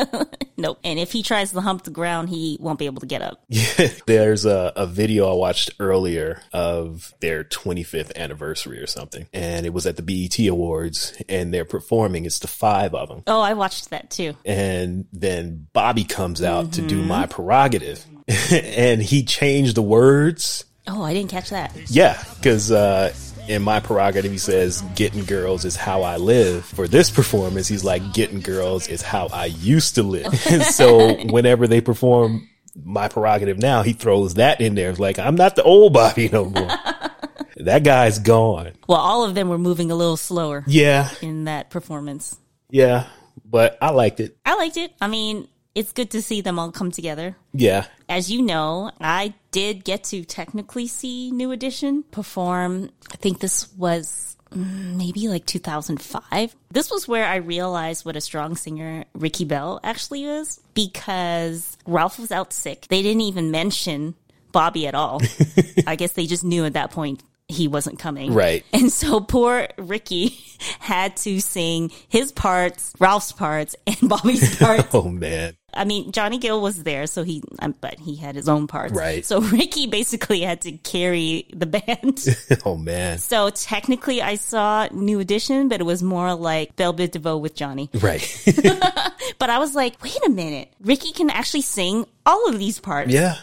Nope. 0.59 0.79
And 0.83 0.99
if 0.99 1.13
he 1.13 1.23
tries 1.23 1.53
to 1.53 1.61
hump 1.61 1.83
the 1.85 1.91
ground, 1.91 2.31
he 2.31 2.57
won't 2.59 2.79
be 2.79 2.87
able 2.87 3.01
to 3.01 3.07
get 3.07 3.21
up. 3.21 3.45
There's 4.07 4.47
a, 4.47 4.73
a 4.75 4.87
video 4.87 5.31
I 5.31 5.35
watched 5.35 5.73
earlier 5.79 6.41
of 6.51 7.13
their 7.21 7.45
25th 7.45 8.17
anniversary 8.17 8.79
or 8.81 8.87
something, 8.87 9.29
and 9.35 9.67
it 9.67 9.75
was 9.75 9.85
at 9.87 9.97
the 9.97 10.03
BET 10.03 10.39
Awards, 10.49 11.15
and 11.29 11.53
they're 11.53 11.67
performing. 11.67 12.25
It's 12.25 12.39
the 12.39 12.49
five 12.49 12.95
of 12.95 13.11
them, 13.11 13.23
Oh, 13.27 13.43
I 13.43 13.53
watched 13.53 13.91
that 13.91 14.09
too. 14.09 14.35
and 14.47 15.05
then 15.13 15.67
Bobby 15.75 16.05
comes 16.05 16.43
out 16.43 16.73
to 16.73 16.81
do 16.81 17.03
my 17.03 17.27
prerogative, 17.27 18.03
and 18.51 19.03
he 19.03 19.23
changed 19.25 19.75
the 19.77 19.83
words. 19.83 20.65
Oh, 20.87 21.03
I 21.03 21.15
didn't 21.15 21.31
catch 21.31 21.51
that. 21.51 21.75
Yeah, 21.91 22.23
because 22.37 22.71
uh, 22.71 23.13
in 23.49 23.63
my 23.63 23.81
prerogative, 23.81 24.31
he 24.31 24.39
says, 24.39 24.83
Getting 24.95 25.25
girls 25.25 25.65
is 25.65 25.75
how 25.77 26.03
I 26.03 26.17
live. 26.17 26.65
For 26.65 26.87
this 26.89 27.11
performance, 27.11 27.67
he's 27.69 27.85
like, 27.85 28.15
Getting 28.15 28.41
girls 28.41 28.89
is 28.89 29.03
how 29.03 29.27
I 29.29 29.47
used 29.47 29.97
to 29.97 30.03
live. 30.03 30.33
So 30.73 31.15
whenever 31.27 31.67
they 31.67 31.81
perform 31.81 32.49
my 32.85 33.09
prerogative 33.09 33.59
now, 33.59 33.83
he 33.83 33.95
throws 33.95 34.35
that 34.35 34.61
in 34.61 34.75
there. 34.75 34.91
It's 34.91 35.01
like, 35.01 35.19
I'm 35.19 35.35
not 35.37 35.57
the 35.57 35.63
old 35.63 35.93
Bobby 35.93 36.29
no 36.29 36.45
more. 36.45 36.69
that 37.57 37.83
guy's 37.85 38.19
gone. 38.19 38.73
Well, 38.89 38.99
all 39.01 39.25
of 39.25 39.35
them 39.35 39.49
were 39.49 39.59
moving 39.59 39.91
a 39.91 39.95
little 39.97 40.17
slower 40.17 40.63
Yeah, 40.67 41.09
in 41.23 41.45
that 41.45 41.71
performance. 41.71 42.37
yeah, 42.71 43.07
but 43.45 43.77
I 43.81 43.91
liked 43.91 44.21
it. 44.21 44.37
I 44.45 44.55
liked 44.57 44.77
it. 44.77 44.93
I 45.01 45.07
mean, 45.09 45.49
it's 45.77 45.93
good 45.93 46.11
to 46.13 46.23
see 46.23 46.41
them 46.41 46.59
all 46.59 46.73
come 46.73 46.91
together. 46.91 47.37
Yeah, 47.53 47.85
As 48.09 48.31
you 48.31 48.41
know, 48.41 48.91
I 48.99 49.35
did 49.51 49.85
get 49.85 50.05
to 50.05 50.25
technically 50.25 50.87
see 50.87 51.31
New 51.31 51.53
Edition 51.53 52.03
perform. 52.11 52.91
I 53.13 53.17
think 53.17 53.41
this 53.41 53.71
was 53.77 54.39
mm, 54.51 54.97
maybe 54.97 55.29
like 55.29 55.45
2005. 55.45 56.57
This 56.71 56.91
was 56.91 57.07
where 57.07 57.27
I 57.27 57.37
realized 57.37 58.07
what 58.07 58.17
a 58.17 58.23
strong 58.23 58.57
singer 58.57 59.05
Ricky 59.15 59.45
Bell 59.45 59.79
actually 59.85 60.25
is 60.25 60.61
because 60.73 61.77
Ralph 61.87 62.19
was 62.19 62.33
out 62.33 62.55
sick. 62.55 62.87
They 62.89 63.03
didn't 63.03 63.21
even 63.23 63.51
mention 63.51 64.15
Bobby 64.53 64.87
at 64.87 64.95
all. 64.95 65.21
I 65.87 65.97
guess 65.97 66.13
they 66.13 66.27
just 66.27 66.43
knew 66.43 66.65
at 66.65 66.73
that 66.73 66.91
point 66.91 67.23
he 67.49 67.69
wasn't 67.69 67.99
coming. 67.99 68.33
Right. 68.33 68.65
And 68.73 68.91
so 68.91 69.21
poor 69.21 69.69
Ricky 69.77 70.39
had 70.81 71.17
to 71.19 71.41
sing 71.41 71.91
his 72.09 72.33
parts, 72.33 72.93
Ralph's 72.99 73.33
parts, 73.33 73.77
and 73.87 74.09
Bobby's 74.09 74.57
parts. 74.59 74.95
oh 74.95 75.09
man. 75.09 75.57
I 75.77 75.85
mean, 75.85 76.13
Johnny 76.13 76.39
Gill 76.39 76.61
was 76.61 76.83
there, 76.83 77.07
so 77.07 77.23
he, 77.23 77.43
um, 77.61 77.75
but 77.81 77.99
he 77.99 78.17
had 78.17 78.35
his 78.35 78.49
own 78.49 78.67
parts. 78.67 78.95
Right. 78.95 79.25
So 79.25 79.41
Ricky 79.59 79.87
basically 79.87 80.41
had 80.41 80.63
to 80.63 80.73
carry 80.73 81.47
the 81.55 81.67
band. 81.67 82.25
Oh 82.65 82.77
man. 82.77 83.19
so 83.19 83.51
technically, 83.51 84.23
I 84.23 84.37
saw 84.37 84.89
New 84.93 85.21
Edition, 85.21 85.69
but 85.69 85.81
it 85.81 85.85
was 85.85 86.03
more 86.03 86.35
like 86.35 86.75
Biv 86.77 87.11
DeVoe 87.11 87.37
with 87.39 87.55
Johnny. 87.55 87.91
Right. 87.95 88.23
But 89.39 89.51
I 89.51 89.59
was 89.59 89.75
like, 89.75 90.03
wait 90.03 90.17
a 90.27 90.31
minute, 90.31 90.73
Ricky 90.81 91.13
can 91.13 91.29
actually 91.31 91.61
sing 91.63 92.07
all 92.25 92.49
of 92.49 92.59
these 92.59 92.79
parts. 92.81 93.11
yeah. 93.13 93.37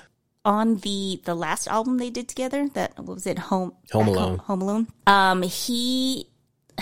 On 0.45 0.75
the 0.77 1.21
the 1.23 1.35
last 1.35 1.67
album 1.67 1.97
they 1.99 2.09
did 2.09 2.27
together, 2.27 2.67
that 2.73 2.97
what 2.97 3.13
was 3.15 3.27
it, 3.27 3.37
Home 3.39 3.73
Home 3.93 4.07
Alone. 4.09 4.37
Home, 4.39 4.61
Alone. 4.61 4.87
Um, 5.07 5.41
he 5.43 6.27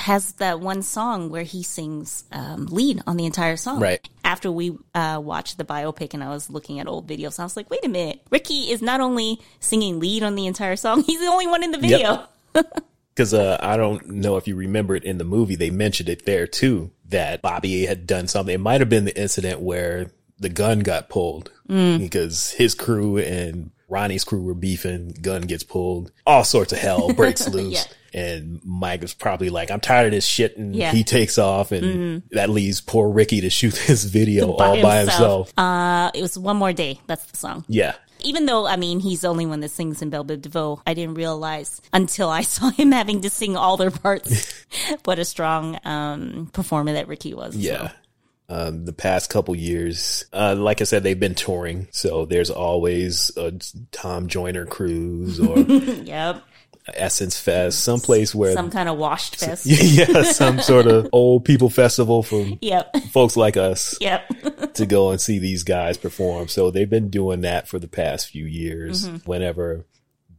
has 0.01 0.33
that 0.33 0.59
one 0.59 0.81
song 0.81 1.29
where 1.29 1.43
he 1.43 1.63
sings 1.63 2.23
um, 2.31 2.65
lead 2.65 3.01
on 3.05 3.17
the 3.17 3.25
entire 3.25 3.55
song. 3.55 3.79
Right. 3.79 4.07
After 4.23 4.51
we 4.51 4.77
uh, 4.95 5.21
watched 5.23 5.57
the 5.57 5.63
biopic 5.63 6.13
and 6.13 6.23
I 6.23 6.29
was 6.29 6.49
looking 6.49 6.79
at 6.79 6.87
old 6.87 7.07
videos, 7.07 7.39
I 7.39 7.43
was 7.43 7.55
like, 7.55 7.69
wait 7.69 7.85
a 7.85 7.89
minute, 7.89 8.21
Ricky 8.29 8.71
is 8.71 8.81
not 8.81 8.99
only 8.99 9.39
singing 9.59 9.99
lead 9.99 10.23
on 10.23 10.35
the 10.35 10.47
entire 10.47 10.75
song, 10.75 11.03
he's 11.05 11.19
the 11.19 11.27
only 11.27 11.47
one 11.47 11.63
in 11.63 11.71
the 11.71 11.77
video. 11.77 12.27
Because 13.13 13.33
uh, 13.33 13.57
I 13.61 13.75
don't 13.75 14.07
know 14.07 14.37
if 14.37 14.47
you 14.47 14.55
remember 14.55 14.95
it 14.95 15.03
in 15.03 15.17
the 15.17 15.25
movie, 15.25 15.55
they 15.55 15.69
mentioned 15.69 16.07
it 16.07 16.25
there 16.25 16.47
too 16.47 16.91
that 17.09 17.41
Bobby 17.41 17.85
had 17.85 18.07
done 18.07 18.29
something. 18.29 18.55
It 18.55 18.61
might 18.61 18.79
have 18.79 18.87
been 18.87 19.03
the 19.03 19.21
incident 19.21 19.59
where 19.59 20.11
the 20.39 20.47
gun 20.47 20.79
got 20.79 21.09
pulled 21.09 21.51
because 21.67 22.51
his 22.51 22.73
crew 22.73 23.17
and 23.17 23.71
Ronnie's 23.89 24.23
crew 24.23 24.41
were 24.41 24.55
beefing. 24.55 25.15
Gun 25.21 25.41
gets 25.41 25.63
pulled, 25.63 26.11
all 26.25 26.45
sorts 26.45 26.71
of 26.71 26.79
hell 26.79 27.13
breaks 27.13 27.47
loose. 27.53 27.85
And 28.13 28.59
Mike 28.65 29.03
is 29.03 29.13
probably 29.13 29.49
like, 29.49 29.71
I'm 29.71 29.79
tired 29.79 30.07
of 30.07 30.11
this 30.11 30.25
shit. 30.25 30.57
And 30.57 30.75
Yeah. 30.75 30.91
he 30.91 31.03
takes 31.03 31.37
off 31.37 31.71
and 31.71 32.23
that 32.31 32.49
leaves 32.49 32.81
poor 32.81 33.09
Ricky 33.09 33.41
to 33.41 33.49
shoot 33.49 33.73
this 33.87 34.03
video 34.03 34.51
all 34.51 34.81
by 34.81 34.99
himself. 34.99 35.53
Uh, 35.57 36.11
it 36.13 36.21
was 36.21 36.37
One 36.37 36.57
More 36.57 36.73
Day. 36.73 36.99
That's 37.07 37.25
the 37.25 37.37
song. 37.37 37.63
Yeah. 37.67 37.93
Even 38.23 38.45
though, 38.45 38.67
I 38.67 38.75
mean, 38.75 38.99
he's 38.99 39.21
the 39.21 39.29
only 39.29 39.45
one 39.47 39.61
that 39.61 39.71
sings 39.71 40.01
in 40.03 40.09
Bell 40.11 40.23
Biv 40.23 40.41
DeVoe, 40.43 40.81
I 40.85 40.93
didn't 40.93 41.15
realize 41.15 41.81
until 41.91 42.29
I 42.29 42.41
saw 42.43 42.69
him 42.69 42.91
having 42.91 43.21
to 43.21 43.29
sing 43.29 43.55
all 43.57 43.77
their 43.77 43.89
parts 43.91 44.53
what 45.05 45.17
a 45.17 45.25
strong 45.25 45.79
um, 45.85 46.49
performer 46.53 46.93
that 46.93 47.07
Ricky 47.07 47.33
was. 47.33 47.55
Yeah. 47.55 47.91
Um, 48.49 48.83
the 48.83 48.91
past 48.93 49.29
couple 49.29 49.55
years, 49.55 50.25
uh, 50.33 50.55
like 50.57 50.81
I 50.81 50.83
said, 50.83 51.03
they've 51.03 51.17
been 51.19 51.35
touring. 51.35 51.87
So 51.91 52.25
there's 52.25 52.49
always 52.49 53.31
a 53.37 53.53
Tom 53.93 54.27
Joyner 54.27 54.65
cruise 54.65 55.39
or 55.39 55.57
Yep. 55.59 56.43
Essence 56.93 57.39
Fest, 57.39 57.83
someplace 57.83 58.33
where, 58.33 58.53
Some 58.53 58.71
kind 58.71 58.89
of 58.89 58.97
washed 58.97 59.35
fest. 59.37 59.65
yeah, 59.67 60.23
some 60.23 60.59
sort 60.59 60.87
of 60.87 61.07
old 61.13 61.45
people 61.45 61.69
festival 61.69 62.23
for 62.23 62.45
Yep. 62.61 62.97
folks 63.11 63.37
like 63.37 63.57
us 63.57 63.95
Yep. 64.01 64.73
to 64.73 64.85
go 64.85 65.11
and 65.11 65.21
see 65.21 65.39
these 65.39 65.63
guys 65.63 65.97
perform. 65.97 66.47
So 66.47 66.71
they've 66.71 66.89
been 66.89 67.09
doing 67.09 67.41
that 67.41 67.67
for 67.67 67.79
the 67.79 67.87
past 67.87 68.29
few 68.29 68.45
years. 68.45 69.07
Mm-hmm. 69.07 69.29
Whenever 69.29 69.85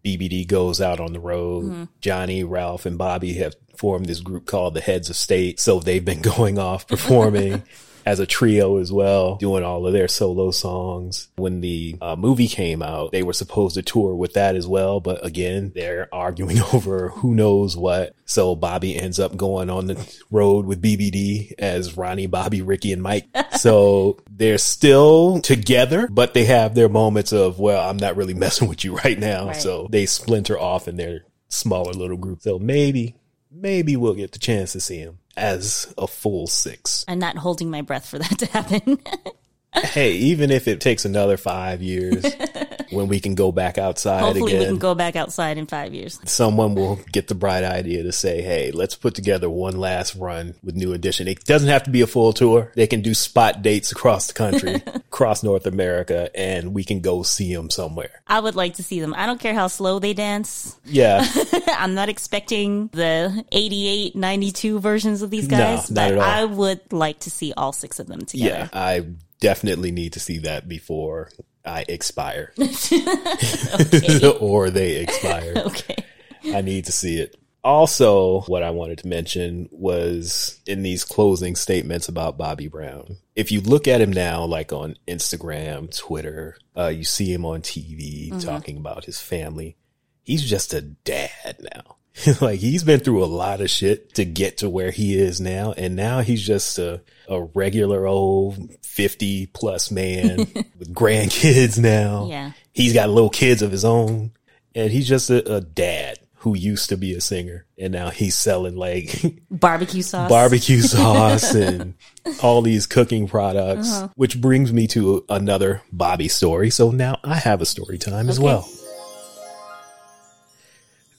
BBD 0.04 0.46
goes 0.46 0.80
out 0.80 0.98
on 1.00 1.12
the 1.12 1.20
road, 1.20 1.64
mm-hmm. 1.64 1.84
Johnny, 2.00 2.42
Ralph, 2.44 2.86
and 2.86 2.98
Bobby 2.98 3.34
have 3.34 3.54
formed 3.76 4.06
this 4.06 4.20
group 4.20 4.46
called 4.46 4.74
the 4.74 4.80
Heads 4.80 5.08
of 5.10 5.16
State. 5.16 5.60
So 5.60 5.78
they've 5.80 6.04
been 6.04 6.22
going 6.22 6.58
off 6.58 6.86
performing. 6.88 7.62
As 8.04 8.20
a 8.20 8.26
trio 8.26 8.78
as 8.78 8.92
well, 8.92 9.36
doing 9.36 9.64
all 9.64 9.86
of 9.86 9.92
their 9.92 10.08
solo 10.08 10.50
songs. 10.50 11.28
When 11.36 11.60
the 11.60 11.96
uh, 12.00 12.16
movie 12.16 12.48
came 12.48 12.82
out, 12.82 13.12
they 13.12 13.22
were 13.22 13.32
supposed 13.32 13.74
to 13.74 13.82
tour 13.82 14.14
with 14.14 14.34
that 14.34 14.56
as 14.56 14.66
well, 14.66 15.00
but 15.00 15.24
again, 15.24 15.72
they're 15.74 16.08
arguing 16.12 16.60
over 16.72 17.10
who 17.10 17.34
knows 17.34 17.76
what. 17.76 18.14
So 18.24 18.54
Bobby 18.54 18.96
ends 18.96 19.20
up 19.20 19.36
going 19.36 19.68
on 19.70 19.86
the 19.86 20.14
road 20.30 20.66
with 20.66 20.82
BBD 20.82 21.52
as 21.58 21.96
Ronnie, 21.96 22.26
Bobby, 22.26 22.62
Ricky, 22.62 22.92
and 22.92 23.02
Mike. 23.02 23.28
So 23.52 24.18
they're 24.28 24.58
still 24.58 25.40
together, 25.40 26.08
but 26.10 26.34
they 26.34 26.46
have 26.46 26.74
their 26.74 26.88
moments 26.88 27.32
of, 27.32 27.60
well, 27.60 27.88
I'm 27.88 27.98
not 27.98 28.16
really 28.16 28.34
messing 28.42 28.66
with 28.66 28.84
you 28.84 28.96
right 28.96 29.18
now. 29.18 29.48
Right. 29.48 29.56
So 29.56 29.86
they 29.90 30.06
splinter 30.06 30.58
off 30.58 30.88
in 30.88 30.96
their 30.96 31.26
smaller 31.48 31.92
little 31.92 32.16
group. 32.16 32.42
So 32.42 32.58
maybe, 32.58 33.14
maybe 33.52 33.96
we'll 33.96 34.14
get 34.14 34.32
the 34.32 34.38
chance 34.38 34.72
to 34.72 34.80
see 34.80 34.98
him 34.98 35.18
as 35.36 35.92
a 35.98 36.06
full 36.06 36.46
six. 36.46 37.04
I'm 37.08 37.18
not 37.18 37.36
holding 37.36 37.70
my 37.70 37.82
breath 37.82 38.06
for 38.06 38.18
that 38.18 38.38
to 38.38 38.46
happen. 38.46 38.98
hey, 39.74 40.12
even 40.14 40.50
if 40.50 40.68
it 40.68 40.80
takes 40.80 41.04
another 41.04 41.36
five 41.36 41.82
years 41.82 42.24
when 42.90 43.08
we 43.08 43.20
can 43.20 43.34
go 43.34 43.50
back 43.52 43.78
outside 43.78 44.20
Hopefully, 44.20 44.58
we 44.58 44.64
can 44.66 44.78
go 44.78 44.94
back 44.94 45.16
outside 45.16 45.56
in 45.58 45.66
five 45.66 45.94
years. 45.94 46.18
someone 46.26 46.74
will 46.74 46.96
get 47.10 47.28
the 47.28 47.34
bright 47.34 47.64
idea 47.64 48.02
to 48.02 48.12
say, 48.12 48.42
hey, 48.42 48.70
let's 48.70 48.94
put 48.94 49.14
together 49.14 49.48
one 49.48 49.76
last 49.78 50.14
run 50.14 50.54
with 50.62 50.74
New 50.76 50.92
Edition. 50.92 51.26
It 51.28 51.44
doesn't 51.44 51.68
have 51.68 51.84
to 51.84 51.90
be 51.90 52.02
a 52.02 52.06
full 52.06 52.32
tour. 52.32 52.70
They 52.74 52.86
can 52.86 53.00
do 53.00 53.14
spot 53.14 53.62
dates 53.62 53.92
across 53.92 54.26
the 54.26 54.34
country, 54.34 54.74
across 54.86 55.42
North 55.42 55.66
America, 55.66 56.30
and 56.34 56.74
we 56.74 56.84
can 56.84 57.00
go 57.00 57.22
see 57.22 57.54
them 57.54 57.70
somewhere. 57.70 58.22
I 58.26 58.40
would 58.40 58.54
like 58.56 58.74
to 58.74 58.82
see 58.82 59.00
them. 59.00 59.14
I 59.16 59.26
don't 59.26 59.40
care 59.40 59.54
how 59.54 59.68
slow 59.68 59.98
they 59.98 60.12
dance. 60.12 60.76
Yeah. 60.84 61.26
I'm 61.68 61.94
not 61.94 62.08
expecting 62.10 62.88
the 62.88 63.44
88, 63.52 64.16
92 64.16 64.80
versions 64.80 65.22
of 65.22 65.30
these 65.30 65.48
No, 65.48 65.56
guys, 65.56 65.90
not 65.90 65.94
but 66.10 66.12
at 66.12 66.18
all. 66.18 66.24
I 66.24 66.44
would 66.44 66.92
like 66.92 67.20
to 67.20 67.30
see 67.30 67.52
all 67.56 67.72
six 67.72 67.98
of 67.98 68.06
them 68.06 68.24
together. 68.26 68.68
yeah. 68.72 68.78
I 68.78 69.06
definitely 69.42 69.90
need 69.90 70.12
to 70.12 70.20
see 70.20 70.38
that 70.38 70.68
before 70.68 71.30
I 71.64 71.84
expire 71.88 72.54
or 74.40 74.70
they 74.70 74.96
expire. 74.96 75.54
okay. 75.66 75.96
I 76.44 76.60
need 76.62 76.86
to 76.86 76.92
see 76.92 77.18
it. 77.18 77.36
Also, 77.64 78.40
what 78.42 78.62
I 78.62 78.70
wanted 78.70 78.98
to 78.98 79.08
mention 79.08 79.68
was 79.70 80.60
in 80.66 80.82
these 80.82 81.04
closing 81.04 81.54
statements 81.54 82.08
about 82.08 82.38
Bobby 82.38 82.68
Brown. 82.68 83.16
If 83.36 83.52
you 83.52 83.60
look 83.60 83.86
at 83.86 84.00
him 84.00 84.12
now, 84.12 84.44
like 84.44 84.72
on 84.72 84.96
Instagram, 85.06 85.96
Twitter, 85.96 86.56
uh, 86.76 86.88
you 86.88 87.04
see 87.04 87.32
him 87.32 87.44
on 87.44 87.62
TV 87.62 88.30
mm-hmm. 88.30 88.38
talking 88.40 88.76
about 88.76 89.04
his 89.04 89.20
family. 89.20 89.76
He's 90.22 90.44
just 90.44 90.74
a 90.74 90.80
dad 90.82 91.56
now. 91.60 91.96
like 92.40 92.60
he's 92.60 92.84
been 92.84 93.00
through 93.00 93.24
a 93.24 93.26
lot 93.26 93.60
of 93.60 93.70
shit 93.70 94.14
to 94.14 94.24
get 94.24 94.58
to 94.58 94.68
where 94.68 94.90
he 94.90 95.16
is 95.18 95.40
now. 95.40 95.72
And 95.72 95.96
now 95.96 96.20
he's 96.20 96.42
just 96.42 96.78
a, 96.78 97.02
a 97.28 97.42
regular 97.42 98.06
old 98.06 98.70
50 98.82 99.46
plus 99.46 99.90
man 99.90 100.36
with 100.78 100.94
grandkids 100.94 101.78
now. 101.78 102.26
Yeah. 102.28 102.52
He's 102.72 102.92
got 102.92 103.08
little 103.08 103.30
kids 103.30 103.62
of 103.62 103.72
his 103.72 103.84
own 103.84 104.32
and 104.74 104.90
he's 104.90 105.08
just 105.08 105.30
a, 105.30 105.56
a 105.56 105.60
dad 105.60 106.18
who 106.36 106.56
used 106.56 106.88
to 106.88 106.96
be 106.96 107.14
a 107.14 107.20
singer 107.20 107.64
and 107.78 107.92
now 107.92 108.10
he's 108.10 108.34
selling 108.34 108.76
like 108.76 109.40
barbecue 109.50 110.02
sauce, 110.02 110.28
barbecue 110.28 110.80
sauce 110.80 111.54
and 111.54 111.94
all 112.42 112.62
these 112.62 112.86
cooking 112.86 113.26
products, 113.28 113.90
uh-huh. 113.90 114.08
which 114.16 114.40
brings 114.40 114.72
me 114.72 114.86
to 114.88 115.24
another 115.28 115.82
Bobby 115.92 116.28
story. 116.28 116.68
So 116.68 116.90
now 116.90 117.18
I 117.24 117.36
have 117.36 117.62
a 117.62 117.66
story 117.66 117.96
time 117.96 118.26
okay. 118.26 118.30
as 118.30 118.40
well. 118.40 118.68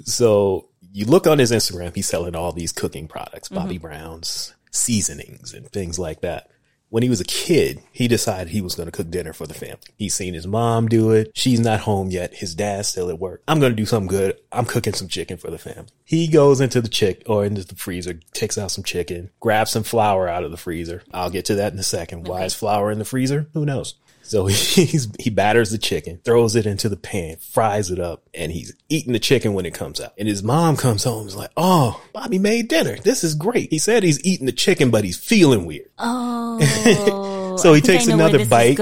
So 0.03 0.69
you 0.91 1.05
look 1.05 1.27
on 1.27 1.39
his 1.39 1.51
Instagram, 1.51 1.95
he's 1.95 2.07
selling 2.07 2.35
all 2.35 2.51
these 2.51 2.71
cooking 2.71 3.07
products, 3.07 3.49
Bobby 3.49 3.75
mm-hmm. 3.75 3.87
Brown's 3.87 4.53
seasonings 4.71 5.53
and 5.53 5.67
things 5.69 5.97
like 5.99 6.21
that. 6.21 6.49
When 6.89 7.01
he 7.01 7.09
was 7.09 7.19
a 7.19 7.25
kid, 7.25 7.81
he 7.91 8.07
decided 8.07 8.49
he 8.49 8.61
was 8.61 8.75
going 8.75 8.85
to 8.85 8.91
cook 8.91 9.09
dinner 9.09 9.33
for 9.33 9.47
the 9.47 9.55
family. 9.55 9.79
He's 9.97 10.13
seen 10.13 10.35
his 10.35 10.45
mom 10.45 10.87
do 10.87 11.09
it. 11.09 11.31
She's 11.33 11.59
not 11.59 11.79
home 11.79 12.11
yet. 12.11 12.35
His 12.35 12.53
dad's 12.53 12.89
still 12.89 13.09
at 13.09 13.17
work. 13.17 13.41
I'm 13.47 13.59
going 13.59 13.71
to 13.71 13.75
do 13.75 13.87
something 13.87 14.07
good. 14.07 14.37
I'm 14.51 14.65
cooking 14.65 14.93
some 14.93 15.07
chicken 15.07 15.37
for 15.37 15.49
the 15.49 15.57
family. 15.57 15.87
He 16.03 16.27
goes 16.27 16.61
into 16.61 16.81
the 16.81 16.87
chick 16.87 17.23
or 17.25 17.45
into 17.45 17.65
the 17.65 17.73
freezer, 17.73 18.19
takes 18.33 18.59
out 18.59 18.69
some 18.69 18.83
chicken, 18.83 19.31
grabs 19.39 19.71
some 19.71 19.81
flour 19.81 20.29
out 20.29 20.43
of 20.43 20.51
the 20.51 20.57
freezer. 20.57 21.01
I'll 21.11 21.31
get 21.31 21.45
to 21.45 21.55
that 21.55 21.73
in 21.73 21.79
a 21.79 21.83
second. 21.83 22.19
Okay. 22.19 22.29
Why 22.29 22.43
is 22.43 22.53
flour 22.53 22.91
in 22.91 22.99
the 22.99 23.05
freezer? 23.05 23.47
Who 23.53 23.65
knows? 23.65 23.95
So 24.23 24.45
he's, 24.47 25.09
he 25.19 25.29
batters 25.29 25.69
the 25.69 25.77
chicken, 25.77 26.19
throws 26.23 26.55
it 26.55 26.65
into 26.65 26.89
the 26.89 26.97
pan, 26.97 27.37
fries 27.37 27.91
it 27.91 27.99
up, 27.99 28.23
and 28.33 28.51
he's 28.51 28.73
eating 28.89 29.13
the 29.13 29.19
chicken 29.19 29.53
when 29.53 29.65
it 29.65 29.73
comes 29.73 30.01
out. 30.01 30.13
And 30.17 30.27
his 30.27 30.41
mom 30.41 30.77
comes 30.77 31.03
home 31.03 31.21
and 31.21 31.27
is 31.27 31.35
like, 31.35 31.51
Oh, 31.55 32.01
Bobby 32.13 32.39
made 32.39 32.69
dinner. 32.69 32.97
This 32.97 33.23
is 33.23 33.35
great. 33.35 33.69
He 33.69 33.77
said 33.77 34.01
he's 34.03 34.23
eating 34.25 34.45
the 34.45 34.51
chicken, 34.51 34.89
but 34.89 35.03
he's 35.03 35.17
feeling 35.17 35.65
weird. 35.65 35.89
Oh. 35.99 37.57
so 37.57 37.73
he 37.73 37.81
takes 37.81 38.07
another 38.07 38.45
bite 38.45 38.79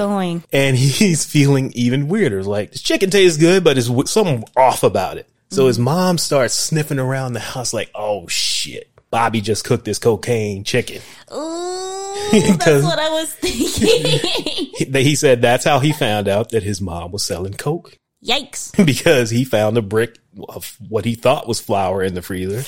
and 0.53 0.77
he's 0.77 1.25
feeling 1.25 1.71
even 1.75 2.07
weirder. 2.07 2.43
Like 2.43 2.71
this 2.71 2.81
chicken 2.81 3.09
tastes 3.09 3.37
good, 3.37 3.63
but 3.63 3.73
there's 3.73 4.09
something 4.09 4.43
off 4.55 4.83
about 4.83 5.17
it. 5.17 5.27
So 5.49 5.63
mm. 5.63 5.67
his 5.67 5.79
mom 5.79 6.17
starts 6.17 6.53
sniffing 6.53 6.99
around 6.99 7.33
the 7.33 7.39
house 7.39 7.73
like, 7.73 7.91
Oh 7.95 8.27
shit. 8.27 8.87
Bobby 9.09 9.41
just 9.41 9.65
cooked 9.65 9.83
this 9.83 9.99
cocaine 9.99 10.63
chicken. 10.63 11.01
Ooh, 11.33 11.80
that's 12.31 12.83
what 12.83 12.99
I 12.99 13.09
was 13.09 13.33
thinking. 13.33 14.93
he 14.93 15.15
said 15.15 15.41
that's 15.41 15.63
how 15.63 15.79
he 15.79 15.93
found 15.93 16.27
out 16.27 16.49
that 16.49 16.63
his 16.63 16.81
mom 16.81 17.11
was 17.11 17.23
selling 17.23 17.53
coke. 17.53 17.97
Yikes. 18.25 18.75
because 18.85 19.29
he 19.29 19.43
found 19.43 19.77
a 19.77 19.81
brick 19.81 20.17
of 20.49 20.77
what 20.87 21.05
he 21.05 21.15
thought 21.15 21.47
was 21.47 21.59
flour 21.59 22.03
in 22.03 22.13
the 22.13 22.21
freezer 22.21 22.63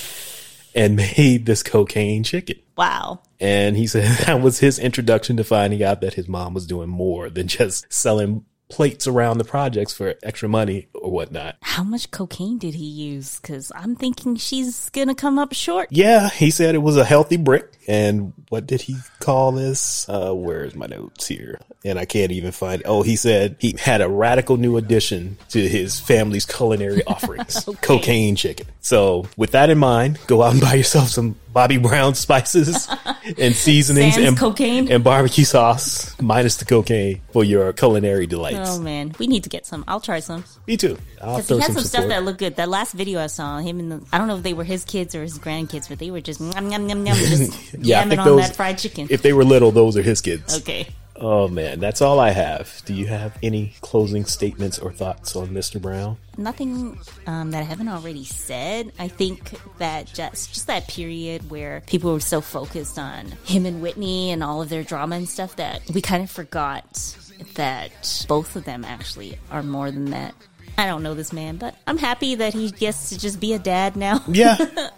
and 0.75 0.95
made 0.95 1.45
this 1.45 1.61
cocaine 1.61 2.23
chicken. 2.23 2.57
Wow. 2.75 3.21
And 3.39 3.77
he 3.77 3.85
said 3.85 4.05
that 4.25 4.41
was 4.41 4.59
his 4.59 4.79
introduction 4.79 5.37
to 5.37 5.43
finding 5.43 5.83
out 5.83 6.01
that 6.01 6.15
his 6.15 6.27
mom 6.27 6.53
was 6.53 6.65
doing 6.65 6.89
more 6.89 7.29
than 7.29 7.47
just 7.47 7.91
selling 7.93 8.45
plates 8.69 9.05
around 9.05 9.37
the 9.37 9.43
projects 9.43 9.93
for 9.93 10.15
extra 10.23 10.49
money 10.49 10.87
or 11.03 11.11
whatnot. 11.11 11.57
How 11.61 11.83
much 11.83 12.09
cocaine 12.11 12.57
did 12.57 12.73
he 12.73 12.85
use? 12.85 13.39
Because 13.39 13.71
I'm 13.75 13.95
thinking 13.95 14.37
she's 14.37 14.89
going 14.91 15.09
to 15.09 15.15
come 15.15 15.37
up 15.37 15.53
short. 15.53 15.89
Yeah, 15.91 16.29
he 16.29 16.49
said 16.49 16.75
it 16.75 16.79
was 16.79 16.97
a 16.97 17.03
healthy 17.03 17.37
brick. 17.37 17.69
And 17.87 18.31
what 18.49 18.65
did 18.65 18.81
he 18.81 18.95
call 19.19 19.51
this? 19.51 20.07
Uh, 20.07 20.31
where's 20.33 20.73
my 20.73 20.85
notes 20.85 21.27
here? 21.27 21.59
And 21.83 21.99
I 21.99 22.05
can't 22.05 22.31
even 22.31 22.53
find. 22.53 22.81
It. 22.81 22.87
Oh, 22.87 23.01
he 23.01 23.17
said 23.17 23.57
he 23.59 23.75
had 23.77 24.01
a 24.01 24.07
radical 24.07 24.55
new 24.55 24.77
addition 24.77 25.37
to 25.49 25.67
his 25.67 25.99
family's 25.99 26.45
culinary 26.45 27.03
offerings: 27.07 27.67
okay. 27.67 27.77
cocaine 27.81 28.37
chicken. 28.37 28.67
So, 28.79 29.27
with 29.35 29.51
that 29.51 29.69
in 29.69 29.77
mind, 29.77 30.17
go 30.27 30.43
out 30.43 30.53
and 30.53 30.61
buy 30.61 30.75
yourself 30.75 31.09
some 31.09 31.35
Bobby 31.51 31.77
Brown 31.77 32.15
spices 32.15 32.87
and 33.37 33.53
seasonings 33.53 34.15
Sans 34.15 34.29
and 34.29 34.37
cocaine 34.37 34.89
and 34.89 35.03
barbecue 35.03 35.43
sauce, 35.43 36.19
minus 36.21 36.55
the 36.57 36.65
cocaine 36.65 37.21
for 37.33 37.43
your 37.43 37.73
culinary 37.73 38.27
delights. 38.27 38.77
Oh 38.77 38.79
man, 38.79 39.13
we 39.19 39.27
need 39.27 39.43
to 39.43 39.49
get 39.49 39.65
some. 39.65 39.83
I'll 39.87 39.99
try 39.99 40.21
some. 40.21 40.45
Me 40.67 40.77
too. 40.77 40.92
Because 41.15 41.47
he 41.47 41.59
had 41.59 41.65
some, 41.67 41.75
some 41.75 41.83
stuff 41.83 42.07
that 42.07 42.23
looked 42.23 42.39
good. 42.39 42.55
That 42.57 42.69
last 42.69 42.93
video 42.93 43.19
I 43.19 43.27
saw 43.27 43.59
him 43.59 43.79
and 43.79 43.91
the, 43.91 44.05
I 44.11 44.17
don't 44.17 44.27
know 44.27 44.37
if 44.37 44.43
they 44.43 44.53
were 44.53 44.63
his 44.63 44.85
kids 44.85 45.15
or 45.15 45.21
his 45.21 45.39
grandkids, 45.39 45.89
but 45.89 45.99
they 45.99 46.11
were 46.11 46.21
just 46.21 46.39
yum 46.39 46.71
yum, 46.71 47.05
just 47.05 47.73
yeah, 47.79 48.03
think 48.07 48.19
on 48.19 48.25
those, 48.25 48.47
that 48.47 48.55
fried 48.55 48.77
chicken. 48.77 49.07
If 49.09 49.21
they 49.21 49.33
were 49.33 49.43
little, 49.43 49.71
those 49.71 49.97
are 49.97 50.01
his 50.01 50.21
kids. 50.21 50.57
Okay. 50.57 50.87
Oh 51.15 51.47
man, 51.47 51.79
that's 51.79 52.01
all 52.01 52.19
I 52.19 52.31
have. 52.31 52.81
Do 52.85 52.93
you 52.93 53.07
have 53.07 53.37
any 53.43 53.73
closing 53.81 54.25
statements 54.25 54.79
or 54.79 54.91
thoughts 54.91 55.35
on 55.35 55.49
Mr. 55.49 55.81
Brown? 55.81 56.17
Nothing 56.37 56.99
um, 57.27 57.51
that 57.51 57.59
I 57.59 57.63
haven't 57.63 57.87
already 57.87 58.25
said. 58.25 58.91
I 58.97 59.07
think 59.07 59.51
that 59.77 60.07
just 60.07 60.53
just 60.53 60.67
that 60.67 60.87
period 60.87 61.51
where 61.51 61.81
people 61.85 62.11
were 62.11 62.19
so 62.19 62.41
focused 62.41 62.97
on 62.97 63.27
him 63.45 63.65
and 63.65 63.81
Whitney 63.81 64.31
and 64.31 64.43
all 64.43 64.61
of 64.61 64.69
their 64.69 64.83
drama 64.83 65.15
and 65.15 65.29
stuff 65.29 65.55
that 65.57 65.81
we 65.93 66.01
kind 66.01 66.23
of 66.23 66.31
forgot 66.31 67.15
that 67.55 68.25
both 68.27 68.55
of 68.55 68.65
them 68.65 68.83
actually 68.83 69.37
are 69.51 69.63
more 69.63 69.91
than 69.91 70.11
that. 70.11 70.33
I 70.77 70.85
don't 70.87 71.03
know 71.03 71.13
this 71.13 71.31
man, 71.33 71.57
but 71.57 71.75
I'm 71.85 71.97
happy 71.97 72.35
that 72.35 72.53
he 72.53 72.71
gets 72.71 73.09
to 73.09 73.19
just 73.19 73.39
be 73.39 73.53
a 73.53 73.59
dad 73.59 73.95
now. 73.95 74.23
Yeah. 74.27 74.57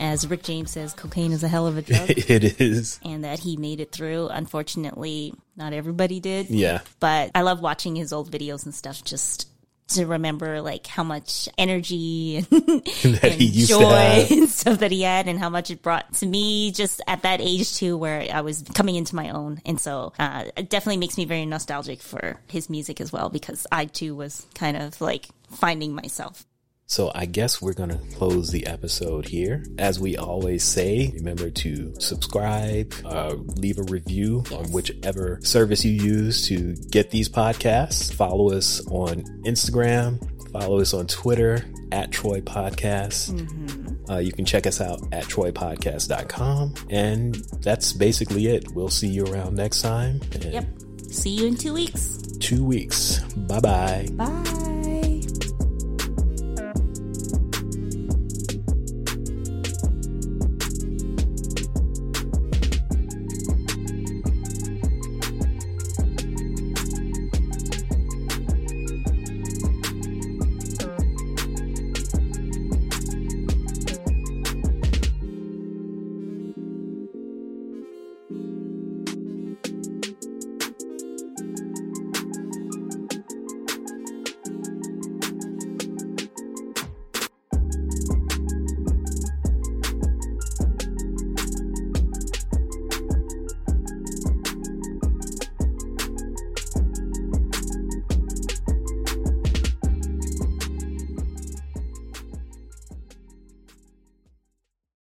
as 0.00 0.26
Rick 0.26 0.42
James 0.42 0.70
says, 0.70 0.92
cocaine 0.92 1.32
is 1.32 1.42
a 1.44 1.48
hell 1.48 1.66
of 1.66 1.76
a 1.76 1.82
drug. 1.82 2.10
it 2.10 2.60
is. 2.60 2.98
And 3.04 3.24
that 3.24 3.38
he 3.38 3.56
made 3.56 3.80
it 3.80 3.92
through. 3.92 4.28
Unfortunately, 4.28 5.34
not 5.56 5.72
everybody 5.72 6.20
did. 6.20 6.50
Yeah. 6.50 6.80
But 7.00 7.30
I 7.34 7.42
love 7.42 7.60
watching 7.60 7.96
his 7.96 8.12
old 8.12 8.30
videos 8.30 8.64
and 8.64 8.74
stuff 8.74 9.02
just 9.04 9.48
to 9.94 10.06
remember 10.06 10.60
like 10.60 10.86
how 10.86 11.02
much 11.02 11.48
energy 11.58 12.36
and, 12.50 12.64
and 13.22 13.40
joy 13.40 14.26
and 14.30 14.48
stuff 14.48 14.78
that 14.80 14.90
he 14.90 15.02
had 15.02 15.28
and 15.28 15.38
how 15.38 15.48
much 15.48 15.70
it 15.70 15.82
brought 15.82 16.12
to 16.14 16.26
me 16.26 16.72
just 16.72 17.00
at 17.06 17.22
that 17.22 17.40
age 17.40 17.74
too 17.74 17.96
where 17.96 18.26
I 18.32 18.40
was 18.40 18.62
coming 18.74 18.96
into 18.96 19.14
my 19.16 19.30
own. 19.30 19.60
And 19.64 19.80
so 19.80 20.12
uh, 20.18 20.44
it 20.56 20.70
definitely 20.70 20.98
makes 20.98 21.16
me 21.16 21.24
very 21.24 21.46
nostalgic 21.46 22.00
for 22.00 22.40
his 22.48 22.68
music 22.70 23.00
as 23.00 23.12
well 23.12 23.28
because 23.28 23.66
I 23.70 23.86
too 23.86 24.14
was 24.14 24.46
kind 24.54 24.76
of 24.76 25.00
like 25.00 25.28
finding 25.50 25.94
myself 25.94 26.44
so 26.92 27.10
I 27.14 27.24
guess 27.24 27.62
we're 27.62 27.72
going 27.72 27.88
to 27.88 27.98
close 28.16 28.50
the 28.50 28.66
episode 28.66 29.26
here. 29.26 29.64
As 29.78 29.98
we 29.98 30.18
always 30.18 30.62
say, 30.62 31.10
remember 31.14 31.48
to 31.48 31.98
subscribe, 31.98 32.92
uh, 33.06 33.34
leave 33.56 33.78
a 33.78 33.84
review 33.84 34.44
on 34.52 34.70
whichever 34.72 35.40
service 35.42 35.86
you 35.86 35.92
use 35.92 36.46
to 36.48 36.74
get 36.90 37.10
these 37.10 37.30
podcasts. 37.30 38.12
Follow 38.12 38.52
us 38.52 38.86
on 38.88 39.22
Instagram. 39.46 40.20
Follow 40.52 40.80
us 40.80 40.92
on 40.92 41.06
Twitter 41.06 41.64
at 41.92 42.12
Troy 42.12 42.42
Podcast. 42.42 43.32
Mm-hmm. 43.32 44.10
Uh, 44.12 44.18
you 44.18 44.32
can 44.32 44.44
check 44.44 44.66
us 44.66 44.82
out 44.82 45.00
at 45.12 45.24
troypodcast.com. 45.24 46.74
And 46.90 47.36
that's 47.62 47.94
basically 47.94 48.48
it. 48.48 48.70
We'll 48.74 48.90
see 48.90 49.08
you 49.08 49.24
around 49.24 49.56
next 49.56 49.80
time. 49.80 50.20
yep. 50.42 50.66
See 51.08 51.30
you 51.30 51.46
in 51.46 51.56
two 51.56 51.72
weeks. 51.72 52.18
Two 52.38 52.62
weeks. 52.62 53.20
Bye-bye. 53.34 54.08
Bye. 54.12 54.81